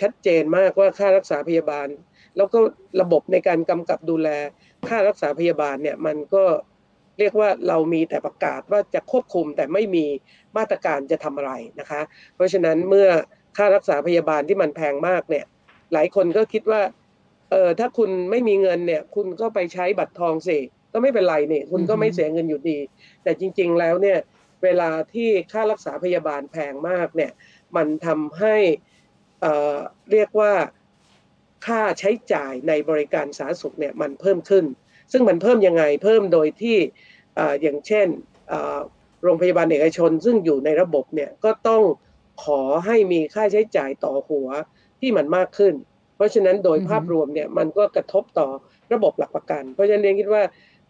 [0.01, 1.89] ชัดเจนมากว่าค่ารักษาพยาบาล
[2.37, 2.59] แล้วก็
[3.01, 4.29] ระบบในการกำกับดูแล
[4.89, 6.45] ค่ารักษาพยาบาลเนี่ยมันก็
[7.19, 10.07] เรียกว่าเรามีแต่ประกาศว่าจะควบคุมแต่ไม่มี
[10.57, 12.01] มาตรการจะทำอะไรนะคะ
[12.35, 13.09] เพราะฉะนั้นเมื่อ
[13.57, 15.45] ค่ารักษาพยาบาลที่มันแพงมากเนี่ย
[15.93, 16.83] หลายคนก็คิดว่า
[17.51, 20.59] เออถ้าคุณไม่มีเงินเนี่ย คุณก็ไปใช้บัตรทองสิ
[20.93, 22.79] ก็ไม่เป็นไรเนี่ยคุณก็ไม่เสียเงินอยู่ดี
[23.23, 24.19] แต่จริง ๆแล้วเนี่ย
[24.65, 27.33] เวลาที่ค่ารักษาพยาบาลแพงมากเนี่ย
[27.77, 28.57] มันทำให้
[29.41, 29.77] เอ่อ
[30.13, 30.53] เรียกว่า
[31.67, 34.65] ค่าใช้จ่ายในบริการสาธารณสุขเนี่ยมันเพิ่มขึ้น
[35.15, 36.77] ซึ่งมันเพิ่มยังไงเพิ่มโดยที่
[37.37, 38.07] เอ่ออย่างเช่น
[38.49, 38.79] เอ่อ
[39.23, 41.83] โรงพยาบาลเอกชน ซึ่งอยู่ในระบบเนี่ยก็ต้อง
[42.45, 44.49] ขอให้มีค่าใช้จ่ายต่อหัว
[45.01, 45.75] ที่มันมากขึ้น
[46.17, 48.49] เพราะฉะนั้นโดยอือฮึภาพรวมเนี่ยมันก็กระทบต่อ
[48.93, 50.43] ระบบหลักประกัน เพราะฉะนั้นเรียนคิดว่า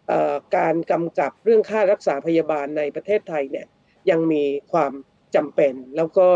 [0.07, 3.65] เอ่อการกำกับเรื่องค่ารักษาพยาบาลในประเทศไทยเนี่ย
[4.09, 4.91] ยังมีความ
[5.35, 6.27] จำเป็น แล้วก็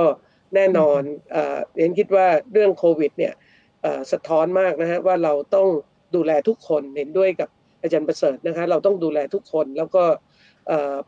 [0.56, 3.34] แน่นอนเอ่อเรียนคิดว่าเรื่องโควิดเนี่ย
[3.82, 5.68] เอ่อสะท้อนมากนะฮะว่าเราต้อง
[6.16, 7.50] ดูแลทุกคนเห็นด้วยกับ
[7.82, 10.04] อาจารย์ประเสริฐนะคะเราต้องดูแลทุกคนแล้วก็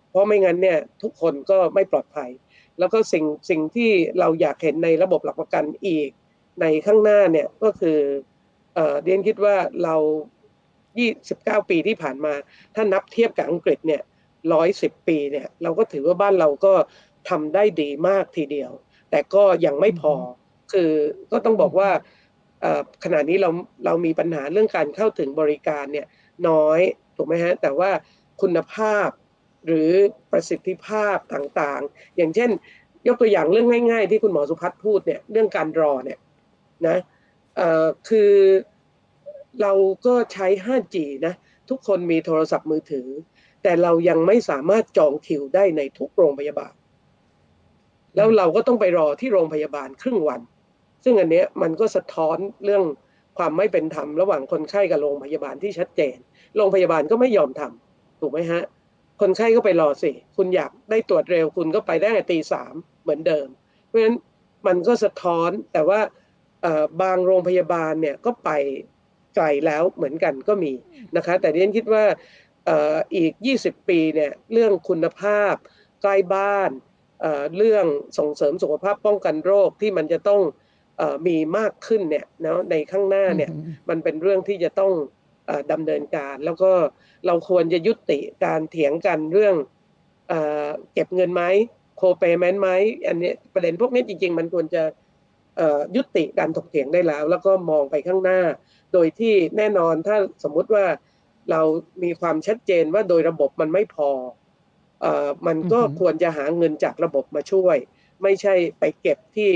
[0.10, 2.30] เพราะไม่งั้นเนี่ยทุกคนก็ไม่ปลอดภัย
[2.80, 6.10] แล้วก็สิ่งสิ่งที่เราอยากเห็นในระบบหลักประกันอีก
[6.62, 8.00] ในข้างหน้าเนี่ยก็คือ
[8.76, 9.96] เอ่อเรียนคิดว่าเรา
[10.84, 12.34] 29 ปีที่ผ่านมา
[12.76, 14.02] ถ้านับเทียบกับอังกฤษเนี่ย
[14.56, 16.74] 110ปีเนี่ยเราก็ถือว่าบ้านเราก็
[17.30, 18.72] ทำได้ดีมากทีเดียว
[19.12, 20.14] แต่ก็ยังไม่พอ
[20.72, 20.92] คือ
[21.32, 21.90] ก็ต้องบอกว่า
[23.04, 23.50] ขณะนี้เรา
[23.86, 26.08] เรามีปัญหาเรื่องการเข้าถึงบริการเนี่ย
[26.50, 26.80] น้อย
[27.16, 27.90] ถูกไหมฮะแต่ว่า
[28.42, 29.10] คุณภาพ
[29.66, 29.92] หรือ
[30.32, 32.50] ประสิทธิภาพต่างๆ อย่างเช่น
[33.08, 36.20] ยกตัวอย่างเรื่องง่าย ๆ ที่คุณหมอสุพัฒน์พูดเนี่ยเรื่องการรอเนี่ย
[36.88, 36.98] นะ
[38.10, 38.34] คือ
[39.62, 39.74] เรา
[40.06, 41.34] ก็ใช้ 5G นะ
[41.70, 43.08] ทุกคนมีโทรศัพท์มือถือ
[43.64, 46.74] แต่เรายังไม่สามารถจองคิวได้ในทุกโรงพยาบาล
[48.16, 50.42] แล้วเราก็ต้องไปรอที่โรงพยาบาลครึ่งวัน
[51.04, 52.84] ซึ่งอันเนี้ยมันก็สะท้อนเรื่อง
[53.38, 56.18] ความไม่เป็นธรรมระหว่างคนไข้กับโรงพยาบาลที่ชัดเจน
[56.56, 58.62] โรงพยาบาลก็ไม่ยอมทำถูกไหมฮะ
[59.22, 62.74] คนไข้ก็ไปรอสิ คุณอยากได้ตรวจเร็วคุณก็ไปได้แต่ตีสาม
[63.04, 63.48] เหมือนเดิม
[63.88, 64.18] เพราะฉะนั้น
[64.68, 66.00] มันก็สะท้อนแต่ว่า
[66.62, 68.50] เอ่อบางโรงพยาบาลเนี่ยก็ไป
[69.36, 70.74] ไกลแล้วเหมือนกันก็มี
[71.16, 72.06] นะคะ แต่ดิฉันคิดว่า
[72.66, 75.54] เอ่ออีก 20 ปีเนี่ยเรื่องคุณภาพ
[76.02, 76.72] ใกล้บ้าน
[77.22, 77.86] เอ่อเรื่อง
[78.18, 80.42] ส่งเสริมสุขภาพป้องกันโรคที่มันจะต้อง
[80.98, 85.21] เอ่อมีมากขึ้นเนี่ยเนาะในข้างหน้าเนี่ยอือฮึมันเป็นเรื่องที่จะต้องเออ
[85.72, 86.72] ดำเนินการ แล้วก็
[87.26, 89.56] เราควรจะยุติการเถียงกันเรื่อง
[90.30, 90.34] เอ
[90.66, 91.44] อเก็บเงินไหม
[91.98, 92.70] โคเปเมนต์ไหม
[93.08, 94.84] อันนี้ประเด็นพวกนี้จริง ๆ มันควรจะ
[95.58, 98.40] เอ่อยุติการถกเถียงได้แล้ว แล้วก็มองไปข้างหน้า
[98.94, 100.86] โดยที่แน่นอนถ้าสมมุติว่า
[101.52, 101.62] เรา
[102.04, 104.10] มีความชัดเจนว่าโดยระบบมันไม่พอ
[105.02, 107.78] เอ่อมันก็อือหือควรจะหาเงินจากระบบมาช่วย
[108.24, 109.52] ไม่ใช่ไปเก็บที่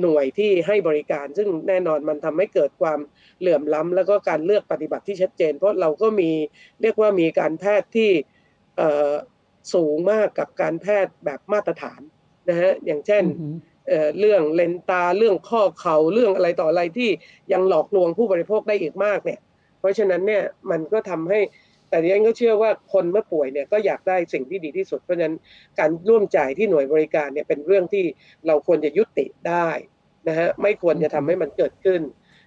[0.00, 2.98] หน่วยที่ให้บริการ ซึ่งแน่นอนมันทำให้เกิดความ
[3.40, 6.30] เหลื่อมล้ำแล้วก็การเลือกปฏิบัติที่ชัดเจน เพราะเราก็มี
[6.82, 8.10] เรียกว่ามีการแพทย์ที่
[8.76, 9.10] เอ่อ
[9.74, 12.00] สูงมากกับการแพทย์แบบมาตรฐาน
[12.48, 13.54] นะฮะอย่างเช่นอือหือ
[13.88, 17.10] เอ่อเรื่องเลนตาเรื่องข้อเข่าเรื่องอะไรต่ออะไรที่
[17.52, 19.40] ยังหลอกลวงผู้บริโภคได้อีกมากเนี่ย
[19.78, 21.40] เพราะฉะนั้นเนี่ยมันก็ทำให้
[21.90, 25.34] แต่ดิฉันก็เชื่อว่าคนเมื่อป่วยเนี่ยก็อยากได้สิ่งที่ดีที่สุด เพราะฉะนั้น
[25.78, 28.04] การร่วมจ่ายที่หน่วยบริการเนี่ยเป็นเรื่องที่
[28.46, 29.68] เราควรจะยุติได้
[30.28, 32.02] นะฮะไม่ควรจะทำให้มันเกิดขึ้น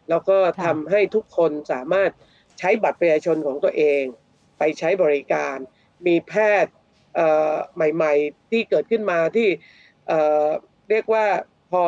[0.09, 2.11] แล้วก็ทำให้ทุกคนสามารถ
[2.59, 4.03] ใช้บัตรประชาชนของตัวเอง
[4.59, 5.55] ไปใช้บริการ
[6.07, 6.33] มีแพ
[6.63, 6.73] ทย์
[7.75, 9.47] ใหม่ ๆ ที่เกิดขึ้นมาที่
[10.07, 11.25] เเรียกว่า
[11.71, 11.83] พอ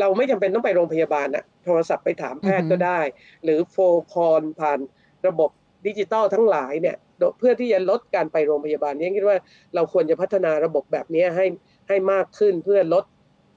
[0.00, 3.00] เราไม่จำเป็นต้องไปโรงพยาบาลอะโทรศัพท์ไปถามแพทย์ก็ได้
[3.44, 3.76] หรือโฟ
[4.12, 4.78] คอนผ่าน
[5.26, 5.50] ระบบ
[5.86, 9.38] ดิจิตอลทั้งหลายเนี่ยโดยเพื่อที่จะลดการไปโรงพยาบาลเนี่ยคิดว่า
[9.74, 11.46] เราควรจะพัฒนาระบบแบบนี้ให้
[11.88, 13.04] ให้มากขึ้นเพื่อลด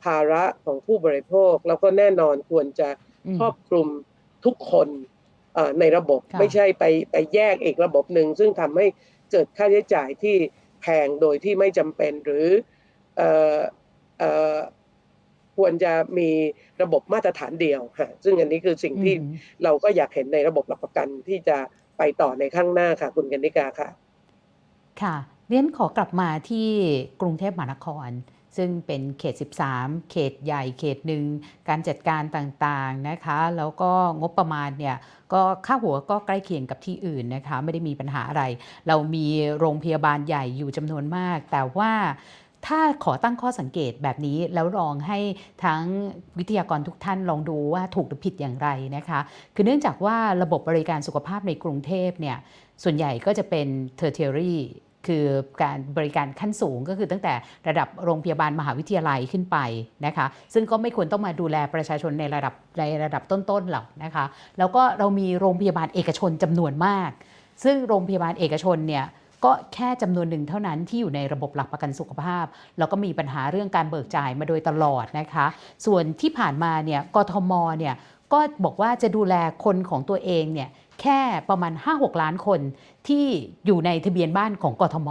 [0.03, 2.89] ภาระของผู้บริโภค แล้วก็แน่นอนควรจะ
[3.27, 3.87] อืมครอบคลุม
[4.45, 4.87] ทุกคน
[5.53, 8.85] เอ่อในระบบค่ะไม่ใช่ไปไปแยกอีกระบบหนึ่ง ซึ่งทำให้
[9.31, 10.35] เกิดค่าใช้จ่ายที่
[10.81, 12.47] แพงโดยที่ไม่จำเป็นหรือ
[13.17, 13.57] เอ่อ
[14.19, 14.57] เอ่อ
[15.57, 16.29] ควรจะมี
[16.81, 21.57] ระบบมาตรฐานเดียวฮะซึ่งอันนี้คือสิ่งที่อือหือเราก็อยากเห็นในระบบหลักประกันที่จะ
[21.97, 23.89] ไปต่อในข้างหน้าค่ะ คุณกันนิกาค่ะ
[25.01, 25.15] ค่ะ
[25.49, 26.69] เรียนขอกลับมาที่
[27.21, 28.09] กรุงเทพมหานคร
[28.57, 29.35] ซึ่งเป็นเขต
[29.71, 31.23] 13 เขตใหญ่เขตหนึ่ง
[31.69, 33.91] การจัดการต่างๆนะคะ แล้วก็
[34.21, 34.97] งบประมาณเนี่ย
[35.33, 38.43] ก็ค่าหัวก็ใกล้เคียงกับที่อื่นนะคะ ไม่ได้มีปัญหาอะไร
[38.87, 39.27] เรามี
[39.59, 41.91] โรงพยาบาลใหญ่อยู่จำนวนมาก แต่ว่า
[42.67, 45.19] ถ้าขอตั้งข้อสังเกตแบบนี้แล้วลองให้
[45.65, 45.81] ทั้ง
[46.39, 49.19] วิทยากรทุกท่านลองดูว่าถูกหรือผิดอย่างไรนะคะ
[49.55, 52.37] คือเนื่องจากว่าระบบบริการสุขภาพในกรุงเทพเนี่ย
[52.83, 53.67] ส่วนใหญ่ก็จะเป็น
[53.99, 54.55] tertiary
[55.07, 55.25] คือ
[55.63, 57.33] การบริการขั้นสูงก็คือตั้งแต่
[57.67, 59.57] ระดับโรงพยาบาลมหาวิทยาลัยขึ้นไป
[60.05, 64.25] นะคะ ซึ่งก็ไม่ควรต้องมาดูแลประชาชนในระดับในระดับต้นๆหรอกนะคะ
[64.57, 67.11] แล้วก็เรามีโรงพยาบาลเอกชนจำนวนมาก
[67.63, 69.05] ซึ่งโรงพยาบาลเอกชนเนี่ย
[69.43, 72.45] ก็แค่จำนวนหนึ่งเท่านั้นที่อยู่ในระบบหลักประกันสุขภาพ
[72.77, 75.45] แล้วก็มีปัญหาเรื่องการเบิกจ่ายมาโดยตลอดนะคะ
[75.85, 77.95] ส่วนที่ผ่านมาเนี่ยกทมเนี่ย
[78.33, 80.69] ก็บอกว่าจะดูแลคนของตัวเองเนี่ย
[81.01, 82.59] แค่ประมาณ 5-6 ล้านคน
[83.07, 83.25] ที่
[83.65, 85.09] อยู่ในทะเบียนบ้านของกทม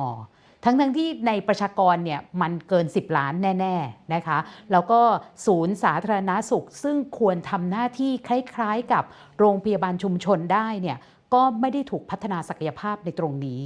[0.65, 4.39] ทั้งทั้งที่ในประชากรเนี่ยมันเกิน 10 ล้านแน่ ๆนะคะ
[4.73, 5.01] แล้วก็
[5.47, 9.05] ศูนย์สาธารณาสุข ซึ่งควรทำหน้าที่คล้าย ๆ กับ
[9.39, 10.99] โรงพยาบาลชุมชนได้เนี่ย
[11.35, 13.61] ก็ไม่ได้ถูกพัฒนาศักยภาพในตรงนี้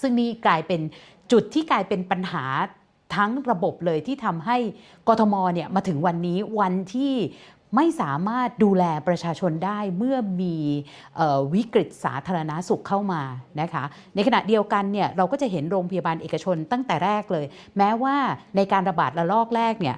[0.00, 0.80] ซึ่งนี่กลายเป็น
[1.32, 2.44] จุดที่กลายเป็นปัญหา
[3.16, 4.56] ทั้งระบบเลยที่ทำให้
[5.08, 7.14] กทมเนี่ยมาถึงวันนี้วันที่
[7.76, 10.56] ไม่สามารถดูแลประชาชนได้เมื่อมี
[11.18, 13.22] ออวิกฤตสาธารณาสุขเข้ามา
[13.60, 13.84] นะคะ
[14.14, 17.44] ในขณะเดียวกันเนี่ยเราก็จะเห็นโรงพยาบาลเอกชนตั้งแต่แรกเลย
[17.78, 18.16] แม้ว่า
[18.56, 19.96] ในการระบาดระลอกแรกเนี่ย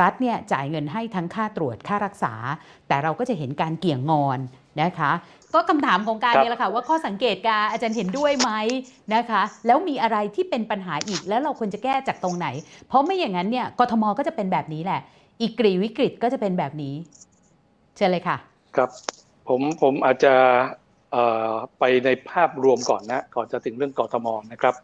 [0.00, 2.34] รัฐเนี่ยจ่ายเงินให้ทั้งค่าตรวจค่ารักษา
[2.88, 4.38] แต่เราก็จะเห็นการเกี่ยงงอน
[4.82, 5.12] นะคะ
[5.54, 8.50] ก็คำถามของการครับเนี่ยแหละค่ะว่าข้อสังเกตการอาจารย์เห็นด้วยไหม
[9.14, 12.46] นะคะ แล้วมีอะไรที่เป็นปัญหาอีกแล้วเราควรจะแก้จากตรงไหน
[12.88, 15.00] เพราะไม่อย่างนั้นเนี่ยกทมก็จะเป็นแบบนี้แหละ
[15.40, 16.94] อีกกรีวิกฤตก็จะเป็นแบบนี้
[17.96, 18.36] เชิญเลยค่ะ
[18.76, 18.90] ครับ
[19.48, 20.34] ผมผมอาจจะ
[21.12, 24.74] เอ่อไปในภาพรวมก่อนนะก่อนจะถึงเรื่องกทมนะครับ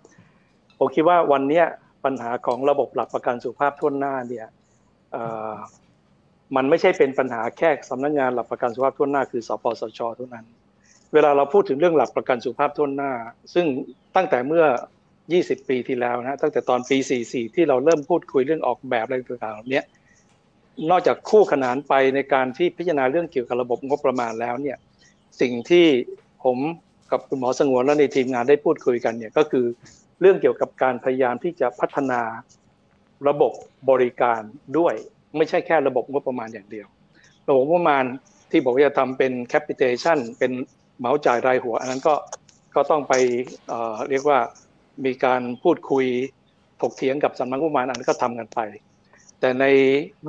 [0.78, 1.66] ผมคิดว่าวันเนี้ย
[2.04, 4.46] ปัญหาของระบบหลักประกันสุขภาพทั่วหน้าเนี่ย
[5.12, 5.54] เอ่อ
[6.56, 10.46] มันไม่ใช่เป็นปัญหาแค่สำนักงานหลักประกันสุขภาพทั่วหน้าคือสปสชเท่านั้น
[11.12, 13.12] เวลาเราพูดถึงเรื่องหลักประกันสุขภาพทั่วหน้า
[13.54, 13.66] ซึ่ง
[14.16, 14.64] ตั้งแต่เมื่อ
[15.16, 16.96] 20 ปีที่แล้วนะตั้งแต่ตอนปี
[17.26, 19.82] 44 ที่เราเริ่มพูดคุยเรื่องออกแบบอะไรต่างๆเหล่านี้
[20.90, 24.78] นอกจากคู่ขนานไปในการที่พิจารณาเรื่องเกี่ยวกับระบบงบประมาณแล้วเนี่ย
[25.40, 25.86] สิ่งที่
[26.44, 26.58] ผม
[27.10, 29.66] กับคุณหมอสงวนและในทีมงานได้พูดคุยกันเนี่ยก็คือ
[30.20, 32.20] เรื่องเกี่ยวกับการพยายามที่จะพัฒนา
[33.28, 33.52] ระบบ
[33.90, 34.40] บริการ
[34.78, 34.94] ด้วย
[35.36, 36.86] ไม่ใช่แค่ระบบงบประมาณอย่างเดียว
[37.48, 38.04] ระบบงบประมาณ
[38.50, 40.52] ที่บอกว่าจะทำเป็น capitation เป็น
[40.98, 42.14] เหมาจ่ายรายหัว อันนั้นก็
[42.74, 43.14] ก็ต้องไป
[43.68, 44.38] เเรียกว่า
[45.04, 46.06] มีการพูดคุย
[46.80, 48.60] ถกเถียงกับสำนักงบประมาณอันนั้นก็ทำกันไป
[49.40, 49.64] แต่ใน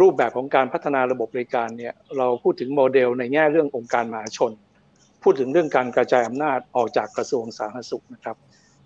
[0.01, 4.51] รูปแบบของการพัฒนาระบบบริการเนี่ยเราพูดถึงโมเดลในแง่เรื่ององค์การมหาชน
[5.23, 8.35] พูดถึงเรื่องการกระจายอำนาจออกจากกระทรวงสาธารณสุขนะครับ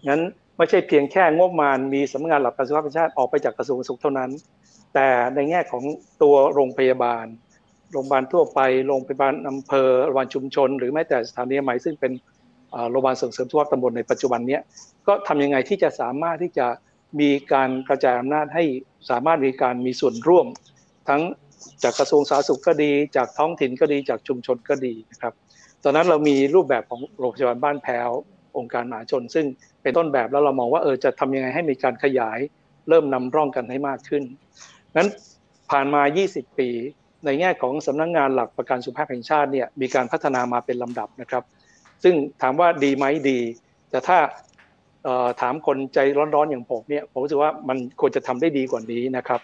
[0.07, 0.21] งั้น
[0.57, 4.29] ไม่ใช่เพียงแค่งบประมาณมีสำนักงานหลักประกันสุขภาพแห่งชาติออกไปจากกระทรวงสุขเท่านั้น
[4.93, 5.83] แต่ในแง่ของ
[6.23, 7.25] ตัวโรงพยาบาล
[7.91, 12.11] โรงพยาบาลทั่วไป โรงพยาบาลอำเภอโรงพยาบาลชุมชน หรือแม้แต่สถานีอนามัยซึ่งเป็น
[12.91, 14.59] โรงพยาบาลส่งเสริมสุขภาพตำบลในปัจจุบันนี้
[15.07, 16.67] ก็ทำยังไงที่จะสามารถที่จะ
[17.19, 18.63] มีการกระจายอำนาจให้
[19.09, 20.47] สามารถมีการมีส่วนร่วม
[21.09, 21.21] ทั้ง
[21.83, 25.33] จากกระทรวงสาธารณสุขก็ดี จากท้องถิ่นก็ดีจากชุมชนก็ดีนะครับ
[25.83, 28.09] ตอนนั้นเรามีรูปแบบของโรงพยาบาลบ้านแพ้ว
[28.57, 29.45] องค์การมหาชน ซึ่ง
[29.81, 32.39] เป็นเป็นต้นแบบแล้วเรามองว่าเออจะทำยังไงให้มีการขยาย
[32.89, 34.23] เริ่มนำร่องกันให้มากขึ้น
[34.97, 35.07] นั้น
[35.71, 36.69] ผ่านมา 20 ปี
[37.25, 41.43] ในแง่ของสำนักงงานหลักประกันสุขภาพแห่งชาติเนี่ยมีการพัฒนามาเป็นลำดับนะครับ
[42.03, 43.39] ซึ่งถามว่าดีไหมดี
[43.89, 44.17] แต่ถ้า
[45.41, 49.41] ถามคนใจร้อนๆอย่างผมเนี่ยผมรู้สึกว่ามันควรจะทำได้ดีกว่านี้นะครับ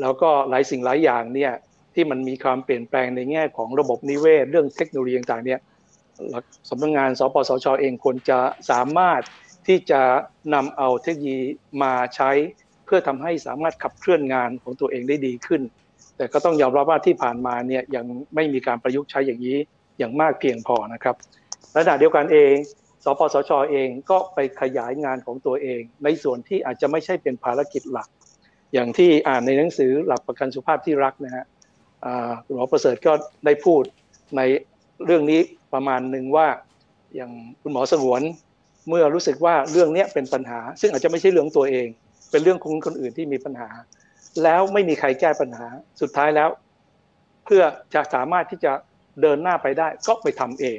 [0.00, 1.52] แล้วก็หลายสิ่งหลายอย่างเนี่ย
[1.94, 5.60] ที่มันมีความเปลี่ยนแปลงในแง่ของระบบนิเวศ เรื่องเทคโนโลยีต่างๆเนี่ย
[6.68, 8.38] สำนักงงาน สปสช เองควรจะ
[8.70, 9.20] สามารถ
[9.66, 10.00] ที่จะ
[10.54, 11.38] นำเอาเทคโนโลยี
[11.82, 12.30] มาใช้
[12.94, 15.62] พื่อทำให้สามารถขับเคลื่อนงานของตัวเองได้ดีขึ้น
[16.16, 18.04] แต่ก็ต้องยอมรับว่าที่ผ่านมาเนี่ยยัง
[18.34, 19.58] ไม่มีการประยุกต์ใช้อย่างนี้
[19.98, 21.16] อย่างมากเพียงพอนะครับ
[21.76, 22.54] ระดับเดียวกันเอง
[23.04, 28.08] สปสชเองก็ไปขยายงานของตัวเอง ในส่วนที่อาจจะไม่ใช่เป็นภารกิจหลัก
[28.72, 31.44] อย่างที่อ่านในหนังสือหลักประกันสุขภาพที่รักนะฮะ
[32.54, 33.12] หมอประเสริฐก็
[33.44, 33.82] ได้พูด
[34.36, 34.40] ใน
[35.04, 35.40] เรื่องนี้
[35.74, 36.46] ประมาณหนึ่งว่า
[37.16, 37.30] อย่าง
[37.62, 38.22] คุณหมอสงวน
[38.88, 41.88] เมื่อรู้สึกว่าเรื่องนี้เป็นปัญหา ซึ่งอาจจะไม่ใช่เรื่องตัวเอง
[42.32, 43.68] เป็นเรื่องของคนอื่นที่มีปัญหา
[44.42, 45.66] แล้วไม่มีใครแก้ปัญหา
[46.00, 46.48] สุดท้ายแล้ว
[47.44, 47.62] เพื่อ
[47.94, 48.72] จะสามารถที่จะ
[49.22, 50.66] เดินหน้าไปได้ก็ไปทำเอ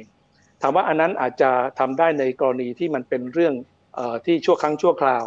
[0.62, 3.54] ถามว่าอันนั้นอาจจะทำได้ในกรณีที่มันเป็นเรื่อง
[3.98, 5.24] อที่ชั่วครั้งชั่วคราว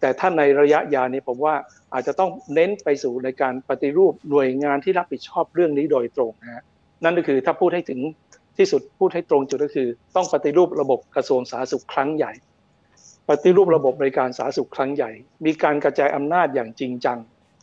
[0.00, 1.54] แต่ถ้าในระยะยาวนี้ผมว่า
[1.94, 6.62] อาจจะต้องเน้นไปสู่ในการปฏิรูปหน่วยงานที่รับผิดชอบเรื่องนี้โดยตรงนะฮะ
[7.04, 8.00] นั่นก็คือถ้าพูดให้ถึง
[8.58, 12.32] ที่สุดพูดให้ตรงจุดก็คือ ต้องปฏิรูประบบกระทรวงสาธารณสุขครั้งใหญ่
[13.28, 15.10] ปฏิรูประบบบริการสาธารณสุขครั้งใหญ่
[15.44, 17.18] มีการกระจายอำนาจอย่างจริงจัง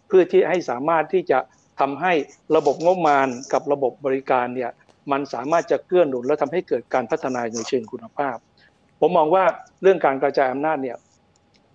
[0.08, 1.40] เพื่อที่ให้สามารถที่จะ
[1.80, 2.14] ทำให้
[2.56, 4.72] ระบบงบมานกับระบบบริการเนี่ย
[5.12, 8.38] มันสามารถจะเกื้อหนุนและทำให้เกิดการพัฒนาในเชิงคุณภาพ
[9.00, 9.44] ผมมองว่า
[9.82, 10.98] เรื่องการกระจายอำนาจเนี่ย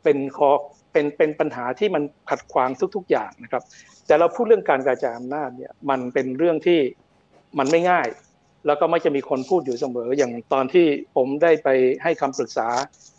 [0.03, 0.51] เป็นคอ
[0.93, 3.63] เป็นเป็นปัญหาที่มันขัดขวางทุก ๆ อย่างนะครับ
[4.07, 6.81] แต่เราพูดเรื่องการกระจายอำนาจเนี่ยมันเป็นเรื่องที่
[7.59, 8.07] มันไม่ง่าย
[8.67, 10.87] แล้วก็ไม่จะมีคนพูดอยู่เสมออย่างตอนที่
[11.17, 11.69] ผมได้ไป
[12.03, 12.69] ให้คำปรึกษา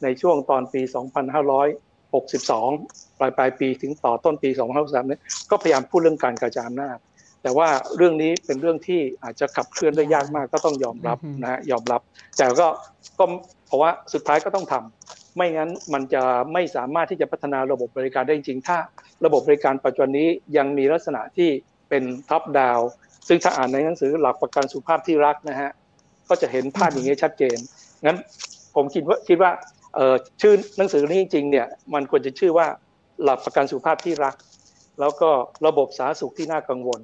[0.03, 6.97] ในช่วงตอนปี 2562 ปลายปลายปีถึงต่อต้นปี 2563เนี่ยก็พยายามพูดเรื่องการกระจายอำนาจ
[7.43, 7.67] แต่ว่า
[7.97, 12.01] เรื่องนี้เป็นเรื่องที่อาจจะขับเคลื่อนได้ยากมากก็ต้องยอมรับนะยอมรับ
[12.37, 12.67] แต่ก็
[13.19, 13.25] ก็
[13.67, 16.23] เพราะว่าสุดท้ายก็ต้องทำไม่งั้นมันจะ
[16.53, 18.77] ไม่สามารถที่จะพัฒนาระบบบริการได้จริงถ้า
[19.25, 21.49] ระบบบริการปัจจุบันนี้ยังมีลักษณะที่
[21.89, 22.79] เป็นท็อปดาว
[23.27, 25.71] ซึ่งถ้าอ่านในหนังสือหลักประกันสุขภาพที่รักนะฮะ
[26.29, 27.57] ก็จะเห็นภาพอย่างนี้ชัดเจน
[28.05, 28.17] งั้น
[28.75, 29.51] ผมคิดว่าคิดว่า
[30.41, 32.67] ชื่อหนังสือนี้จริงเนี่ยมันควรจะชื่อว่า
[33.23, 34.35] หลักประกันสุขภาพที่รัก
[34.99, 35.29] แล้วก็
[35.67, 36.99] ระบบสาธารณสุขที่น่ากังวล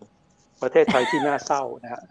[0.62, 2.02] ประเทศไทยที่น่าเศร้านะฮะ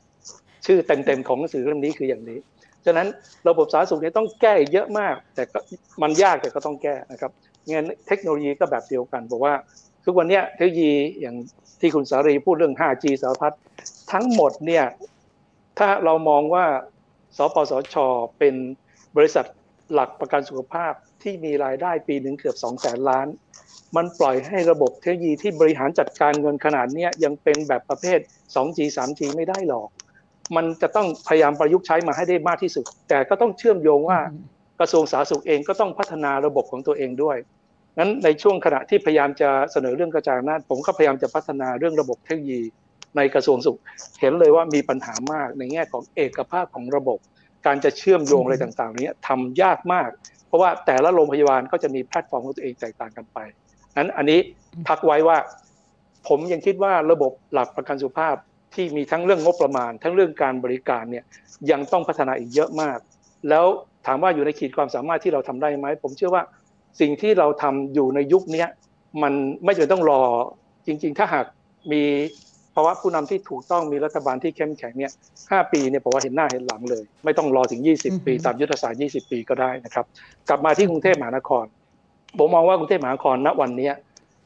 [0.66, 2.38] ชื่อเต็มๆของหนังสือเล่มนี้คืออย่างนี้
[2.86, 3.06] ฉะนั้น
[3.48, 5.42] ระบบสาธารณสุขเนี่ยต้องแก้เยอะมาก แต่
[6.02, 7.30] มันยากแต่ก็ต้องแก้นะครับ
[7.68, 9.54] งั้นเทคโนโลยีก็แบบเดียวกันบอกว่า
[10.04, 11.36] ทุกวันนี้เทคโนโลยีอย่าง
[11.80, 13.52] ที่คุณสารีพูดเรื่อง 5G สารพัด
[14.12, 14.84] ทั้งหมดเนี่ย
[15.78, 16.66] ถ้าเรามองว่า
[17.36, 17.96] สปสช
[18.38, 18.54] เป็น
[19.16, 19.46] บริษัท
[19.92, 20.92] หลักประกันสุขภาพ
[21.22, 23.26] ที่มีรายได้ปีหนึ่งเกือบ2 0 0แสนล้าน
[23.96, 28.18] มันปล่อยให้ระบบเทคโนโลยีที่บริหารจัดการเงินขนาดนี้ยังเป็นแบบประเภท
[28.54, 29.88] 2G 3G ไม่ได้หรอก
[30.56, 34.18] มันจะต้องพยายามประยุกต์ใช้มาให้ได้มากที่สุด แต่ก็ต้องเชื่อมโยงว่า
[34.80, 37.36] กระทรวงสาธารณสุขเองก็ต้องพัฒนาระบบของตัวเองด้วย
[37.98, 42.62] นั้นในช่วงขณะที่พยายามจะเสนอเรื่องกระจายอำนาจผมก็พยายามจะพัฒนาเรื่องระบบเทคโนโลยี
[43.16, 43.78] ในกระทรวงสุข
[44.20, 47.18] เห็นเลยว่ามีปัญหามากในแง่ของเอกภาพของระบบ
[47.66, 50.08] การจะเชื่อมโยงอะไรต่างๆ นี้ทำยากมาก
[50.46, 53.38] เพราะว่าแต่ละโรงพยาบาลก็จะมีแพลตฟอร์มของตัวเองแตกต่างกันไป
[53.96, 54.40] นั้นอันนี้
[54.88, 55.38] พักไว้ว่า
[56.28, 58.36] ผมยังคิดว่าระบบหลักประกันสุขภาพ
[58.74, 61.24] ที่มีทั้งเรื่องงบประมาณ ทั้งเรื่องการบริการเนี่ย
[61.70, 62.98] ยังต้องพัฒนาอีกเยอะมาก
[63.48, 63.66] แล้ว
[64.06, 66.42] ถามว่าอยู่ในขีดความสามารถที่เราทำได้ไหม ผมเชื่อว่า
[67.00, 68.66] สิ่งที่เราทำอยู่ในยุคนี้
[69.22, 69.32] มัน
[69.64, 70.22] ไม่จำเป็นต้องรอ
[70.86, 71.46] จริง ๆ ถ้าหาก
[71.92, 72.02] มี
[72.80, 75.12] ภาวะผู้นำที่ถูกต้องมีรัฐบาลที่เข้มแข็งเนี่ย
[75.50, 80.04] ห้าปีเนี่ยผมว่าเห็นหน้าเห็นหลังเลย ไม่ต้องรอถึง 20 ปีตามยุทธศาสตร์ 20 ปีก็ได้นะครับ
[80.48, 81.64] กลับมาที่กรุงเทพมหานคร
[82.38, 83.90] ผมมองว่ากรุงเทพมหานครณวันนี้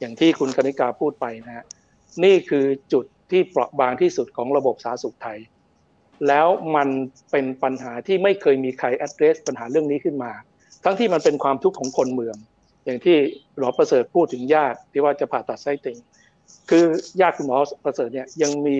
[0.00, 1.64] อย่างที่คุณกนิกาพูดไปนะฮะ
[2.24, 5.38] นี่คือจุดที่เปราะบางที่สุดของระบบสาธารณสุขไทย
[6.28, 6.46] แล้ว
[6.76, 6.88] มัน
[7.30, 10.32] เป็นปัญหาที่ไม่เคยมีใคร address ปัญหาเรื่องนี้ขึ้นมา
[10.84, 12.36] ทั้งที่มันเป็นความทุกข์ของคนเมือง
[12.84, 13.16] อย่างที่
[13.58, 15.98] หมอประเสริฐพูดถึงญาติที่ว่าจะผ่าตัดไส้ติ่ง
[16.70, 16.84] คือ
[17.20, 18.76] ญาติคุณหมอประเสริฐเนี่ยยังมี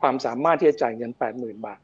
[0.00, 1.78] ความสามารถที่จะจ่ายเงินแปดหมื่นบาท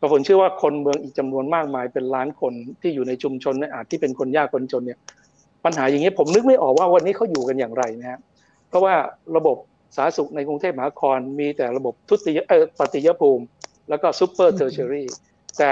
[0.00, 4.98] ประผมเชื่อว่าคนเมืองอีกจำนวนมากมายเป็นล้านคนที่อยู่ในชุมชนในอาจที่เป็นคนยากคนจนเนี่ย
[5.64, 8.20] ปัญหาอย่างนี้ผมนึกไม่ออกว่าวันนี้เขาอยู่กันอย่างไรนะฮะ
[8.68, 8.94] เพราะว่า
[9.36, 9.56] ระบบ
[9.96, 13.44] สาธารณสุขในกรุงเทพมหานครมีแต่ระบบทุติยเออ ตติยภูมิ
[13.88, 15.08] แล้วก็ super tertiary
[15.58, 15.70] แต่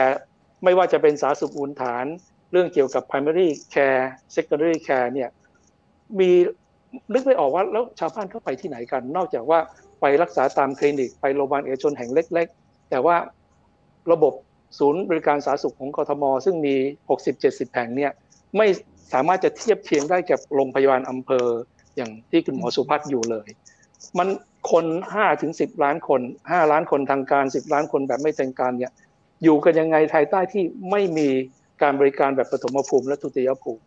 [0.65, 2.05] ไม่ว่าจะเป็นสาธารณสุขมูลฐาน
[2.52, 4.05] เรื่องเกี่ยวกับ primary care
[4.35, 5.28] secondary care เนี่ย
[6.20, 6.31] มี
[7.12, 9.58] นึกไม่ออกว่าแล้วชาวบ้านเขาไปที่ไหนกัน นอกจากว่า
[10.00, 13.16] ไปรักษาตามคลินิกไปโรงพยาบาลเอกชนแห่งเล็ก ๆ แต่ว่า
[14.12, 14.34] ระบบ
[14.78, 16.74] ศูนย์บริการสาธารณสุขของกทม ซึ่งมี
[17.24, 18.12] 60-70 แห่งเนี่ย
[18.56, 18.66] ไม่
[19.12, 21.46] สามารถจะเทียบเคียงได้กับโรงพยาบาลอำเภอ
[21.96, 23.48] อย่างที่คุณหมอสุพัฒน์อยู่เลย
[24.18, 24.28] มัน
[24.72, 28.92] คนห้าถึงสิบล้านคนห้าล้านคนทางการสิบล้านคนแบบไม่ทางการเนี่ย
[29.44, 31.28] อยู่กันยังไงภายใต้ที่ไม่มี
[31.82, 33.82] การบริการแบบปฐมภูมิและทุติยภูมิ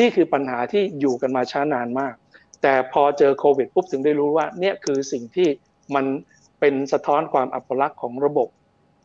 [0.00, 2.14] นี่คือปัญหาที่อยู่กันมาช้านานมาก
[2.62, 5.48] แต่พอเจอโควิดปุ๊บถึงได้รู้ว่าเนี่ยคือสิ่งที่
[5.94, 6.04] มัน
[6.60, 8.48] เป็นสะท้อนความอัปลักษณ์ของระบบ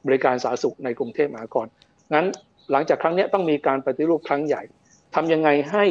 [0.05, 1.65] บริการสาธารณสุขในกรุงเทพมหานคร
[2.13, 2.27] งั้น
[2.71, 4.63] หลังจากครั้งนี้ต้องมีการปฏิรูปครั้งใหญ่
[5.15, 5.85] ทำยังไงให้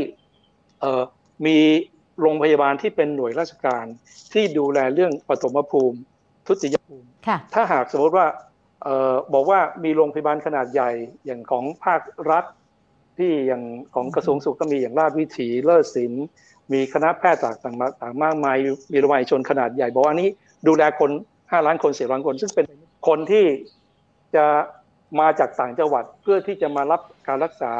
[0.80, 1.02] เอ่อ
[1.46, 1.58] มี
[2.20, 3.84] โรงพยาบาลที่เป็นหน่วยราชการ
[4.32, 5.98] ที่ดูแลเรื่องปฐมภูมิ
[6.46, 8.26] ทุติยภูมิค่ะถ้าหากสมมติว่า
[8.82, 10.90] เออบอกว่ามีโรงพยาบาลขนาดใหญ่
[11.26, 12.44] อย่างของภาครัฐ
[13.18, 13.62] ที่อย่าง
[13.94, 16.24] ของกระทรวงสุขก็มีอย่างราชวิถีเลิศศิลป์
[16.72, 18.56] มีคณะแพทย์ต่างต่างมาต่างมากมาย
[18.92, 20.28] มีโรงพยาบาลชนขนาดใหญ่บอกว่าอันนี้
[20.68, 21.10] ดูแลคน
[21.50, 22.66] ห้าล้านคนสี่ล้านคน ซึ่งเป็น
[23.08, 23.44] คนที่
[24.36, 24.46] จะ
[25.20, 27.72] มาจากต่างจังหวัดเพื่อที่จะมารับการรักษา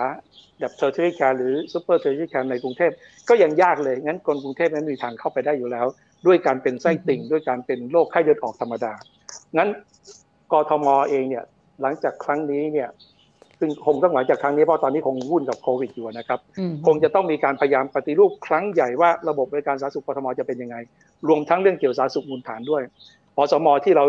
[0.59, 2.93] แบบ tertiary care หรือ super tertiary care ในกรุงเทพ
[3.29, 5.87] ก็ยังยากเลย งั้นคนกรุงเทพนั้นมีทางเข้าไปได้อยู่แล้ว
[6.27, 8.93] ด้วยการเป็นไส้ติ่ง ด้วยการเป็นโรคไข้เลือดออกธรรมดา
[9.57, 9.69] งั้น
[10.53, 11.45] กทมเองเนี่ย
[11.83, 12.89] หลังจากครั้งนี้เนี่ย
[13.65, 20.77] ซึ่งคงต้องหลังจากครั้งนี้เพราะตอนนี้คงวุ่นกับโควิดอยู่นะครับอืมคงจะต้องมีการพยายามปฏิรูปครั้งใหญ่ว่าระบบบริการสาธารณสุขกทมจะเป็นยังไง
[21.29, 22.83] รวมทั้งเรื่องเกี่ยวกับสาธารณสุขมูลฐานด้วย
[23.37, 24.05] อสมที่เรา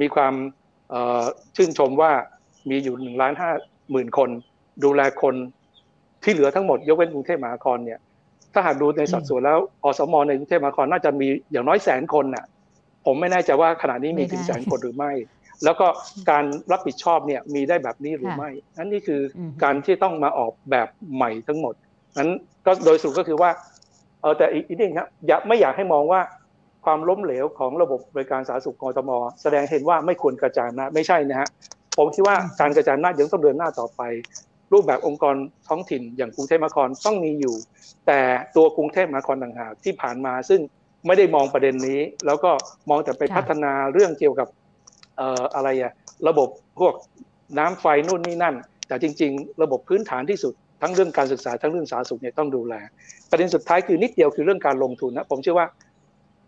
[0.00, 0.34] มีความ
[0.90, 1.24] เอ่อ
[1.56, 2.10] ชื่นชมว่า
[2.70, 3.50] มีอยู่หนึ่งล้านห้า
[3.90, 4.30] หมื่นคน
[4.84, 5.34] ดูแลคน
[6.24, 8.00] ที่เหลือทั้งหมด ยกเว้นกรุงเทพมหานครเนี่ย
[8.52, 12.44] ถ้าหากดูในสัดส่วนแล้วอสมในกรุงเทพมหานครน่าจะมีอย่างน้อยแสนคนน่ะ
[13.06, 15.12] ผมไม่แน่ใจว่าขณะนี้มีถึงไม่แสได้นคนหรือไม่
[15.64, 15.86] แล้วก็
[16.30, 21.74] การรับผิดชอบเนี่ยมีได้แบบนี้หรือค่ะไม่นั่นนี่คืออมการที่ต้องมาออกแบบใหม่ทั้งหมด
[22.18, 22.30] นั้น
[22.66, 23.50] ก็โดยสรุปก็คือว่า
[24.20, 26.20] เออแต่อีกอีกนิดนึงครับอย่าไม่อยากให้มองว่า
[26.84, 29.10] ความล้มเหลวของระบบบริการสาธารณสุขกทม
[29.42, 31.48] แสดงเห็นว่าไม่ควรกระจายอำนาจไม่ใช่นะฮะ
[31.96, 34.02] ผมคิดว่าการกระจายอำนาจยังต้องเดินหน้าต่อไป
[34.72, 35.36] รูปแบบองค์กร
[35.68, 37.54] ท้องถิ่นอย่างกรุงเทพมหานครต้องมีอยู่
[38.06, 38.20] แต่
[38.56, 40.60] ตัวกรุงเทพมหานครต่างหากที่ผ่านมา ซึ่ง
[41.06, 42.50] ไม่ได้มองประเด็นนี้ แล้วก็
[42.88, 45.92] มองแต่ไปค่ะพัฒนาเรื่องเกี่ยวกับเอะไรอะ
[46.28, 46.48] ระบบ
[46.80, 46.94] พวก
[47.58, 48.54] น้ำไฟนู่นนี่นั่น
[48.88, 52.74] แต่จริง ๆ ระบบพื้นฐานที่สุดทั้งเรื่องการศึกษาทั้งเรื่องสาธารณสุขเนี่ยต้องดูแล
[53.30, 55.66] ประเด็นสุดท้ายคือนิดเดียวคือเรื่องการลงทุนนะผมเชื่อว่า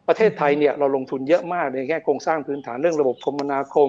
[0.09, 3.89] ประเทศไทยเนี่ยเราลงทุนเยอะมากในแง่โครงสร้างพื้นฐานเรื่องระบบคมนาคม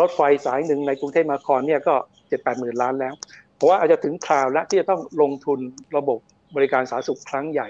[0.00, 1.94] รถไฟสายหนึ่งในกรุงเทพมหานครเนี่ยก็
[2.28, 3.14] เจ็ดแปดหมื่นล้านแล้ว
[3.56, 5.58] เพราะว่าอาจจะถึงคราวแล้วที่จะต้องลงทุน
[5.96, 6.18] ระบบ
[6.56, 7.68] บริการสาธารณสุขครั้งใหญ่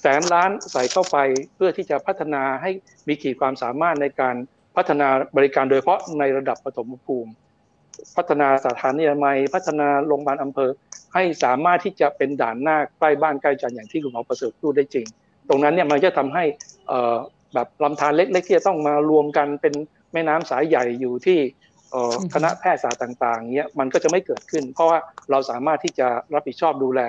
[0.00, 1.16] แสนล้านใส่เข้าไป
[1.54, 2.70] เพื่อที่จะพัฒนาให้
[3.08, 4.36] มีขีดความสามารถในการ
[4.76, 7.30] พัฒนาบริการโดยเฉพาะในระดับปฐมภูมิ
[8.16, 10.70] พัฒนาสถานีอนามัย พัฒนาโรงพยาบาลอำเภอ
[11.14, 15.06] ให้สามารถที่จะเป็นด่านหน้าใกล้บ้านใกล้จันอย่างที่คุณหมอประเสริฐพูดได้จริง
[15.48, 16.44] ตรงนั้นเนี่ยมันจะทำให้
[16.88, 17.16] เอ่อ
[17.54, 19.74] แบบลำธารเล็กๆที่จะต้องมารวมกันเป็น
[20.12, 21.38] แม่น้ำสายใหญ่อยู่ที่
[21.90, 24.98] เอ่ออือฮึคณะแพทยศาสตร์ต่างๆเนี่ยมันก็จะไม่เกิดขึ้น เพราะว่า
[25.30, 27.00] เราสามารถที่จะรับผิดชอบดูแล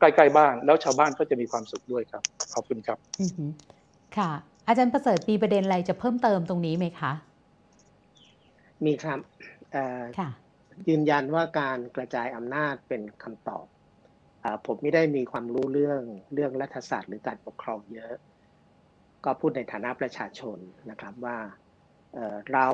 [0.00, 2.22] ใกล้ ๆ บ้าน แล้วชาวบ้านก็จะมีความสุขด้วยครับ
[2.54, 3.50] ขอบคุณครับอือหือ
[4.16, 4.30] ค่ะ
[4.66, 7.12] อาจารย์ประเสริฐมีประเด็นอะไรจะเพิ่มเติมตรงนี้ไหมคะ
[8.84, 9.20] มีครับ
[9.72, 10.30] เอ่อค่ะ
[10.88, 13.66] ยืนยันว่าการกระจายอำนาจเป็นคำตอบ
[14.42, 16.02] อาผมไม่ได้มีความรู้เรื่อง
[16.34, 18.14] เรื่องรัฐศาสตร์หรือการปกครองเยอะ
[19.24, 20.58] ก็พูดในฐานะประชาชน
[20.90, 21.38] นะครับว่า
[22.14, 22.66] เอ่อเรา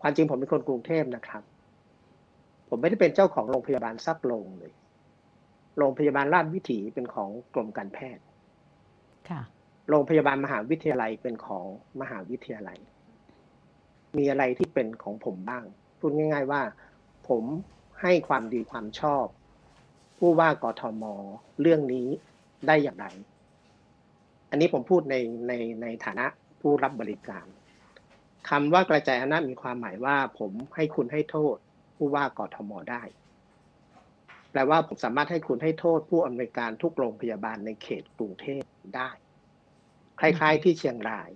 [0.00, 1.42] ความจริงผมเป็นคนกรุงเทพนะครับ
[2.68, 4.72] ผมไม่ได้เป็นเจ้าของโรงพยาบาลสักโรงเลย
[5.78, 8.24] โรงพยาบาลราชวิถีเป็นของกรมการแพทย์
[9.30, 9.40] ค่ะ
[9.88, 11.66] โรงพยาบาลมหาวิทยาลัยเป็นของ
[12.00, 12.78] มหาวิทยาลัย
[14.16, 15.64] มีอะไรที่เป็นของผมบ้าง
[15.98, 16.62] พูดง่าย ๆว่า
[17.28, 17.44] ผม
[18.02, 19.26] ให้ความดีความชอบ
[20.18, 21.04] ผู้ว่ากทม
[21.60, 22.08] เรื่องนี้
[22.66, 23.06] ได้อย่างไร
[24.50, 25.16] อันนี้ผมพูดใน
[25.48, 25.52] ใน
[25.82, 26.26] ในฐานะ
[26.60, 27.46] ผู้รับบริการ
[28.48, 31.56] คำว่ากระจายอำนาจมีความหมายว่า ผมให้คุณให้โทษ
[31.96, 33.02] ผู้ว่ากทมได้
[34.50, 38.62] แปลว่าผมสามารถให้คุณให้โทษ ผู้อำนวยการทุกโรงพยาบาลในเขตกรุงเทพ
[38.96, 39.10] ได้
[40.20, 41.30] คล้ายๆ ที่เชียงราย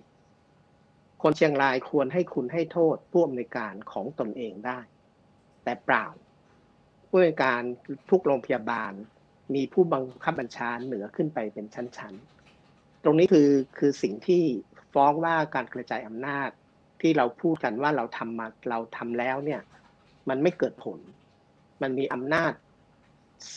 [1.21, 4.79] คนเชียงรายควรให้คุณให้โทษผู้อำนวยการของตนเองได้
[5.63, 6.05] แต่เปล่า
[7.07, 7.61] ผู้อำนวยการ
[8.09, 8.93] ทุกโรงพยาบาล
[9.55, 14.43] มีผู้บังคับบัญชาเหนือขึ้นไปเป็นชั้นๆ ตรงนี้คือคือสิ่งที่
[14.93, 16.49] ฟ้องว่าการกระจายอำนาจ
[17.01, 19.61] ที่เราพูดกันว่าเราทำมาเราทำแล้วเนี่ย
[20.29, 20.99] มันไม่เกิดผล
[21.81, 22.53] มันมีอำนาจ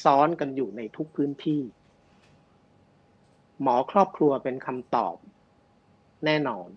[0.03, 1.61] ซ้อนกันอยู่ในทุกพื้นที่
[3.63, 5.17] หมอครอบครัวเป็นคำตอบ
[6.27, 6.69] แน่นอน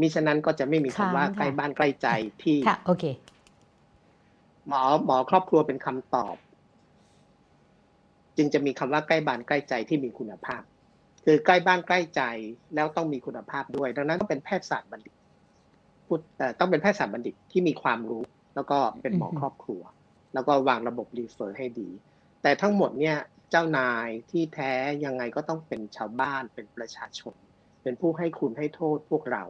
[0.00, 2.08] มิฉะนั้นก็จะไม่มีคำว่าค้างค่ะใกล้บ้านใกล้ใจ
[2.42, 3.04] ที่ค่ะโอเค
[4.68, 6.36] หมอหมอครอบครัวเป็นคำตอบ
[8.36, 10.62] จึงจะมีคำว่าใกล้บ้านใกล้ใจที่มีคุณภาพ
[11.24, 12.22] คือใกล้บ้านใกล้ใจ
[12.74, 15.14] แล้วต้องมีคุณภาพด้วย ดังนั้นต้องเป็นแพทยศาสตร์บัณฑิต
[16.06, 18.22] พูดเอ่อต้องเป็นแพทยศาสตร์บัณฑิตที่มีความรู้
[18.54, 19.82] แล้วก็เป็นหมออือฮึครอบครัว
[20.34, 21.88] แล้วก็วางระบบรีเฟอร์ให้ดี
[22.42, 23.16] แต่ทั้งหมดเนี่ย
[23.52, 24.72] เจ้านายที่แท้
[25.04, 27.34] ยังไงก็ต้องเป็นชาวบ้านเป็นประชาชน
[27.82, 29.44] เป็นผู้ให้คุณให้โทษพวกเรา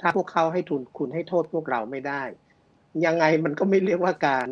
[0.00, 2.22] ถ้าพวกเขาให้ทุนคุณให้โทษพวกเราไม่ได้
[3.06, 4.46] ยังไงมันก็ไม่เรียกว่าการ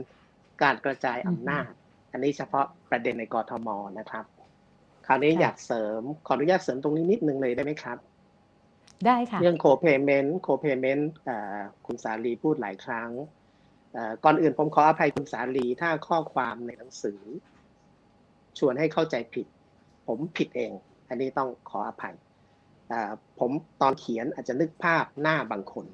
[0.62, 1.70] การกระจายอำนาจ
[2.12, 3.68] อันนี้เฉพาะประเด็นในกรทม
[3.98, 4.24] นะครับ
[5.06, 7.98] คราวนี้ค่ะอยากเสริมขออนุญาตเสริมตรงนี้นิดนึงเลยได้ไหมครับ
[9.06, 13.10] ได้ค่ะ เรื่อง co-payment co-payment เอ่อคุณสาลีพูดหลายครั้ง
[13.92, 17.20] เอ่อก่อนอื่นผมขออภัยคุณสาลีถ้าข้อความในหนังสือ
[18.60, 19.46] ชวนให้เข้าใจผิด
[20.06, 20.72] ผมผิดเอง
[21.08, 22.14] อันนี้ต้องขออภัย
[23.40, 23.50] ผม
[23.82, 25.86] ตอนเขียนอาจจะนึกภาพหน้าบางคน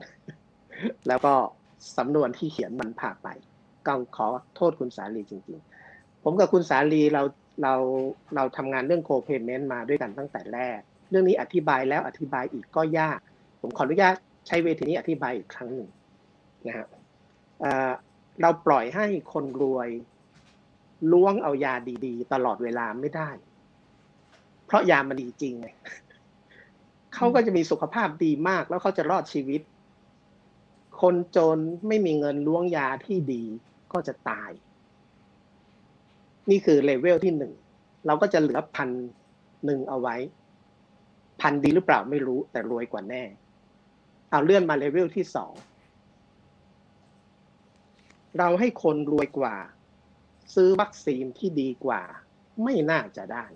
[1.08, 1.34] แล้วก็
[1.96, 3.28] สำนวนที่เขียนมันผ่าไป
[3.86, 4.26] ก็ขอ
[4.56, 5.58] โทษคุณสาลีจริง
[5.90, 7.22] ๆ ผมกับคุณสาลีเรา
[7.62, 7.74] เรา
[8.34, 10.80] เราทำงานเรื่อง co-payment มาด้วยกันตั้งแต่แรก
[11.10, 13.18] เรื่องนี้อธิบายแล้วอธิบายอีกก็ยาก
[13.60, 14.14] ผมขออนุญาต
[14.46, 15.88] ใช้เวทีนี้อธิบายอีกครั้งหนึ่ง
[16.66, 16.86] นะฮะ
[18.40, 19.88] เราปล่อยให้คนรวย
[21.12, 21.74] ล้วงเอายา
[22.06, 23.30] ดีๆ ตลอดเวลาไม่ได้
[24.66, 25.68] เพราะยามันดีจริงไง
[27.14, 29.60] เขาก็จะมีสุขภาพดีมาก แล้วเขาจะรอดชีวิต
[31.00, 31.58] คนจน
[31.88, 33.44] ไม่มีเงินล้วงยาที่ดี
[33.92, 34.50] ก็จะตาย
[36.50, 37.52] นี่คือเลเวลที่หนึ่ง
[38.06, 38.90] เราก็จะเหลือพัน
[39.64, 40.16] หนึ่งเอาไว้
[41.40, 43.24] พันดีหรือเปล่าไม่รู้แต่รวยกว่าแน่
[44.30, 45.52] เอาเลื่อนมาเลเวลที่สอง
[48.38, 49.54] เราให้คนรวยกว่า
[50.54, 52.02] ซื้อวัคซีนที่ดีกว่า
[52.62, 53.46] ไม่น่าจะได้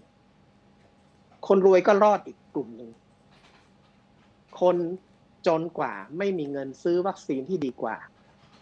[1.46, 2.90] คนรวยก็รอดอีกกลุ่มหนึ่ง
[4.60, 4.76] คน
[5.46, 7.96] จนกว่าไม่มีเงินซื้อวัคซีนที่ดีกว่า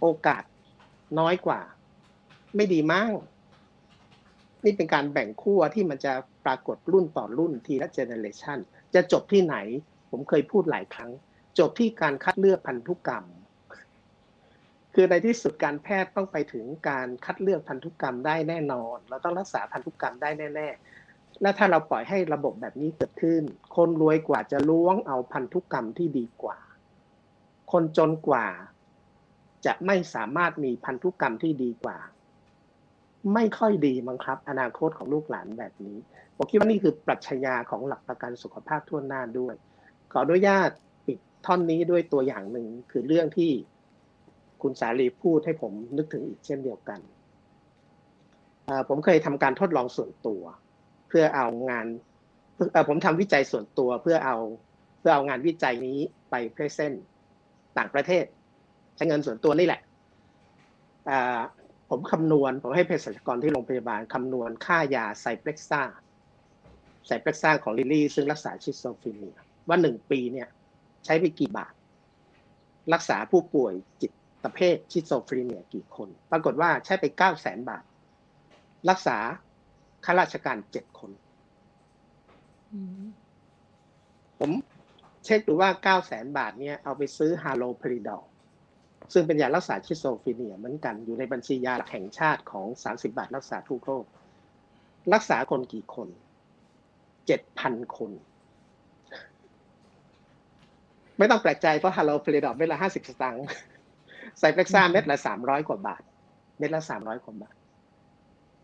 [0.00, 0.42] โอกาส
[1.18, 1.60] น้อยกว่า
[2.56, 3.18] ไม่ดีมาก
[4.64, 6.12] นี่เป็นการแบ่งขั้วที่มันจะ
[6.44, 8.58] ปรากฏรุ่นต่อรุ่นทีละเจเนเรชัน
[8.94, 9.56] จะจบที่ไหน
[10.10, 11.10] ผมเคยพูดหลายครั้ง
[11.58, 13.24] จบที่การคัดเลือกพันธุกรรม
[15.00, 23.42] คือในที่สุดการแพทย์ต้องไปถึงการคัดเลือกพันธุกรรมได้แน่นอน เราต้องรักษาพันธุกรรมได้แน่ๆ และถ้าเราปล่อยให้ระบบแบบนี้เกิดขึ้น
[23.76, 26.58] คนรวยกว่าจะล้วงเอาพันธุกรรมที่ดีกว่า
[27.72, 28.46] คนจนกว่า
[29.66, 31.98] จะไม่สามารถมีพันธุกรรมที่ดีกว่า
[33.34, 35.98] ไม่ค่อยดีมั้งครับ อนาคตของลูกหลานแบบนี้
[36.36, 39.54] ผมคิดว่านี่คือปรัชญาของหลักประกันสุขภาพทั่วหน้าด้วย
[40.12, 40.70] ขออนุญาต
[41.06, 43.52] ปิดท่อนนี้ด้วยตัวอย่างหนึ่งคือเรื่องที่
[44.62, 47.00] คุณสาลีพูดให้ผมนึกถึงอีกเช่นเดียวกัน
[48.88, 50.42] ผมเคยทำการทดลองส่วนตัว
[51.08, 51.86] เพื่อเอางาน
[52.88, 54.36] ผมทำวิจัยส่วนตัวเพื่อเอา
[54.98, 55.98] เพื่อเอางานวิจัยนี้
[56.30, 57.04] ไป present
[57.78, 58.24] ต่างประเทศ
[58.96, 59.80] ใช้เงินส่วนตัวนี่แหละ
[61.90, 69.36] ผมคำนวณ ผมให้เภสัชกรที่โรงพยาบาลคำนวณค่ายา Zyprexa Zyprexa ของ Lilly ซึ่งรักษา schizophrenia
[69.68, 70.48] ว่าหนึ่งปีเนี่ย
[71.04, 71.72] ใช้ไปกี่บาท
[72.94, 74.12] รักษาผู้ป่วยจิต
[74.48, 77.84] ประเภท schizophrenia กี่คน ปรากฏว่าใช้ไปเก้าแสนบาท
[78.90, 79.16] รักษา
[80.04, 81.10] ข้าราชการเจ็ดคน
[84.38, 84.50] ผม
[85.24, 88.22] เช็คดูว่าเก้าแสนบาทเนี่ยเอาไปซื้อ haloperidol
[89.12, 94.04] ซึ่งเป็นยารักษา schizophrenia เหมือนกันอยู่ในบัญชียาหลักแห่งชาติของ30บาทรักษาทุกโรค
[95.14, 96.08] รักษาคนกี่คน
[97.26, 98.12] เจ็ดพันคน
[101.18, 103.44] ไม่ต้องแปลกใจเพราะฮาโลพริดอลเม็ดละห้าสิบสตางค์
[104.38, 106.02] ไซเปล็กซ่าเม็ดละสามร้อยกว่าบาท
[106.58, 107.56] เม็ดละสามร้อยกว่าบาท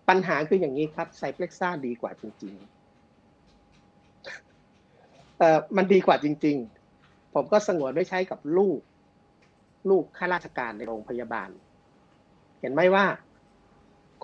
[0.09, 6.56] ปัญหาคืออย่างนี้ครับไซเปล็กซ่าดีกว่าจริงๆเอ่อมันดีกว่าจริง
[6.96, 8.80] ๆ ผมก็สงวนไว้ใช้กับลูก
[9.90, 11.51] ลูกข้าราชการในโรงพยาบาล
[12.60, 13.06] เห็นไหมว่า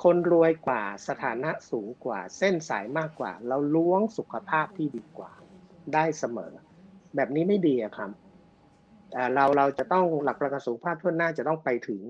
[0.02, 5.32] คนรวยกว่าสถานะสูงกว่า เส้นสายมากกว่า เราล้วงสุขภาพที่ดีกว่า
[5.94, 6.52] ได้เสมอ
[7.14, 8.29] แบบนี้ไม่ดีอะครับอ่า
[9.34, 12.00] เราเราจะต้องหลักประกันสุขภาพทั่วหน้าจะต้องไปถึง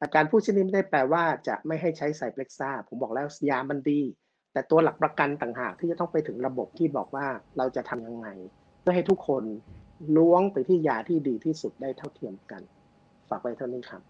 [0.00, 4.00] อาการพูดเช่นนี้ไม่ได้แปลว่าจะไม่ให้ใช้ไซเปล็กซ่าผมบอกแล้วยามันดี
[4.52, 7.26] แต่ตัวหลักประกันต่างหากที่จะต้องไปถึงระบบที่บอกว่า
[7.58, 8.28] เราจะทำยังไง
[8.80, 9.44] เพื่อให้ทุกคน
[10.16, 12.62] ล้วงไปที่ยาที่ดีที่สุดได้เท่าเทียมกัน
[13.28, 14.02] ฝากไว้เท่านี้ครับ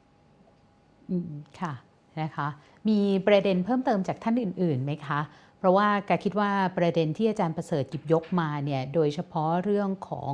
[1.10, 1.72] อืมค่ะ
[2.20, 2.48] นะคะ
[2.88, 5.20] มีประเด็นเพิ่มเติมจากท่านอื่นๆไหมคะ
[5.58, 10.30] เพราะว่าแกคิดว่าประเด็นที่อาจารย์ประเสริฐหยิบยกมาเนี่ยโดยเฉพาะเรื่องของ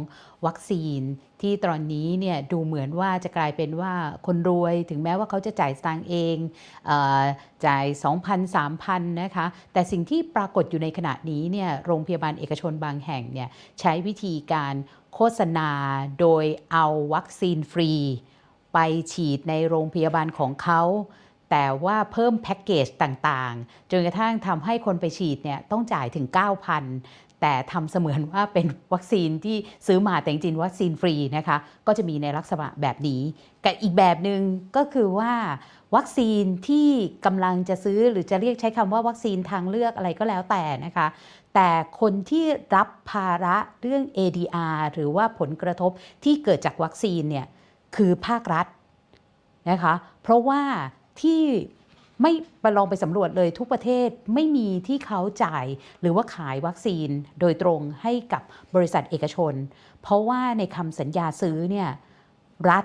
[0.46, 1.00] วัคซีน
[1.42, 3.92] ที่ตอนนี้เนี่ยดูเหมือนว่าจะกลายเป็นว่า
[4.26, 6.36] คนรวยถึงแม้ว่าเขาจะจ่ายสตางค์เอง
[6.86, 6.90] เอ
[7.22, 7.24] อ
[7.66, 7.84] จ่าย
[8.24, 13.48] 2,000 3,000นะคะแต่สิ่งที่ปรากฏอยู่ในขณะนี้เนี่ยโรงพยาบาลเอกชนบางแห่งเนี่ย
[13.80, 14.74] ใช้วิธีการ
[15.14, 15.70] โฆษณา
[16.20, 17.92] โดยเอาวัคซีนฟรี
[18.74, 18.78] ไป
[19.12, 20.82] ฉีดในโรงพยาบาลของเขา
[21.56, 26.26] แต่ว่าเพิ่มแพ็กเกจต่างๆ จนกระทั่งทำให้คนไปฉีดเนี่ยต้องจ่ายถึง
[26.84, 29.56] 9,000 แต่ทำเสมือนว่าเป็นวัคซีนที่
[29.86, 31.56] ซื้อมาแต่จริงวัคซีนฟรีนะคะ
[31.86, 33.22] ก็จะมีในลักษณะแบบนี้
[33.64, 34.40] กับอีกแบบหนึ่ง
[34.76, 35.32] ก็คือว่า
[35.96, 36.88] วัคซีนที่
[37.26, 41.06] กำลังจะซื้อหรือจะเรียกใช้คำว่าวัคซีนทางเลือกอะไรก็แล้วแต่นะคะ
[41.54, 41.68] แต่
[42.00, 45.90] คนที่รับภาระเรื่อง ADR หรือว่าผลกระทบ
[46.24, 47.46] ที่เกิดจากวัคซีนเนี่ย
[47.96, 48.66] คือภาครัฐ
[49.70, 50.62] นะคะ เพราะว่า
[51.22, 51.42] ที่
[52.22, 55.66] ไม่ไปลองไปสำรวจเลยทุกประเทศไม่มีที่เขาจ่าย
[56.00, 57.08] หรือว่าขายวัคซีน
[57.40, 58.42] โดยตรงให้กับ
[58.74, 59.54] บริษัทเอกชน
[60.02, 61.88] เพราะว่าในคำสัญญาซื้อเนี่ย
[62.70, 62.84] รัฐ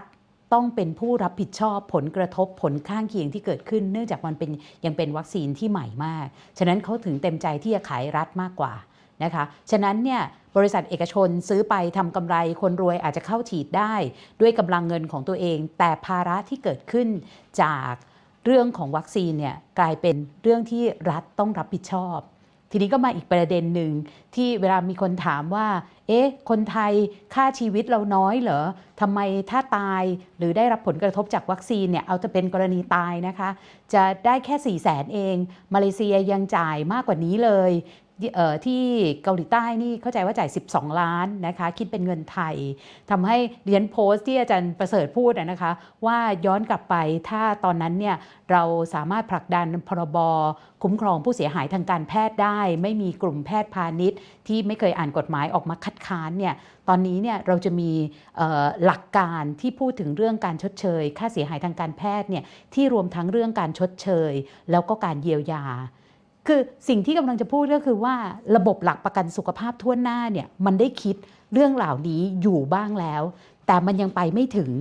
[0.53, 4.49] ต้องเป็นผู้รับผิดชอบผลกระทบผลข้างเคียงที่เกิดขึ้น เนื่องจากมันเป็น
[4.85, 6.26] ยังเป็นวัคซีนที่ใหม่มาก
[6.57, 8.73] ฉะนั้นเขาถึงเต็มใจที่จะขายรัฐมากกว่า
[9.23, 10.22] นะคะ ฉะนั้นเนี่ย
[10.57, 13.93] บริษัทเอกชนซื้อไปทำกำไรคนรวยอาจจะเข้าฉีดได้
[14.41, 17.07] ด้วยกำลังเงินของตัวเอง แต่ภาระที่เกิดขึ้น
[17.61, 17.93] จาก
[18.45, 22.20] เรื่องของวัคซีนเนี่ยกลายเป็นเรื่องที่รัฐต้องรับผิดชอบ
[22.72, 23.91] ทีนี้ก็มาอีกประเด็นหนึ่ง
[24.36, 25.68] ที่เวลามีคนถามว่า
[26.07, 26.94] เอ๊ะ คนไทย
[27.34, 28.61] ค่าชีวิตเราน้อยเหรอ
[29.02, 30.03] ทำไมถ้าตาย
[30.38, 33.49] หรือได้รับผลกระทบจากวัคซีนเนี่ยเอาจะเป็นกรณีตายนะคะ
[33.94, 35.36] จะได้แค่4ี่แสนเอง
[35.74, 37.72] มาเลเซียยังจ่ายมากกว่านี้เลย
[38.66, 38.84] ที่
[39.24, 42.56] เกาหลีใต้นี่เข้าใจว่าจ่าย 12 ล้านนะคะ คิดเป็นเงินไทย
[43.10, 45.72] ทำให้เรียนโพสต์ที่อาจารย์ประเสริฐพูดนะคะ
[46.06, 46.96] ว่าย้อนกลับไป
[47.30, 48.16] ถ้าตอนนั้นเนี่ย
[48.52, 48.64] เรา
[48.94, 50.18] สามารถผลักดันพรบ
[50.84, 54.18] คุ้มครองผู้เสียหายทางการแพทย์ได้ ไม่มีกลุ่มแพทย์พาณิชย์
[54.48, 56.54] ที่ไม่เคยอ่านกฎหมายออกมาคัดค้านเนี่ย
[56.90, 57.91] ตอนนี้เนี่ยเราจะมี
[58.86, 62.44] หลักการที่พูดถึงเรื่องการชดเชย ค่าเสียหายทางการแพทย์เนี่ย
[62.74, 64.34] ที่รวมทั้งเรื่องการชดเชย
[64.72, 65.66] แล้วก็การเยียวยา
[66.49, 68.15] คือสิ่งที่กำลังจะพูดก็คือว่า
[68.55, 71.15] ระบบหลักประกันสุขภาพทั่วหน้าเนี่ยมันได้คิด
[71.53, 73.23] เรื่องเหล่านี้อยู่บ้างแล้ว
[73.67, 74.71] แต่มันยังไปไม่ถึง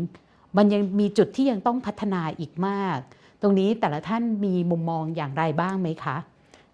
[0.56, 2.98] มันยังมีจุดที่ยังต้องพัฒนาอีกมาก
[3.42, 6.16] ตรงนี้แต่ละท่านมีมุมมองอย่างไรบ้างไหมคะ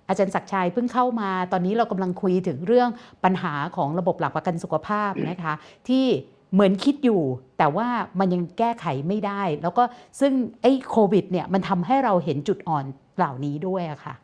[0.09, 2.89] อาจารย์ศักชัยเพิ่งเข้ามา ตอนนี้เรากำลังคุยถึงเรื่อง
[3.25, 5.55] ปัญหาของระบบหลักประกันสุขภาพนะคะ
[5.89, 6.07] ที่
[6.53, 7.23] เหมือนคิดอยู่
[7.59, 7.89] แต่ว่า
[8.19, 9.83] มันยังแก้ไขไม่ได้ แล้วก็
[10.21, 12.85] ซึ่งไอ้โควิดเนี่ยมันทำให้เราเห็นจุดอ่อน
[13.17, 14.15] เหล่านี้ด้วยอะค่ะ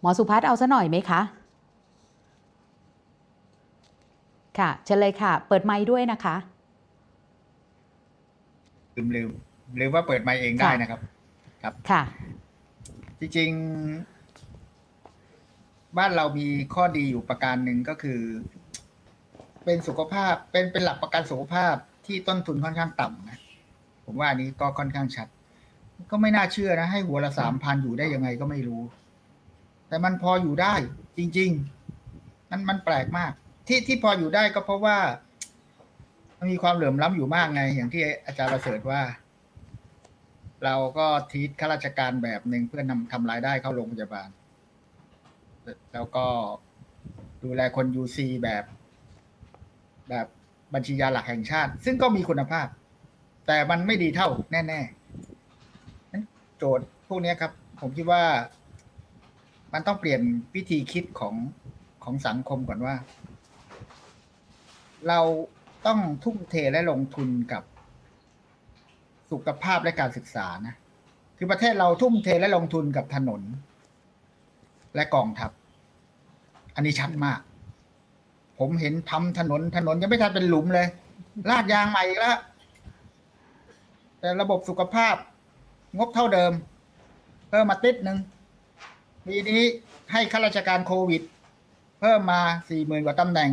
[0.00, 1.20] หมอสุพัฒน์เอาซะหน่อยไหมคะ
[4.58, 6.36] ค่ะเชิญเลยค่ะ เปิดไมค์ด้วยนะคะ
[8.96, 9.28] ลืมลืม
[9.80, 11.00] ลืมว่าเปิดไมค์เองได้นะครับ
[11.90, 12.02] ค่ะ
[13.18, 18.20] จริงๆ บ้านเรามีข้อดีอยู่ประการหนึ่งก็คือ
[19.64, 21.74] เป็นสุขภาพ เป็นเป็นหลักประกันสุขภาพ
[22.06, 23.38] ที่ต้นทุนค่อนข้างต่ำนะ
[24.04, 25.28] ผมว่าอันนี้ก็ค่อนข้างชัด
[26.10, 28.82] ก็ไม่น่าเชื่อนะ ให้หัวละสามพันอยู่ได้ยังไงก็ไม่รู้
[29.88, 30.74] แต่มันพออยู่ได้
[31.18, 31.50] จริง
[32.04, 33.32] ๆ มันมันแปลกมาก
[33.68, 34.98] ที่ที่พออยู่ได้ก็เพราะว่า
[36.38, 39.00] มันมีความเหลื่อมล้ำอยู่มากไง อย่างที่อาจารย์ประเสริฐว่า
[40.64, 44.28] เราก็ทีตข้าราชการแบบหนึ่งเพื่อนำทำรายได้เข้าโรงพยาบาล
[45.92, 46.26] แล้วก็
[47.44, 48.64] ดูแลคนยูซีแบบ
[50.08, 50.26] แบบ
[50.74, 52.66] บัญชียาหลักแห่งชาติ ซึ่งก็มีคุณภาพ
[53.46, 58.22] แต่มันไม่ดีเท่าแน่ๆโจทย์พวกนี้ครับ ผมคิดว่า
[59.72, 60.20] มันต้องเปลี่ยน
[60.54, 61.34] วิธีคิดของ
[62.04, 62.94] ของสังคมก่อนว่า
[65.08, 65.20] เรา
[65.86, 67.62] ต้องทุ่มเทและลงทุนกับ
[69.30, 70.74] สุขภาพและการศึกษานะ
[71.36, 73.42] คือประเทศเราทุ่มเทและลงทุนกับถนน
[74.94, 75.50] และกองทัพ
[76.74, 77.40] อันนี้ชัดมาก
[78.58, 80.88] ผมเห็นทำถนนถนนยังไม่ทันเป็นหลุมเลย
[81.50, 82.38] ลาดยางใหม่อีกแล้ว
[84.20, 85.14] แต่ระบบสุขภาพ
[85.96, 86.52] งบเท่าเดิม
[87.48, 88.18] เพิ่มมาติดหนึ่ง
[89.28, 89.62] ปีนี้
[90.12, 91.22] ให้ข้าราชการโควิด
[92.00, 93.50] เพิ่มมาสี่หมื่นกว่าตำแหน่ง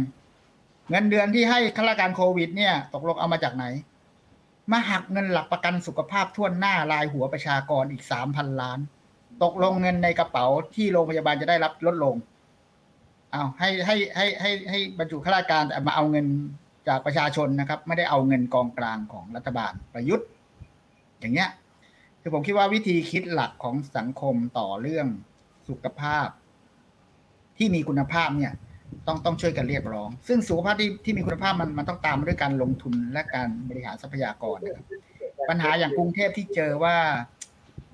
[0.89, 3.65] เงินเดือนที่ให้ข้าราชการโควิด เนี่ย ตกลงเอามาจากไหน
[4.71, 8.79] มาหักเงินหลักประกันสุขภาพทั่วหน้ารายหัวประชากรอีกสามพันล้าน
[9.43, 10.45] ตกลงเงินในกระเป๋า
[10.75, 12.15] ที่โรงพยาบาลจะได้รับลดลง
[13.31, 16.25] เอาให้ให้ให้ให้ให้บรรจุข้าราชการแต่มาเอาเงิน
[16.87, 20.27] จากประชาชนนะครับ ไม่ได้เอาเงินกองกลางของรัฐบาลประยุทธ์
[21.19, 21.49] อย่างเงี้ย
[22.21, 25.07] คือผมคิดว่าวิธีคิดหลักของสังคมต่อเรื่อง
[25.69, 26.27] สุขภาพ
[27.57, 28.53] ที่มีคุณภาพเนี่ย
[29.07, 34.85] ต้องต้องช่วยกันเรียกร้อง ซึ่งสุขภาพที่ที่มีคุณภาพมันมันต้องตามมาด้วยการลงทุนและการบริหารทรัพยากรนะครับ
[35.49, 36.97] ปัญหาอย่างกรุงเทพที่เจอว่า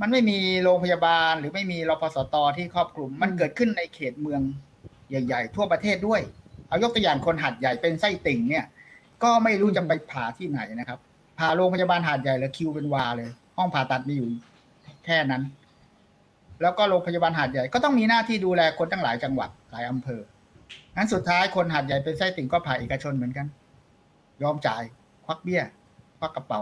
[0.01, 4.41] มันไม่มีโรงพยาบาล หรือไม่มีรพสตที่ครอบคลุม มันเกิดขึ้นในเขตเมือง
[5.09, 6.21] ใหญ่ ๆ ทั่วประเทศด้วย
[6.67, 8.65] เอายกตัวอย่างคนหัดใหญ่เป็นไส้ติ่งเนี่ย
[9.23, 10.99] ก็ไม่รู้จะไปผ่าที่ไหนนะครับ
[11.39, 14.29] ผ่าโรงพยาบาลหาดใหญ่แล้วคิวเป็นวาเลย ห้องผ่าตัดมีอยู่
[15.05, 15.43] แค่นั้น
[16.61, 20.21] แล้วก็โรงพยาบาลหาดใหญ่ก็ต้องมีหน้าที่ดูแลคนตั้งหลายจังหวัดหลายอำเภอ
[20.95, 23.45] งั้นสุดท้ายคนหาดใหญ่เป็นไส้ติ่งก็ผ่าเอกชนเหมือนกัน
[24.43, 24.83] ยอมจ่าย
[25.25, 25.61] ควักเบี้ย
[26.19, 26.61] ควักกระเป๋า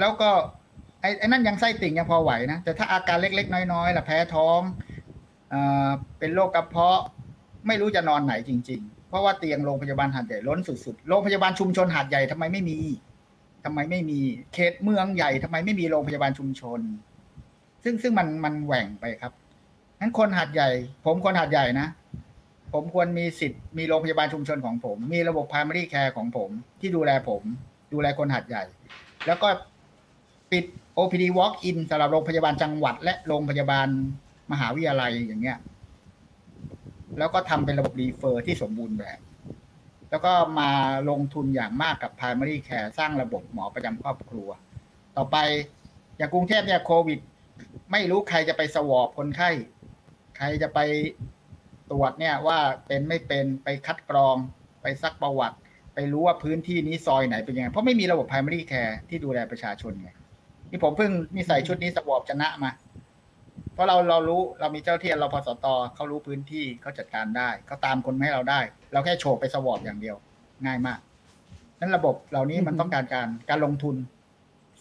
[0.00, 0.30] แล้วก็
[1.00, 4.60] ไอ้ไอ้นั่นยังไส้ติ่งยังพอไหวนะ แต่ถ้าอาการเล็กๆ น้อยๆล่ะแพ้ท้อง
[5.50, 7.00] เอ่อเป็นโรคกระเพาะ
[7.66, 12.78] ไม่รู้จะนอนไหนจริง ๆ เพราะว่าเตียงโรงพยาบาลหาดใหญ่ล้นสุดๆ โรงพยาบาลชุมชนหาดใหญ่ทำไมไม่มี
[13.64, 14.20] ทำไมไม่มี
[14.54, 16.80] เขตเมืองใหญ่ทำไมไม่มีโรงพยาบาลชุมชน
[17.84, 19.32] ซึ่งซึ่งมันมันแหว่งไปครับ
[20.00, 20.68] งั้นคนหาดใหญ่
[21.04, 21.88] ผมคนหาดใหญ่นะ
[22.72, 26.50] ผมควรมีสิทธิ์มีโรงพยาบาลชุมชนของผม มีระบบ primary care ของผม
[26.80, 27.42] ที่ดูแลผม
[27.92, 28.64] ดูแลคนหาดใหญ่
[29.26, 29.48] แล้วก็
[30.50, 30.64] ปิด
[30.96, 33.88] OPD walk in สำหรับโรงพยาบาลจังหวัด และโรงพยาบาล
[34.52, 35.58] มหาวิทยาลัยอย่างเงี้ย
[37.18, 39.18] แล้วก็ทำเป็นระบบรีเฟอร์ที่สมบูรณ์แบบ
[40.10, 40.70] แล้วก็มา
[41.10, 44.48] ลงทุนอย่างมากกับ primary care สร้างระบบหมอประจำครอบครัว
[45.16, 45.36] ต่อไป
[46.16, 47.20] อย่างกรุงเทพเนี่ยโควิด
[47.92, 49.50] ไม่รู้ใครจะไปสวอปคนไข้
[50.36, 50.78] ใครจะไป
[51.90, 54.36] ตรวจเนี่ยว่าเป็นไม่เป็นไปคัดกรอง
[54.82, 55.56] ไปซักประวัติ
[55.94, 60.10] ไปรู้ว่าพื้นที่นี้ซอยไหนเป็นยังไง เพราะไม่มีระบบ primary care ที่ดูแลประชาชนไง
[60.70, 62.72] นี่ผมเพิ่งนี่ใส่ชุดนี้สวอปชนะมา
[63.74, 68.60] เพราะเราเรารู้เรามีเจ้าที่เราพสตเขารู้พื้นที่เขาจัดการได้เขาตามคนมาให้เราได้
[68.92, 70.16] เราแค่โฉบไปสวอปอย่างเดียว
[70.66, 70.98] ง่ายมาก
[71.80, 73.96] นั้นระบบเหล่านี้มันต้องการการการลงทุน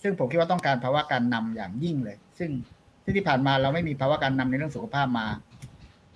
[0.02, 2.52] ซึ่งผมคิดว่าต้องการภาวะการนำอย่างยิ่งเลย ซึ่ง
[3.10, 5.26] ซึ่งที่ผ่านมาเราไม่มีภาวะการนำในเรื่องสุขภาพมา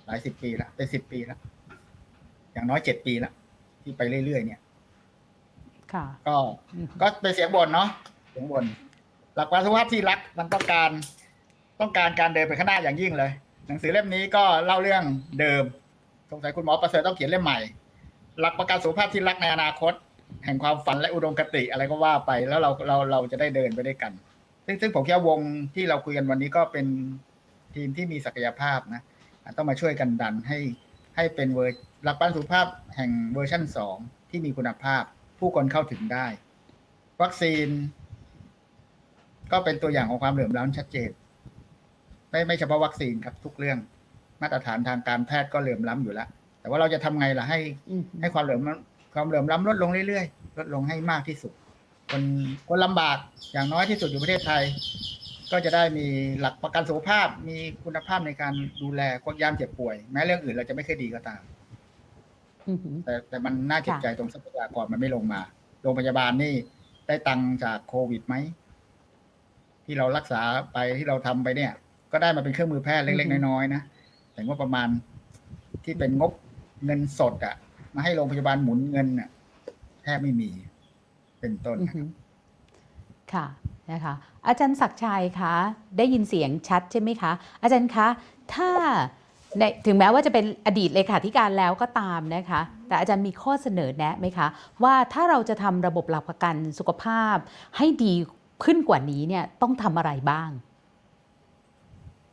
[0.06, 1.38] หลายสิบปีแล้วเป็นสิบปีแล้ว
[2.52, 3.32] อย่างน้อยเจ็ดปีแล้ว
[3.82, 4.60] ที่ไปเรื่อยๆเนี่ย
[5.92, 6.36] ค่ะ ก็
[6.74, 7.88] อืมก็เป็นเสียงบ่นเนาะ
[8.30, 8.64] เสียงบ่น
[9.36, 10.90] หลักการสุขภาพที่รักมันต้องการ
[11.80, 13.30] ต้องการการเดินไปข้างหน้าอย่างยิ่งเลย
[13.66, 15.02] หนังสือเล่มนี้ก็เล่าเรื่อง
[15.40, 15.64] เดิม
[16.30, 17.58] สงสัยคุณหมอประเสริฐต้องเขียนเล่มใหม่
[18.40, 19.92] หลักประกันสุขภาพที่รักในอนาคต
[20.44, 24.12] แห่งความฝันและอุดมคติอะไรก็ว่าไปแล้วเราเราเราจะได้เดินไปด้วยกัน
[24.66, 25.40] ซึ่งซึ่งผมคิดว่าวง
[25.74, 26.86] ที่เราคุยกันวันนี้ก็เป็น
[27.74, 29.02] ทีมที่มีศักยภาพนะ
[29.56, 30.58] ต้องมาช่วยกันดันให้
[31.16, 32.66] ให้เป็น ver หลักประกันสุขภาพ
[32.96, 33.96] แห่งเวอร์ชั่นสอง
[34.30, 35.02] ที่มีคุณภาพ
[35.38, 36.26] ผู้คนเข้าถึงได้
[37.22, 37.68] วัคซีน
[39.52, 41.10] ก็เป็นตัวอย่างของความเหลื่อมล้ำชัดเจน
[42.30, 43.78] ไม่ไม่เฉพาะวัคซีนครับทุกเรื่อง
[44.42, 46.28] มาตรฐานทางการแพทย์ก็เหลื่อมล้ำอยู่แล้ว
[46.60, 47.60] แต่ว่าเราจะทำไงล่ะให้
[48.20, 48.60] ให้ความเหลื่อม
[49.14, 51.52] ความเหลื่อมล้ำลดลงเรื่อยๆลดลงให้มากที่สุด
[52.10, 52.22] คน
[52.68, 53.18] คนลำบาก
[53.52, 54.62] อย่างน้อยที่สุดอยู่ประเทศไทย
[55.52, 56.06] ก็จะได้มี
[56.40, 58.52] หลักประกันสุขภาพ มีคุณภาพในการ
[58.82, 61.42] ดูแลคนยามเจ็บป่วย แม้เรื่องอื่นเราจะไม่เคอยดีก็ตาม
[62.66, 65.40] อืมแต่แต่มันน่าเจ็บค่ะใจตรงทรัพยากรมันไม่ลงมา
[65.82, 66.54] โรงพยาบาลนี่
[67.06, 68.34] ได้ตังค์จากโควิดไหม
[69.84, 70.40] ที่เรารักษา
[70.72, 71.72] ไปที่เราทำไปเนี่ย
[72.12, 73.82] ก็ได้มาเป็นเครื่องมือแพทย์เล็กๆน้อยๆนะ
[74.32, 74.88] แต่ว่าประมาณ
[75.84, 76.32] ที่เป็นงบ
[76.84, 77.54] เงินสดอะ
[77.94, 79.28] มาให้โรงพยาบาลหมุนเงินน่ะ
[80.02, 80.50] แทบไม่มี
[81.44, 82.08] เป็นต้นอือนะคฮึรับ
[83.32, 83.46] ค่ะ
[83.92, 84.14] นะคะ
[84.46, 85.54] อาจารย์ศักดิ์ชัยคะ
[85.98, 88.06] ได้ยินเสียงชัดใช่ไหมคะ อาจารย์คะ
[88.54, 88.70] ถ้า
[89.58, 94.46] ในถึงแม้ว่าจะเป็นอดีตเลขาธิการแล้วก็ตามนะคะ แต่อาจารย์มีข้อเสนอแนะไหมคะ
[94.84, 97.36] ว่าถ้าเราจะทำระบบหลักประกันสุขภาพ
[97.76, 98.14] ให้ดี
[98.64, 100.50] ขึ้นกว่านี้เนี่ยต้องทำอะไรบ้าง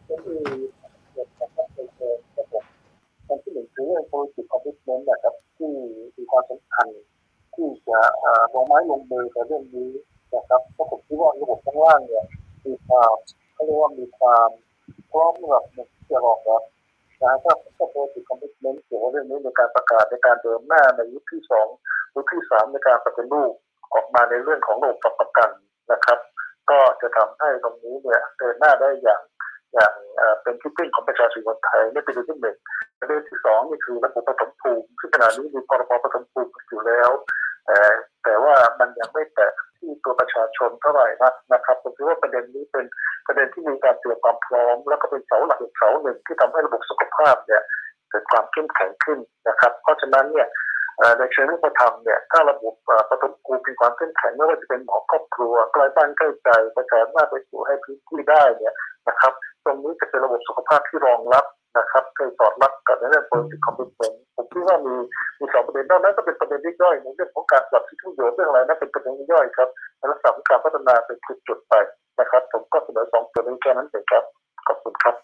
[0.10, 0.40] ก็คือ
[1.12, 1.88] เกี่ยวกับการเป็น
[2.38, 2.64] ระบบ
[3.28, 5.68] การที่หนึ่งคือเรื่อง policy commitment นะครับที่
[6.18, 6.88] มีความสำคัญ
[7.62, 9.92] ที่จะเอ่อลงไม้ลงมือกับเรื่องนี้
[10.34, 12.26] นะครับเพราะผมคิดว่าระบบข้างล่างเนี่ย
[12.66, 13.14] มีความ
[13.54, 14.50] เขาเรียกว่ามีความ
[15.12, 16.64] พร้อมสำหรับที่จะรองรับ
[17.22, 21.68] นะถ้าถ้า policy commitment เกี่ยวกับเรื่องนี้ในการประกาศในการเดินหน้าในยุคที่สอง
[22.16, 23.54] ยุคที่สามในการปฏิรูป
[23.94, 25.50] ออกมาในเรื่องของระบบประกัน
[25.92, 26.20] นะครับ
[26.70, 29.22] ก็จะทำให้ตรงนี้เนี่ยเดินหน้าได้อย่าง
[29.74, 32.58] อย่างเอ่อเป็นที่พึ่งของประชาชนคนไทยนี่เป็นเรื่องที่หนึ่ง
[33.00, 37.10] ประเด็นที่สองนี่คือระบบปฐมภูมิซึ่งขณะนี้มีพรบปฐมภูมิอยู่แล้ว
[37.66, 37.80] แต่
[38.24, 42.86] แต่ว่ามันยังไม่แตะที่ตัวประชาชนเท่าไหร่นักนะครับผมคิดว่าประเด็นนี้เป็น
[43.28, 47.62] ประเด็นที่มีการเตรียมความพร้อม แล้วก็เป็นเสาหลักเสาหนึ่งที่ทำให้ระบบสุขภาพเนี่ย
[48.10, 50.48] เกิดความเข้มแข็งขึ้นนะครับ เพราะฉะนั้นเนี่ย
[51.18, 52.74] ในเชิงรูปธรรมเนี่ยถ้าระบบ
[53.10, 58.74] ปฐมภูมิมีความเข้มแข็งไม่ว่าจะเป็นหมอครอบครัวใกล้บ้านใกล้ใจประชาชนไปสู่ให้พื้นที่ได้เนี่ย
[59.08, 59.34] นะครับ
[59.66, 61.46] ตรงนี้จะเป็นระบบสุขภาพที่รองรับ
[61.78, 64.96] นะครับเคยสอดรับกับในเรื่อง policy commitment ผมคิดว่ามี
[65.40, 71.18] มีสองประเด็นนอกนั้นก็เป็นประเด็นย่อยๆในเรื่องของการปรับที่ประโยชน์เรื่องอะไรนั่นเป็นประเด็นย่อยๆครับในลักษณะของการพัฒนาเป็น
[71.48, 71.74] จุดๆไป
[72.20, 74.24] นะครับ ผมก็เสนอสองประเด็นแค่นั้นเองครับ
[74.68, 75.16] ขอบคุณครับ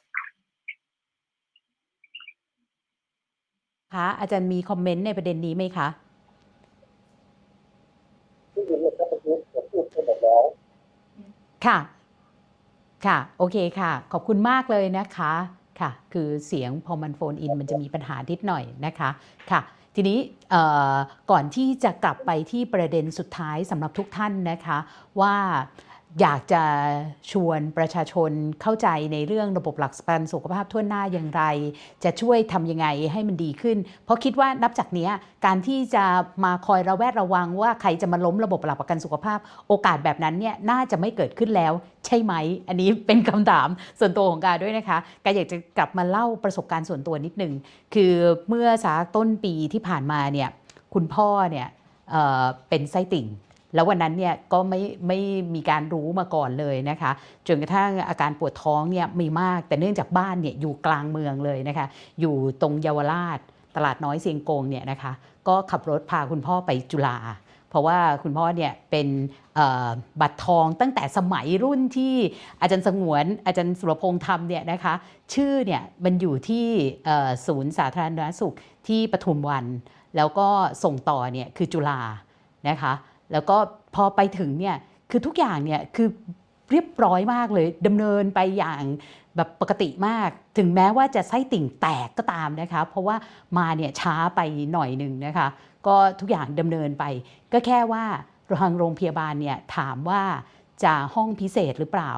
[3.94, 5.88] คะอาจารย์มีคอมเมนต์ในประเด็นนี้ไหมคะ
[8.54, 10.44] ที่เรียนเนี่ยก็เป็นเรื่องที่พูดไปหมดแล้ว
[11.66, 11.78] ค่ะ
[13.06, 15.34] ค่ะ โอเคค่ะ ขอบคุณมากเลยนะคะ
[15.80, 19.10] ค่ะ คือเสียงพอมันโฟนอินมันจะมีปัญหานิดหน่อยนะคะ
[19.52, 19.62] ค่ะ
[19.96, 20.20] ทีนี้
[21.32, 24.78] ก่อนที่จะกลับไปที่ประเด็นสุดท้ายสำหรับทุกท่านนะคะ
[25.22, 25.36] ว่า
[26.22, 26.64] อยากจะ
[27.32, 28.32] ชวนประชาชน
[28.62, 31.44] เข้าใจในเรื่องระบบหลักประกันสุขภาพทั่วหน้าอย่างไร
[32.04, 35.10] จะช่วยทำยังไงให้มันดีขึ้น เพราะคิดว่านับจากนี้
[35.46, 36.04] การที่จะ
[36.44, 41.74] มาคอยระแวดระวังว่าใครจะมาล้มระบบหลักประกันสุขภาพ โอกาสแบบนั้นเนี่ยน่าจะไม่เกิดขึ้นแล้ว
[42.06, 42.34] ใช่ไหม
[42.68, 43.68] อันนี้เป็นคำถาม
[44.00, 47.54] ส่วนตัวของกาด้วยนะคะกาอยากจะกลับมาเล่าประสบการณ์ส่วนตัวนิดหนึ่ง
[47.94, 48.14] คือ
[48.50, 50.50] เมื่อสักต้นปีที่ผ่านมาเนี่ย
[50.94, 51.68] คุณพ่อเนี่ย
[52.10, 53.28] เเป็นไส้ติ่ง
[53.74, 55.20] แล้ววันนั้นเนี่ยก็ไม่ไม่
[55.56, 57.12] มีการรู้มาก่อนเลยนะคะ
[57.48, 61.88] จนกระทั่งอาการปวดท้องเนี่ยมีมากแต่เนื่องจากบ้านเนี่ยอยู่กลางเมืองเลยนะคะ
[62.20, 63.40] อยู่ตรงเยาวราช
[63.76, 65.12] ตลาดน้อยเซียงกงเนี่ยนะคะ
[65.48, 67.18] ก็ขับรถพาคุณพ่อไปจุฬา
[67.70, 69.08] เพราะว่าคุณพ่อเนี่ยเป็น
[70.22, 72.16] บัตรทองตั้งแต่สมัยรุ่นที่
[72.62, 74.94] อาจารย์สงวนอาจารย์สุรพงษ์ทำเนี่ยนะคะ
[75.34, 76.68] ชื่อเนี่ยมันอยู่ที่
[77.48, 78.56] ศูนย์สาธารณสุข
[78.88, 79.66] ที่ปทุมวัน
[80.16, 80.48] แล้วก็
[80.84, 82.02] ส่งต่อเนี่ยคือจุฬา
[82.70, 82.94] นะคะ
[83.32, 83.58] แล้วก็
[83.96, 84.76] พอไปถึงเนี่ย
[85.12, 86.08] คือทุกอย่างเนี่ยคือ
[86.72, 88.84] เรียบร้อยมากเลยดำเนินไปอย่าง
[89.36, 93.16] แบบปกติมาก ถึงแม้ว่าจะไส้ติ่งแตกก็ตามนะคะ เพราะว่า
[93.58, 94.40] มาเนี่ยช้าไป
[94.74, 95.48] หน่อยหนึ่งนะคะ
[95.88, 97.04] ก็ทุกอย่างดำเนินไป
[97.54, 98.04] ก็แค่ว่า
[98.60, 100.22] ทางโรงพยาบาลเนี่ยถามว่า
[100.84, 102.14] จะห้องพิเศษหรือเปล่า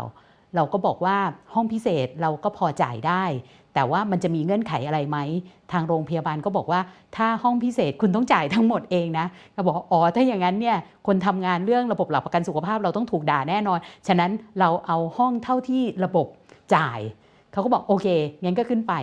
[0.56, 1.18] เราก็บอกว่า
[1.54, 3.24] ห้องพิเศษเราก็พอจ่ายได้
[3.74, 5.18] แต่ว่ามันจะมีเงื่อนไขอะไรไหม
[5.72, 6.80] ทางโรงพยาบาลก็บอกว่า
[7.18, 9.26] ถ้าห้องพิเศษคุณต้องจ่ายทั้งหมดเองนะ
[9.56, 10.78] ก็บอกอ๋อถ้าอย่างนั้นเนี่ย
[11.08, 16.28] คนทำงานเรื่องระบบหลักประกันสุขภาพเราต้องถูกด่าแน่นอน ฉะนั้นเราเอาห้องเท่าที่ระบบ
[16.76, 17.00] จ่าย
[17.52, 18.08] เขาก็บอกโอเค
[18.44, 18.94] งั้นก็ขึ้นไป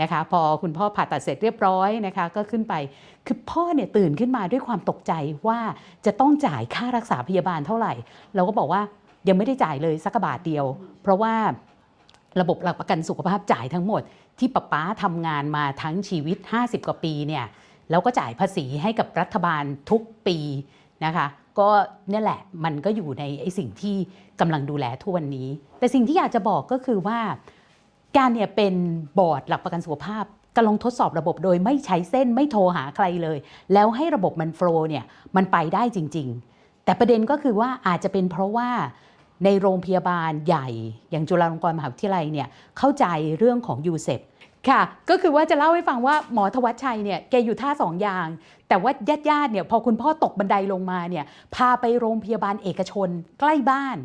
[0.00, 2.74] นะคะพอคุณพ่อผ่าตัดเสร็จเรียบร้อยนะคะก็ขึ้นไป
[3.26, 5.12] คือพ่อเนี่ยตื่นขึ้นมาด้วยความตกใจ
[5.48, 5.58] ว่า
[6.06, 7.92] จะต้องจ่ายค่ารักษาพยาบาลเท่าไหร่
[8.34, 8.82] เราก็บอกว่า
[9.28, 10.64] ยังไม่ได้จ่ายเลยสักบาทเดียว
[11.02, 11.34] เพราะว่า
[12.40, 14.02] ระบบหลักประกันสุขภาพจ่ายทั้งหมด
[14.38, 17.44] ที่ป๊าป๊าทำงานมาทั้งชีวิต 50 กว่าปีเนี่ย
[17.90, 20.38] แล้วก็จ่ายภาษีให้กับรัฐบาลทุกปี
[21.04, 21.26] นะคะ
[21.58, 21.68] ก็
[22.10, 23.96] เนี่ยแหละมันก็อยู่ในไอ้สิ่งที่
[24.40, 25.48] กำลังดูแลทุกวันนี้
[25.78, 27.18] แต่สิ่งที่อยากจะบอกก็คือว่า
[28.16, 28.74] การเนี่ยเป็น
[29.18, 30.24] บอร์ดหลักประกันสุขภาพ
[30.56, 33.38] กำลังทดสอบระบบโดยไม่ใช้เส้นไม่โทรหาใครเลย
[33.72, 35.04] แล้วให้ระบบมัน flow เนี่ย
[35.36, 38.68] มันไปได้จริง ๆ แต่ประเด็นก็คือว่าอาจจะเป็นเพราะว่า
[39.44, 40.68] ในโรงพยาบาลใหญ่
[41.10, 42.48] อย่างจุฬาลงกรณ์มหาวิทยาลัยเนี่ย
[42.78, 43.06] เข้าใจ
[43.38, 44.20] เรื่องของ UCEP
[44.68, 48.26] ค่ะ ก็คือว่าจะเล่าให้ฟังว่าหมอธวัชชัยเนี่ยแกอยู่ท่าสองอย่าง
[48.68, 51.24] แต่ว่าญาติญาติๆเนี่ยพอคุณพ่อตกบันไดลงมาเนี่ย
[51.54, 53.08] พาไปโรงพยาบาลเอกชน
[53.40, 53.96] ใกล้บ้าน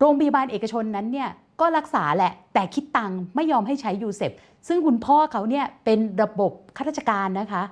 [0.00, 1.28] โรงพยาบาลเอกชนนั้นเนี่ย
[1.60, 4.32] ก็รักษาแหละ แต่คิดตังค์ไม่ยอมให้ใช้ UCEP
[4.68, 7.62] ซึ่งคุณพ่อเขาเนี่ยเป็นระบบข้าราชการนะคะ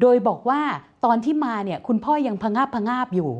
[0.00, 0.60] โดยบอกว่า
[1.04, 3.30] ตอนที่มาเนี่ยคุณพ่อยังพงาบพงาบอยู่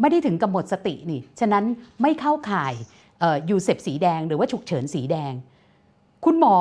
[0.00, 1.64] ไม่ได้ถึงกับหมดสตินี่ ฉะนั้น
[2.02, 2.74] ไม่เข้าข่าย
[3.50, 5.32] UCEP สีแดงหรือว่าฉุกเฉินสีแดง
[6.24, 6.56] คุณหมอ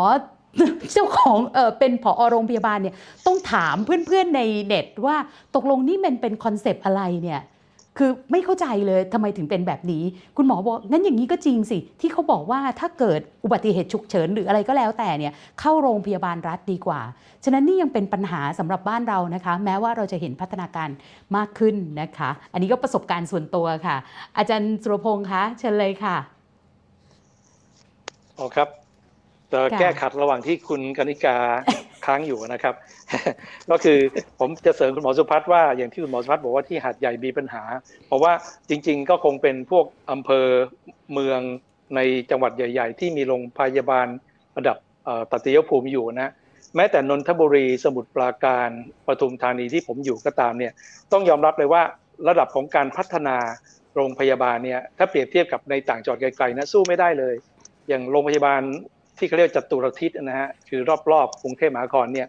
[0.93, 2.95] เจ้าของเออเป็นผอโรงพยาบาลเนี่ย
[3.25, 5.15] ต้องถามเพื่อนๆในเน็ตว่า
[5.55, 7.41] ตกลงนี่มันเป็น concept อะไรเนี่ย
[7.97, 10.03] คือไม่เข้าใจเลยทำไมถึงเป็นแบบนี้
[10.37, 17.01] คุณหมอบอกงั้นอย่างนี้ก็จริงสิ ที่เขาบอกว่าถ้าเกิดอุบัติเหตุฉุกเฉินหรืออะไรก็แล้วแต่เนี่ยเข้าโรงพยาบาลรัฐดีกว่า
[17.43, 20.89] ฉะนั้นนี่ยังเป็นปัญหาสำหรับบ้านเรานะคะ แม้ว่าเราจะเห็นพัฒนาการ
[21.35, 23.97] มากขึ้นนะคะ อันนี้ก็ประสบการณ์ส่วนตัวค่ะ
[24.37, 26.15] อาจารย์สุรพงษ์คะเชิญเลยค่ะ
[28.39, 28.69] อ๋อครับ
[29.53, 31.37] จะแก้ขัดระหว่างที่คุณกนิกา
[32.07, 32.75] ค้างอยู่นะครับ
[33.71, 33.99] ก็คือ
[34.39, 37.63] ผมจะเสริมคุณหมอสุพัฒน์ว่าอย่างที่คุณหมอสุพัฒน์บอกว่าที่หาดใหญ่มีปัญหา
[38.07, 38.33] เพราะว่า
[38.69, 40.45] จริง ๆ ก็คงเป็นพวกอำเภอ
[41.13, 41.39] เมือง
[41.95, 41.99] ใน
[42.31, 44.07] จังหวัดใหญ่ ๆ ที่มีโรงพยาบาล
[44.57, 46.29] ระดับเอ่อตัตยภูมิอยู่นะ
[46.75, 48.69] แม้แต่นนทบุรีสมุทรปราการ
[49.07, 50.73] ปทุมธานีที่ผมอยู่ก็ตามเนี่ย
[51.11, 51.83] ต้องยอมรับเลยว่า
[52.27, 53.37] ระดับของการพัฒนา
[53.95, 57.35] โรงพยาบาลเนี่ยถ้าเปรียบเทียบกับในต่างจังหวัดไกลๆนะสู้ไม่ได้เลย
[57.87, 58.61] อย่างโรงพยาบาล
[59.17, 60.81] ที่เขาเรียกจัตุรทิศนะฮะคือ
[61.11, 62.27] รอบๆกรุงเทพมหานครเนี่ย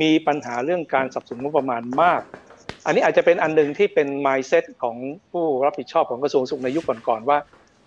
[0.00, 2.22] มีปัญหาเรื่องการสับสนงบประมาณมาก
[2.86, 4.96] อันนี้อาจจะเป็นอันหนึ่งที่เป็น mindset ของ
[5.32, 7.38] ผู้รับผิดชอบของกระทรวงสุขในยุคก่อนๆว่า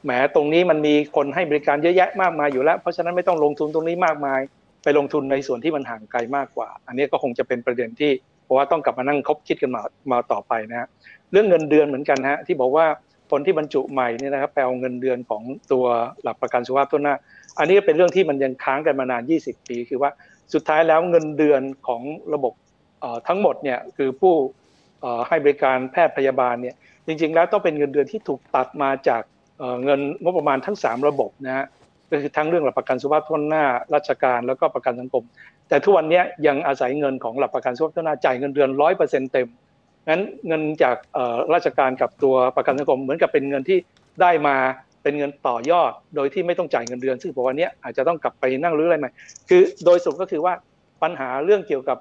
[0.04, 4.40] แหมตรงนี้มันมีคนให้บริการเยอะแยะมากมายอยู่แล้ว เพราะฉะนั้นไม่ต้องลงทุนตรงนี้มากมาย
[4.84, 8.12] ไปลงทุนในส่วนที่มันห่างไกลมากกว่า อันนี้ก็คงจะเป็นประเด็นที่
[8.46, 9.82] เพราะว่าต้องกลับมานั่งคบคิดกันมา
[10.12, 10.88] มาต่อไปนะฮะ
[11.32, 12.86] เรื่องเงินเดือนเหมือนกันฮะที่บอกว่า
[13.32, 15.86] คนที่บรรจุใหม่เนี่ยนะครับไปเอาเงินเดือนของตัว
[16.24, 17.16] หลักประกันสุขภาพต้นหน้า
[17.60, 20.12] อันนี้เป็นเรื่องที่มันยังค้างกันมานาน 20 ปี คือว่า
[20.54, 22.02] สุดท้ายแล้วเงินเดือนของ
[22.34, 22.54] ระบบ
[23.28, 24.34] ทั้งหมดเนี่ยคือผู้
[25.28, 26.76] ให้บริการแพทย์พยาบาลเนี่ย
[27.08, 29.22] จริง ๆ แล้วต้องเป็นเงินเดือนที่ถูกตัดมาจาก
[29.60, 31.66] เเงินงบประมาณทั้ง 3 ระบบนะฮะ
[32.10, 35.24] ก็คือทั้งเรื่องหลักประกันสุขภาพทั่วหน้าราชการแล้วก็ประกันสังคม
[35.70, 39.48] แต่ทุกวันนี้ยังอาศัยเงินของหลักประกันสุขภาพทั่วหน้าจ่ายเงินเดือนร้อยเปอร์เซ็นต์เต็ม
[40.10, 40.96] งั้นเงินจาก
[41.54, 43.78] ราชการกับตัวประกันสังคมเหมือนกับเป็นเงินที่
[44.22, 44.56] ได้มา
[45.04, 49.12] เป็นเงินต่อยอดโดยที่ไม่ต้องจ่ายเงินเดือน ซึ่งบอกว่านี้อาจจะต้องกลับไปนั่งรื้ออะไรใหม่
[49.50, 50.54] คือโดยสรุปก็คือว่า
[51.04, 51.98] ปัญหาเรื่องเกี่ยวกับ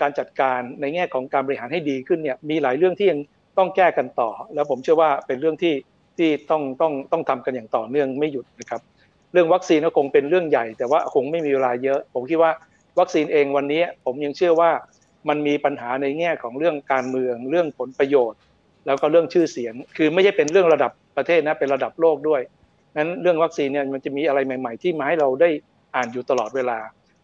[0.00, 3.20] การจัดการในแง่ของการบริหารให้ดีขึ้นเนี่ยมีหลายเรื่องที่ยัง
[3.58, 5.74] ต้องแก้กันต่อ แล้วผมเชื่อว่าเป็นเรื่องที่
[6.18, 8.80] ที่ต้องต้องต้องทำกันอย่างต่อเนื่องไม่หยุดนะครับ
[9.32, 12.52] เรื่องวัคซีนก็คงเป็นเรื่องใหญ่ แต่ว่าคงไม่มีเวลาเยอะ ผมคิดว่า
[12.98, 14.70] วัคซีนเองวันนี้ผมยังเชื่อว่า
[15.28, 18.38] มันมีปัญหาในแง่ของเรื่องการเมืองเรื่องผลประโยชน์
[18.86, 22.40] แล้วก็เรื่องชื่อเสียง คือไม่ใช่เป็นเรื่องระดับประเทศนะ เป็นระดับโลกด้วย
[22.96, 25.48] นั้นเรื่องวัคซีนเนี่ยมันจะมีอะไรใหม่ ๆ ที่มาให้เราได้
[25.94, 26.78] อ่านอยู่ตลอดเวลา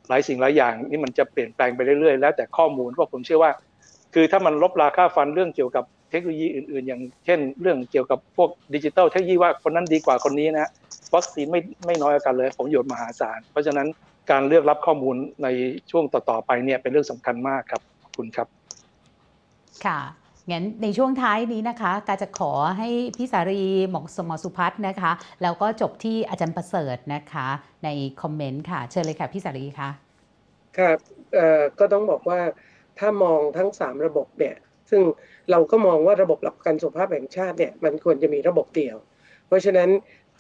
[0.09, 3.51] หลายสิ่งหลายอย่างนี่มันจะเปลี่ยนแปลงไปเรื่อยๆ แล้วแต่ข้อมูลเพราะผมเชื่อว่า
[4.15, 10.71] คือถ้ามันลบราค่าฟันเรื่องเกี่ยวกับเทคโนโลยีอื่นๆ อย่างเช่น เรื่องเกี่ยวกับพวกดิจิทัลเทคโนโลยีว่าคนนั้นดีกว่าคนนี้นะ
[11.15, 13.89] วัคซีนไม่ไม่น้อยกว่ากันเลยผมโยชน์มหาศาล เพราะฉะนั้น
[14.31, 15.49] การเลือกรับข้อมูลใน
[15.91, 18.47] ช่วงต่อๆไปเนี่ยเป็นเรื่องสำคัญมากครับขอบคุณครับ
[19.85, 25.13] ค่ะ งั้นในช่วงท้ายนี้นะคะกาจะขอให้พี่สารีหมอสมอสุพัฒน์นะคะ
[25.43, 27.47] แล้วก็จบที่อาจารย์ประเสริฐนะคะ
[27.85, 27.89] ใน
[28.21, 29.91] คอมเมนต์ค่ะ เชิญเลยค่ะพี่สารีค่ะ
[30.79, 30.99] ครับ
[31.79, 32.41] ก็ต้องบอกว่า
[32.99, 34.57] ถ้ามองทั้ง 3 ระบบเนี่ย
[34.91, 35.03] ซึ่ง
[35.51, 38.97] เราก็มองว่าระบบหลักประกันสุขภาพแห่งชาติเนี่ยมันควรจะมีระบบเดียว
[39.47, 39.89] เพราะฉะนั้น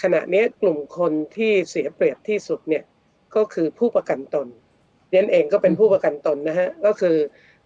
[0.02, 2.84] ขณะนี้กลุ่มคนที่เสียเปรียบที่สุดเนี่ย
[3.36, 4.48] ก็คือผู้ประกันตน
[5.10, 7.16] เรียนเองก็เป็นผู้ประกันตนนะฮะก็คือ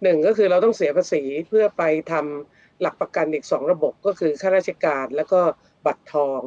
[0.03, 5.41] หนึ่งก็คือเราต้องเสียภาษีเพื่อไปทำหลักประกันอีกสองระบบก็คือข้าราชการแล้วก็
[5.85, 6.41] บัตรทอง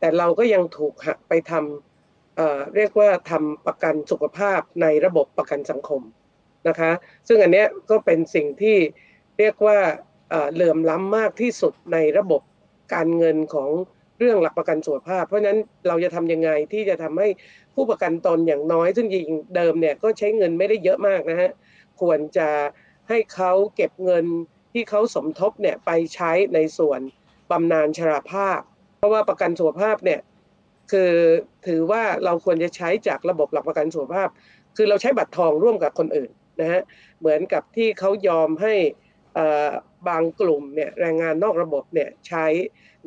[0.00, 6.02] แต่เราก็ยังถูกหักไปทำเเรียกว่าทำประกันสุขภาพในระบบประกันสังคม
[6.68, 6.90] นะคะ
[7.28, 8.76] ซึ่งอันเนี้ยก็เป็นสิ่งที่
[9.38, 9.78] เรียกว่า
[10.52, 12.42] เหลื่อมล้ำมากที่สุดในระบบ
[12.94, 13.70] การเงินของ
[14.18, 15.58] เรื่องหลักประกันสุขภาพ เพราะฉะนั้น
[15.88, 17.28] เราจะทำยังไงที่จะทำให้
[17.74, 21.50] ผู้ประกันตนอย่างน้อย ซึ่งจริงเดิมเนี่ยก็ใช้เงินไม่ได้เยอะมากนะฮะ
[22.00, 22.48] ควรจะ
[23.08, 24.24] ให้เขาเก็บเงิน
[24.72, 27.00] ที่เขาสมทบเนี่ยไปใช้ในส่วน
[27.50, 28.60] บำนาญชราภาพ
[28.98, 30.20] เพราะว่าประกันสุขภาพเนี่ย
[30.92, 31.12] คือ
[31.66, 34.28] ถือว่าเราควรจะใช้จากระบบหลักประกันสุขภาพ
[34.76, 36.30] คือเราใช้บัตรทองร่วมกับคนอื่น
[36.60, 36.82] นะฮะ
[37.20, 38.74] เหมือนกับที่เขายอมให้
[39.38, 39.70] อ่อ
[40.08, 42.46] บางกลุ่มเนี่ยแรงงานนอกระบบเนี่ยใช้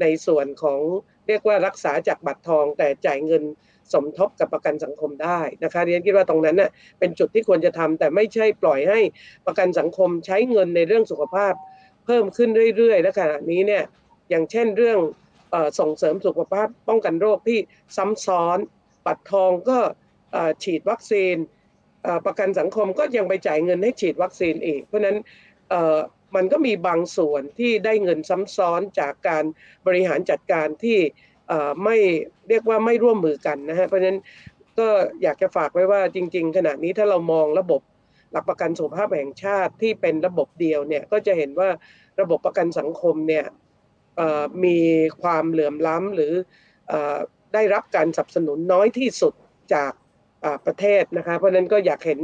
[0.01, 0.79] ในส่วนของ
[1.27, 3.43] เรียกว่ารักษาจากบัตรทองแต่จ่ายเงิน
[3.93, 8.99] สมทบกับประกันสังคมได้นะคะเรียนคิดว่าตรงนั้นเน่ะเป็นจุดที่ควรจะทำแต่ไม่ใช่ปล่อยให้
[9.45, 11.53] ประกันสังคมใช้เงินในเรื่องสุขภาพ
[12.05, 13.83] เพิ่มขึ้นเรื่อยๆและขณะนี้เนี่ย
[14.29, 14.99] อย่างเช่นเรื่อง
[15.79, 17.59] ส่งเสริมสุขภาพป้องกันโรคที่
[17.97, 18.57] ซ้ำซ้อน
[19.05, 19.79] บัตรทองก็
[20.63, 21.35] ฉีดวัคซีน
[22.25, 25.17] ประกันสังคมก็ยังไปจ่ายเงินให้ฉีดวัคซีนอีก เพราะฉะนั้น
[26.35, 29.43] มันก็มีบางส่วนที่ได้เงินซ้ำซ้อนจากการ
[29.87, 30.99] บริหารจัดการที่
[31.83, 31.97] ไม่
[32.49, 34.19] เรียกว่าไม่ร่วมมือกันนะฮะเพราะฉะนั้น
[34.79, 34.87] ก็
[35.23, 37.81] อยากจะฝากไว้ว่าจริง ๆ ขณะนี้ถ้าเรามองระบบ
[38.31, 41.69] หลักประกันสุขภาพแห่งชาติที่เป็นระบบเดียวเนี่ยก็จะเห็นว่า
[42.21, 43.45] ระบบประกันสังคมเนี่ย
[44.65, 44.79] มี
[45.21, 46.33] ความเหลื่อมล้ำหรือ
[46.91, 46.93] อ
[47.53, 49.33] ได้รับการสนับสนุนน้อยที่สุด
[49.73, 49.91] จาก
[50.65, 52.19] ประเทศนะคะเพราะฉะนั้นก็อยากเห็น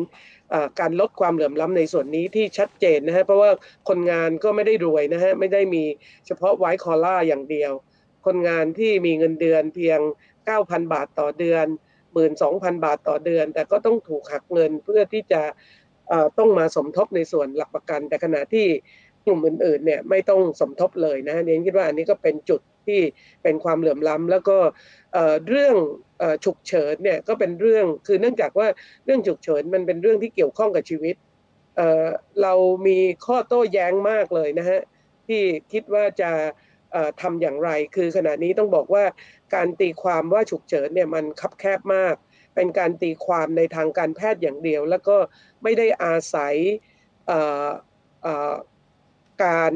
[0.79, 3.49] การลดความเหลื่อมล้ำในส่วนนี้ที่ชัดเจนนะฮะเพราะว่า
[3.89, 5.83] คนงานก็ไม่ได้รวยนะฮะไม่ได้มี
[6.27, 7.71] เฉพาะไวท์คอล่าอย่างเดียว
[8.27, 9.99] คนงานที่มีเงินเดือนเพียง
[10.45, 11.65] 9,000 บาทต่อเดือน
[12.25, 15.41] 12,000 บาทต่อเดือน แต่ก็ต้องถูกหักเงินเพื่อที่จะ
[16.37, 18.67] ต้องมาสมทบในส่วนหลักประกัน แต่ขณะที่
[19.25, 22.99] กลุ่มอื่นๆเนี่ยไม่ต้องสมทบเลยนะเน้นคิดว่าอันนี้ก็เป็นจุดที่
[23.43, 24.57] เป็นความเหลื่อมล้ำแล้วก็
[25.47, 25.75] เรื่อง
[26.45, 28.67] ฉุกเฉินเนี่ยก็เป็นเรื่องคือเนื่องจากว่า
[29.05, 31.15] เรื่องฉุกเฉินมันเป็นเรื่องที่เกี่ยวข้องกับชีวิต
[32.41, 32.53] เรา
[32.87, 34.81] มีข้อโต้แย้งมากเลยนะฮะ
[35.27, 35.41] ที่
[35.71, 36.31] คิดว่าจะ
[37.21, 39.03] ทำอย่างไร คือขณะนี้ต้องบอกว่า
[39.55, 42.15] การตีความว่าฉุกเฉินเนี่ยมันคับแคบมาก
[42.55, 45.17] เป็นการตีความในทางการแพทย์อย่างเดียว แล้วก็
[45.63, 46.55] ไม่ได้อาศัย
[49.43, 49.73] การ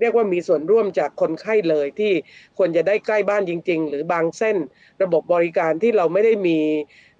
[0.00, 2.12] เรียกว่ามีส่วนร่วมจากคนไข้เลยที่
[2.58, 4.56] ควรจะได้ใกล้บ้านจริง ๆ หรือบางเส้น
[5.02, 6.58] ระบบบริการที่เราไม่ได้มี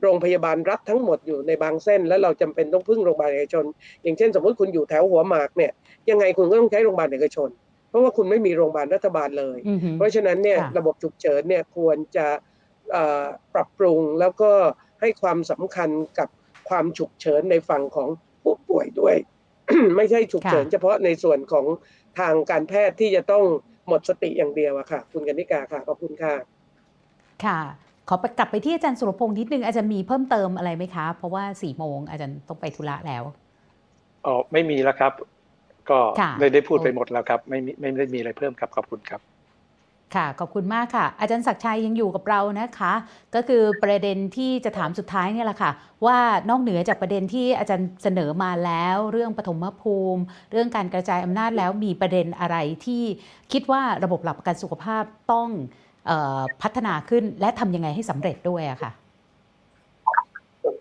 [0.03, 3.65] โรงพยาบาลรัฐทั้งหมดอยู่ในบางเส้น แล้วเราจำเป็นต้องพึ่งโรงพยาบาลเอกชน
[4.03, 5.73] อย่างเช่น สมมติคุณอยู่แถวหัวหมากเนี่ย
[6.11, 7.49] ยังไงคุณก็ต้องใช้โรงพยาบาลเอกชน
[7.89, 12.27] เพราะว่าคุณไม่มีโรงพยาบาลรัฐบาลเลยอือหือเพราะฉะนั้นเนี่ยค่ะระบบฉุกเฉินเนี่ยควรจะ
[12.93, 13.25] เอ่อ
[13.55, 14.51] ปรับปรุงแล้วก็
[15.01, 16.29] ให้ความสำคัญกับ
[16.69, 18.09] ความฉุกเฉินในฝั่งของ
[18.43, 19.17] ผู้ป่วยด้วย
[19.97, 21.67] ไม่ใช่ฉุกเฉินค่ะเฉพาะในส่วนของ
[22.19, 23.45] ทางการแพทย์ที่จะต้อง
[23.89, 26.35] หมดสติอย่างเดียวอะค่ะ คุณกนิกาค่ะขอบคุณค่ะ
[27.45, 27.61] ค่ะ
[28.09, 33.23] ขอไปกลับไปที่อาจารย์สุรพงศ์นิดนึงอาจารย์มีเพิ่มเติมอะไรไหมคะ เพราะว่าสี่โมงอาจารย์ต้องไปธุระแล้ว
[34.27, 35.13] อ๋อไม่มีแล้วครับ
[35.91, 39.23] ก็ค่ะได้ได้พูดไปหมดแล้วครับ ไม่มีไม่ได้มีอะไรเพิ่มครับขอบคุณครับ
[40.17, 42.93] ค่ะ ขอบคุณมากค่ะ อาจารย์ศักดิ์ชัยยังอยู่กับเรานะคะ
[43.35, 45.71] ก็คือประเด็นที่จะถามสุดท้ายเนี่ยแหละค่ะ
[46.07, 53.03] ว่านอกเหนือจากประเด็นที่อาจารย์เสนอมาแล้ว เรื่องปฐมภูมิ เรื่องการกระจายอำนาจแล้วมีประเด็นอะไรที่
[53.53, 55.49] คิดว่าระบบหลักประกันสุขภาพต้อง
[56.07, 58.91] เออพัฒนาขึ้นและทำยังไงให้สำเร็จด้วยอะค่ะ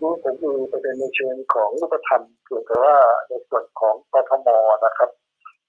[0.02, 2.96] มดูผมดูประเด็นในเชิงของรูปธรรมเกี่ยวกับว่า
[3.28, 4.48] ในส่วนของกทม
[4.84, 5.10] นะครับ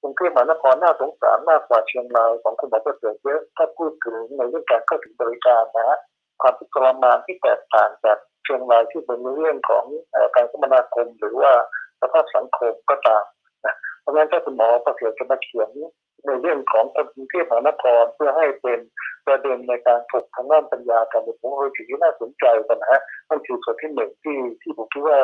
[0.01, 5.97] กรุงเทพมหานครน่าสงสารมากกว่าเชียงรายของคุณหมอประเสริฐเยอะถ้าพูดถึงในเรื่องการเข้าถึงบริการนะฮะ
[6.41, 9.85] ความทุกข์ทรมานที่แตกต่างจากเชียงรายที่เป็นเรื่องของ
[10.15, 11.51] อ่อการคมนาคมหรือว่า
[12.01, 13.23] สภาพสังคมก็ตาม
[13.65, 15.69] นะเพราะฉะนั้นถ้าคุณหมอประเสริฐจะมาเขียน
[16.25, 18.79] ในเรื่องของกรุงเทพมหานครเพื่อให้เป็น
[19.25, 25.19] ประเด็นในการถกทางด้านปัญญากันเนี่ยผมว่าเป็นสิ่งที่น่าสนใจกันนะฮะนั่นคือส่วนที่หนึ่งที่ที่ผมคิดว่า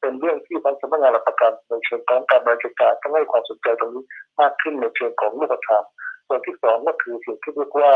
[0.00, 4.04] เป็นเรื่องที่ทางสำนักงานหลักประกันในเชิงของการบริการต้องให้ความสนใจตรงนี้
[4.40, 5.84] มากขึ้นในเชิงของรูปธรรม
[6.26, 7.92] ส่วนที่สองก็คือสิ่งที่เรียกว่า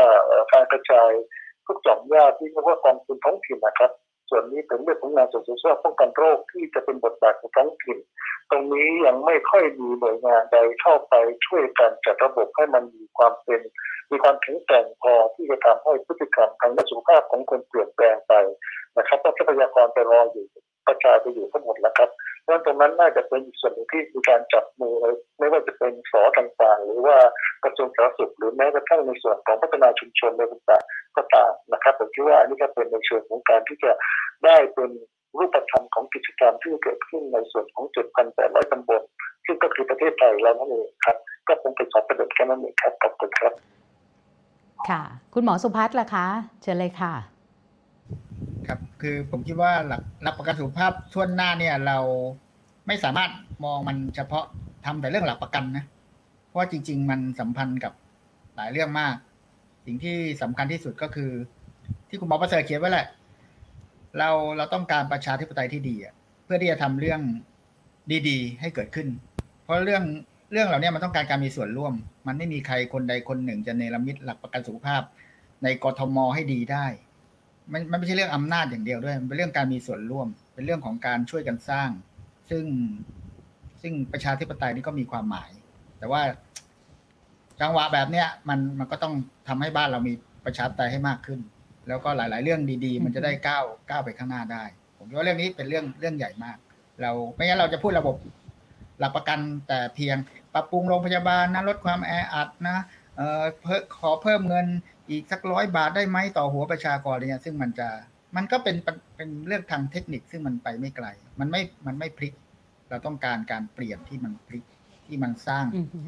[0.53, 1.11] การกระจาย
[1.65, 3.91] ทุกจ่อมยาที่เรียกว่ากองทุนท้องถิ่นนะครับ
[4.29, 7.97] ส่วนนี้เป็นเรื่องของงานส่งเสริมสุขภาพป้องกันโรคที่จะเป็นบทบาทของท้องถิ่น
[8.49, 11.13] ตรงนี้ยังไม่ค่อยมีหน่วยงานใดเข้าไป
[11.45, 13.61] ช่วยกันจัดระบบให้มันมีความเป็น
[14.11, 18.33] มีความแข็งแกร่งพอที่จะทำให้พฤติกรรมทางด้านสุขภาพของคนเปลี่ยนแปลงไป
[18.97, 20.45] นะครับเพราะทรัพยากรไปรออยู่
[20.87, 22.09] กระจายไปอยู่ทั้งหมดแล้วครับ
[22.45, 24.95] เพราะฉะนั้นตรงนั้นน่าจะเป็นอีกส่วนหนึ่งที่มีการจับมือ
[25.39, 27.17] ไม่ว่าจะเป็นสอต่างๆ หรือว่า
[27.63, 33.91] กระทรวงสาธารณสุขหรือแม้กระทั่งในส่วนของพัฒนาชุมชนในต่างๆก็ตามนะครับผมคิดว่าอันนี้ก็เป็นในเชิงของการที่จะ
[34.45, 34.91] ได้เป็น
[35.37, 37.85] รูปธรรมของกิจกรรมที่เกิดขึ้นในส่วนของ
[38.29, 39.01] 7,800ตำบล
[39.45, 41.17] ซึ่งก็คือประเทศไทยเรานั่นเองครับ
[41.47, 43.53] ก็คงเป็นสองประเด็นแค่นั้นเองครับขอบคุณครับ
[44.89, 45.01] ค่ะ
[45.33, 46.25] คุณหมอสุพัฒน์ล่ะคะ
[46.61, 47.34] เชิญเลยค่ะ
[48.69, 51.97] ครับ คือผมคิดว่าหลักหลักประกันสุขภาพทั่วหน้าเนี่ย เรา
[52.87, 53.31] ไม่สามารถ
[53.65, 54.45] มองมันเฉพาะ
[54.85, 55.85] ทำแต่เรื่องหลักประกันนะ
[56.45, 57.93] เพราะว่าจริง ๆ มันสัมพันธ์กับ
[58.55, 59.15] หลายเรื่องมาก
[59.85, 61.31] สิ่งที่สำคัญที่สุดก็คือ
[62.09, 63.07] ที่คุณหมอประเสริฐเขียนไว้แหละ
[64.17, 66.13] เราเราต้องการประชาธิปไตยที่ดีอะ
[66.45, 67.21] เพื่อที่จะทำเรื่อง
[68.29, 69.07] ดีๆ ให้เกิดขึ้น
[69.63, 70.03] เพราะเรื่อง
[70.51, 71.93] เรื่องเหล่านี้มันต้องการการมีส่วนร่วม
[72.27, 75.01] มันไม่มีใครคนใดคนหนึ่งจะเนรมิตหลักประกันสุขภาพ
[75.63, 76.85] ในกรทมให้ดีได้
[77.71, 81.89] มันมันไม่ใช่เรื่องอำนาจอย่างเดียวด้วย มันเป็นเรื่องการมีส่วนร่วม เป็นเรื่องของการช่วยกันสร้าง
[82.49, 82.65] ซึ่ง
[83.81, 85.49] ซึ่งประชาธิปไตยนี่ก็มีความหมาย
[85.99, 86.21] แต่ว่า
[87.61, 89.13] จังหวะแบบเนี้ยมันมันก็ต้อง
[89.47, 90.13] ทำให้บ้านเรามี
[90.45, 91.39] ประชาธิปไตยให้มากขึ้น
[91.87, 94.63] แล้วก็หลาย ๆ เรื่องดี ๆ มันจะได้ก้าวก้าวไปข้างหน้าได้
[94.97, 96.57] ผมคิดว่าเรื่องนี้เป็นเรื่องเรื่องใหญ่มาก
[97.01, 98.15] เราไม่งั้นเราจะพูดระบบ
[98.99, 100.17] หลักประกันแต่เพียง
[100.53, 102.77] ปรับปรุงโรงพยาบาลนะลดความแออัดนะ
[103.17, 104.67] เอ่อเพิ่มขอเพิ่มเงิน
[105.09, 107.89] อีกสักร้อยบาทได้ไหมต่อหัวประชากรอะไรเนี่ยซึ่งมันจะ
[108.35, 111.07] มันก็เป็นเป็นเป็นเรื่องทางเทคนิคซึ่งมันไปไม่ไกล
[111.39, 112.33] มันไม่มันไม่พลิก
[112.89, 114.63] เราต้องการการเปลี่ยนที่มันพลิก
[115.05, 115.99] ที่มันสร้างอือฮึ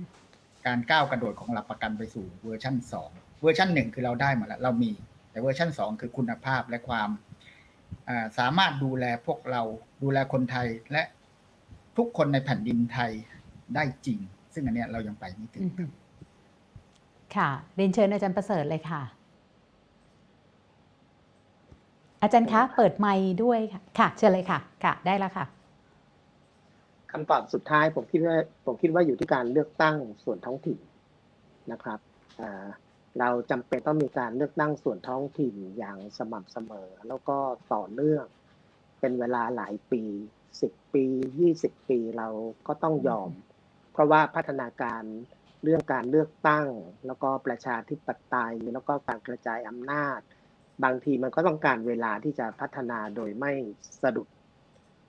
[0.68, 3.12] การก้าวกระโดดของหลักประกันไปสู่เวอร์ชันสอง
[3.42, 4.92] เวอร์ชันหนึ่งคือเราได้มาแล้ว เรามี
[5.32, 7.10] แต่เวอร์ชันสองคือคุณภาพและความ
[8.10, 9.62] อ่าสามารถดูแลพวกเรา
[10.04, 11.04] ดูแลคนไทยและ
[11.98, 13.12] ทุกคนในแผ่นดินไทย
[13.76, 14.20] ได้จริง
[14.54, 15.84] ซึ่งอันเนี้ยเรายังไปไม่ถึงอือฮึ
[17.38, 19.02] ค่ะเรียนเชิญอาจารย์ประเสริฐเลยค่ะ
[22.22, 25.46] อาจารย์คะเปิดไมค์ด้วยค่ะค่ะเชิญเลยค่ะ ค่ะ ได้แล้วค่ะ
[27.12, 28.36] คำตอบสุดท้ายผมคิดว่า
[28.66, 30.80] ผมคิดว่าอยู่ที่การเลือกตั้งส่วนท้องถิ่น
[31.72, 32.00] นะครับ
[32.42, 32.66] อ่า
[33.20, 37.38] เราจำเป็นต้องมีการเลือกตั้งส่วนท้องถิ่นอย่างสม่ำเสมอ แล้วก็
[37.74, 38.26] ต่อเนื่อง
[39.00, 40.04] เป็นเวลาหลายปี
[40.62, 41.06] สิบปี
[41.40, 42.28] ยี่สิบปีเรา
[42.68, 43.30] ก็ต้องยอม
[43.94, 45.04] เพราะว่าพัฒนาการ
[45.64, 46.68] เรื่องการเลือกตั้ง
[47.06, 50.20] แล้วก็ประชาธิปไตย แล้วก็การกระจายอำนาจ
[50.84, 53.52] บางทีมันก็ต้องการเวลาที่จะพัฒนาโดยไม่
[54.04, 54.28] สะดุด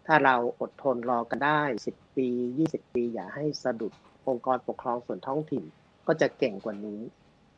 [0.07, 1.63] ถ้าเราอดทนรอกันได้
[1.93, 2.29] 10 ปี
[2.61, 3.93] 20 ปีอย่าให้สะดุด
[4.29, 5.65] องค์กรปกครองส่วนท้องถิ่น
[6.07, 7.01] ก็จะเก่งกว่านี้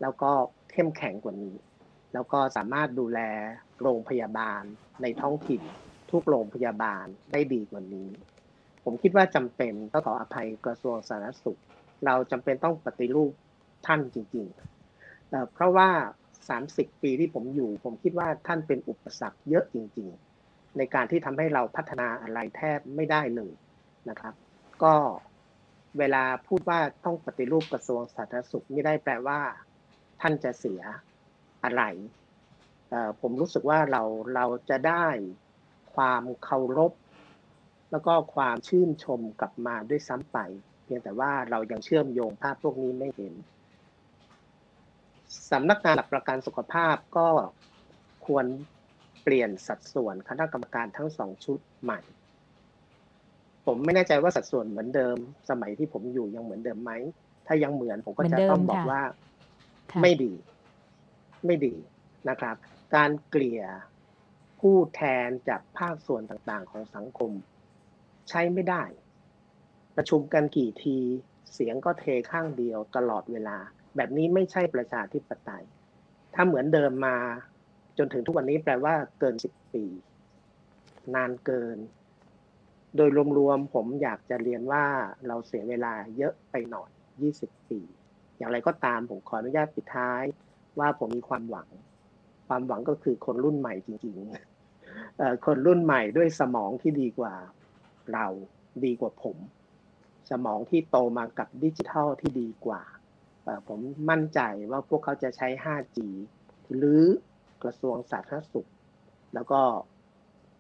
[0.01, 0.31] แล้วก็
[0.73, 1.57] เข้มแข็งกว่านี้
[2.13, 3.21] แล้วก็สามารถดูแล
[3.83, 4.63] โรงพยาบาล
[5.03, 5.63] ในท้องถิ่น
[6.11, 8.09] ทุกโรงพยาบาลได้ดีกว่านี้
[8.85, 11.61] ผมคิดว่าจำเป็นต้องขออภัยกระทรวงสาธารณสุข
[12.05, 13.33] เราจำเป็นต้องปฏิรูป
[13.87, 15.89] ท่านจริงๆเเพราะว่า
[16.47, 20.09] 30 ปีที่ผมอยู่ ผมคิดว่าท่านเป็นอุปสรรคเยอะจริง
[20.43, 23.53] ๆ ในการที่ทำให้เราพัฒนาอะไรแทบไม่ได้เลย
[24.09, 24.35] นะครับ
[24.83, 24.95] ก็
[25.99, 29.41] เวลาพูดว่าต้องปฏิรูปกระทรวงสาธารณสุขไม่ได้แปลว่า
[30.21, 30.81] ท่านจะเสีย
[31.65, 31.83] อะไร
[33.21, 34.03] ผมรู้สึกว่าเรา
[34.35, 35.07] เราจะได้
[35.95, 36.93] ความเคารพ
[37.91, 40.39] แล้วก็ความชื่นชมกลับมาด้วยซ้ำไป
[40.93, 43.35] พียงแต่ว่าเรายังเชื่อมโยงภาพพวกนี้ไม่เห็น
[45.51, 47.29] สำนักงานหลักประกันสุขภาพก็
[48.27, 48.47] ควร
[49.23, 52.01] เปลี่ยนสัดส่วนคณะกรรมการทั้งสองชุดใหม่
[53.67, 55.17] ผมไม่แน่ใจว่าสัดส่วนเหมือนเดิม
[55.51, 56.93] สมัยที่ผมอยู่ยังเหมือนเดิมไหม
[57.47, 59.03] ถ้ายังเหมือนผมก็จะต้องบอกว่า
[59.93, 60.33] ค่ะไม่ดี
[61.47, 61.75] ไม่ดี
[62.29, 62.57] นะครับ
[62.95, 63.63] การเกลี่ย
[64.61, 67.31] ผู้แทนจากภาคส่วนต่างๆ ของสังคม
[68.29, 68.83] ใช้ไม่ได้
[70.03, 70.97] ประชุมกันกี่ที
[71.53, 73.57] เสียงก็เทข้างเดียวตลอดเวลา
[73.97, 75.65] แบบนี้ไม่ใช่ประชาธิปไตย
[76.35, 77.17] ถ้าเหมือนเดิมมา
[77.99, 79.85] จนถึงทุกวันนี้แปลว่าเกินสิบปี
[81.15, 81.79] นานเกิน
[82.97, 84.85] โดยรวมๆผมอยากจะเรียนว่า
[85.27, 86.91] เราเสียเวลาเยอะไปหน่อย
[87.31, 87.81] 20ปี
[88.37, 90.23] อย่างไรก็ตามผมขออนุญาตปิดท้าย
[90.79, 91.69] ว่าผมมีความหวัง
[92.49, 97.35] ความหวังก็คือคนรุ่นใหม่จริงๆคนรุ่นใหม่ด้วยสมองที่ดีกว่า
[98.13, 98.27] เรา
[98.85, 99.39] ดีกว่าผม
[100.31, 102.83] สมองที่โตมากับดิจิทัลที่ดีกว่า
[103.69, 103.81] ผม
[104.11, 104.41] มั่นใจ
[104.71, 105.99] ว่าพวกเขาจะใช้ 5G
[106.77, 107.03] หรือ
[107.63, 108.69] กระทรวงสาธารณสุข
[109.35, 109.61] แล้วก็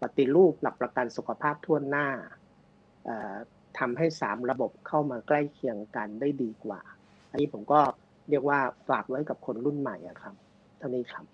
[0.02, 2.08] ปฏิรูปหลักประกันสุขภาพทั่วหน้า
[3.78, 6.80] ทำให้สามระบบเข้ามาใกล้เคียงกันได้ดีกว่า
[7.30, 7.80] อันนี้ผมก็
[8.30, 10.34] เรียกว่าฝากไว้กับคนรุ่นใหม่ครับ
[10.78, 11.24] เท่านี้ครับ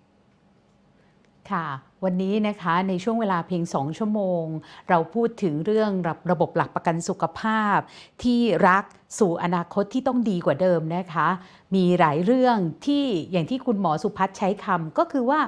[1.50, 1.66] ค่ะ
[2.04, 4.44] วันนี้นะคะในช่วงเวลาเพียง 2 ชั่วโมง
[4.88, 7.76] เราพูดถึงเรื่องระระบบหลักประกันสุขภาพ
[8.22, 8.84] ที่รัก
[9.18, 11.28] สู่อนาคตที่ต้องดีกว่าเดิมนะคะ
[11.74, 12.56] มีหลายเรื่อง
[12.86, 15.40] ที่อย่างที่คุณหมอสุพัฒน์ใช้คำก็คือว่า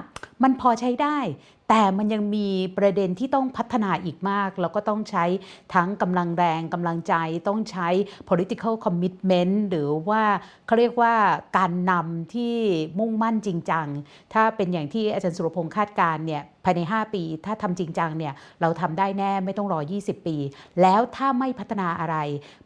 [0.43, 1.19] มันพอใช้ได้
[1.69, 2.47] แต่มันยังมี
[2.77, 5.25] ประเด็นที่ต้องพัฒนาอีกมาก แล้วก็ต้องใช้
[5.73, 7.13] ทั้งกำลังแรงกำลังใจ
[7.47, 7.89] ต้องใช้
[8.29, 10.23] political commitment หรือว่า
[10.65, 11.13] เขาเรียกว่า
[11.57, 12.55] การนำที่
[12.99, 13.87] มุ่งมั่นจริงจัง
[14.33, 20.37] ถ้าเป็นอย่างที่อาจารย์สุรพงษ์คาดการณ์เนี่ย때ภายใน 5 ปี ถ้าทำจริงจังเนี่ยเราทำได้แน่ไม่ต้องรอ 20 ปี
[20.81, 22.15] แล้วถ้าไม่พัฒนาอะไร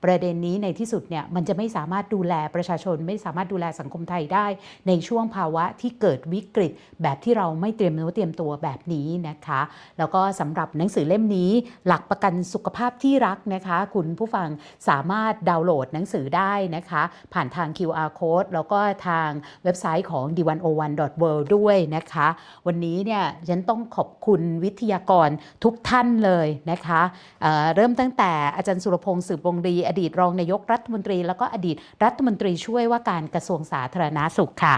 [0.03, 4.45] ประเด็นนี้ในที่สุดเนี่ยมันจะไม่สามารถดูแลประชาชน ไม่สามารถดูแลสังคมไทยได้
[4.87, 6.71] ในช่วงภาวะที่เกิดวิกฤต
[7.01, 9.61] แบบที่เราไม่เตรียมเนื้อเตรียมตัวแบบนี้นะคะ
[9.97, 11.51] แล้วก็สำหรับหนังสือเล่มนี้
[11.87, 14.49] หลักประกันสุขภาพที่รักนะคะ คุณผู้ฟัง
[14.89, 17.03] สามารถดาวน์โหลดหนังสือได้นะคะ
[17.33, 19.29] ผ่านทาง QR code แล้วก็ทาง
[19.63, 22.27] เว็บไซต์ของ d101.world ด้วยนะคะ
[22.67, 25.29] วันนี้เนี่ยฉันต้องขอบคุณวิทยากร
[25.63, 27.01] ทุกท่านเลยนะคะ
[27.41, 34.77] เเริ่มตั้งแต่อาจารย์สุรพงศ์สืบวงดีอดีตรองนายกรัฐมนตรี แล้วก็อดีตรัฐมนตรีช่วยว่าการกระทรวงสาธารณาสุขค่ะ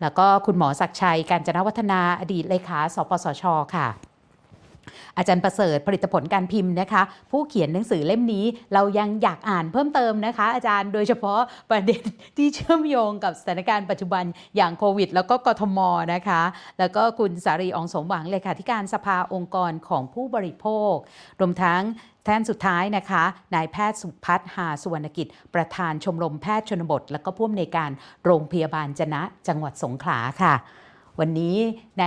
[0.00, 3.44] แล้วก็คุณหมอศักชัย การจนวัฒนาอดีตเลขาสปสช
[3.76, 4.11] ค่ะ
[5.18, 8.44] อาจารย์ประเสริฐผลิตผลการพิมพ์นะคะ ผู้เขียนหนังสือเล่มนี้
[8.74, 11.40] เรายังอยากอ่านเพิ่มเติมนะคะ อาจารย์โดยเฉพาะ
[11.70, 12.02] ประเด็น
[12.36, 14.24] ที่เชื่อมโยงกับสถานการณ์ปัจจุบัน
[14.56, 15.78] อย่างโควิด แล้วก็กทม
[16.14, 16.42] นะคะ
[16.78, 20.94] แล้วก็คุณสารีอองสมหวังเลขาธิการสภาองค์กรของผู้บริโภค
[21.40, 21.82] รวมทั้ง
[22.26, 23.24] ท่านสุดท้ายนะคะ
[23.54, 27.90] นายแพทย์สุพัฒน์หาสุวรรณกิจ ประธานชมรมแพทย์ชนบท และก็ผู้อำนวยการ
[28.24, 30.54] โรงพยาบาลจนะจังหวัดสงขลาค่ะ
[31.20, 31.56] วันนี้
[32.00, 32.06] ใน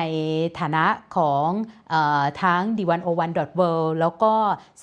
[0.59, 0.85] ฐานะ
[1.17, 1.47] ของ
[2.41, 4.33] ทั้ง d101.world แล้วก็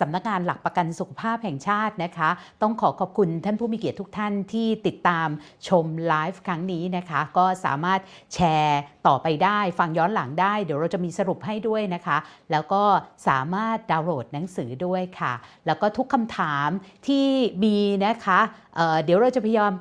[0.01, 2.31] สำนักงานหลักประกันสุขภาพแห่งชาตินะคะ
[2.63, 5.29] ต้องขอขอบคุณท่านผู้มีเกียรติทุกท่านที่ติดตาม
[5.69, 8.01] ชมไลฟ์ครั้งนี้นะคะ ก็สามารถ
[8.35, 12.17] แชร์ต่อไปได้ ฟังย้อนหลังได้ เดี๋ยวเราจะมีสรุปให้ด้วยนะคะ
[12.51, 12.83] แล้วก็
[13.29, 15.33] สามารถดาวน์โหลดหนังสือด้วยค่ะ
[15.67, 16.69] แล้วก็ทุกคำถาม
[17.07, 17.27] ที่
[17.65, 17.77] มี
[18.07, 18.41] นะคะ
[18.77, 19.73] เเดี๋ยวเราจะพยายาม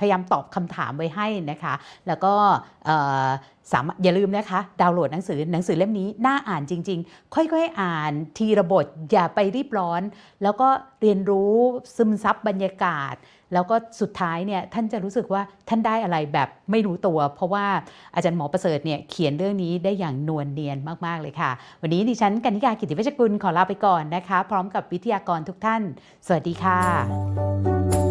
[0.00, 1.74] พยายามตอบคำถามไว้ให้นะคะ
[2.06, 2.32] แล้วก็
[2.84, 3.28] เอ่อ
[3.72, 10.02] สามารถอย่าลืมนะคะ ดาวน์โหลดหนังสือหนังสือเล่มนี้น่าอ่านจริง ๆ ค่อยๆอ่านทีระบทอย่าไปรีบร้อน
[10.42, 10.68] แล้วก็
[11.00, 11.54] เรียนรู้
[11.96, 13.14] ซึมซับบรรยากาศ
[13.52, 17.66] แล้วก็สุดท้ายเนี่ยท่านจะรู้สึกว่าท่านได้อะไรแบบไม่รู้ตัว เพราะว่า
[18.14, 21.50] อาจารย์หมอประเสริฐเนี่ยเขียนเรื่องนี้ได้อย่างนวลเนียนมากๆเลยค่ะ
[21.82, 25.82] วันนี้ดิฉันกนิกากิติเวชกุลขอลาไปก่อนนะคะ พร้อมกับวิทยากรทุกท่าน
[26.26, 28.03] สวัสดีค่ะ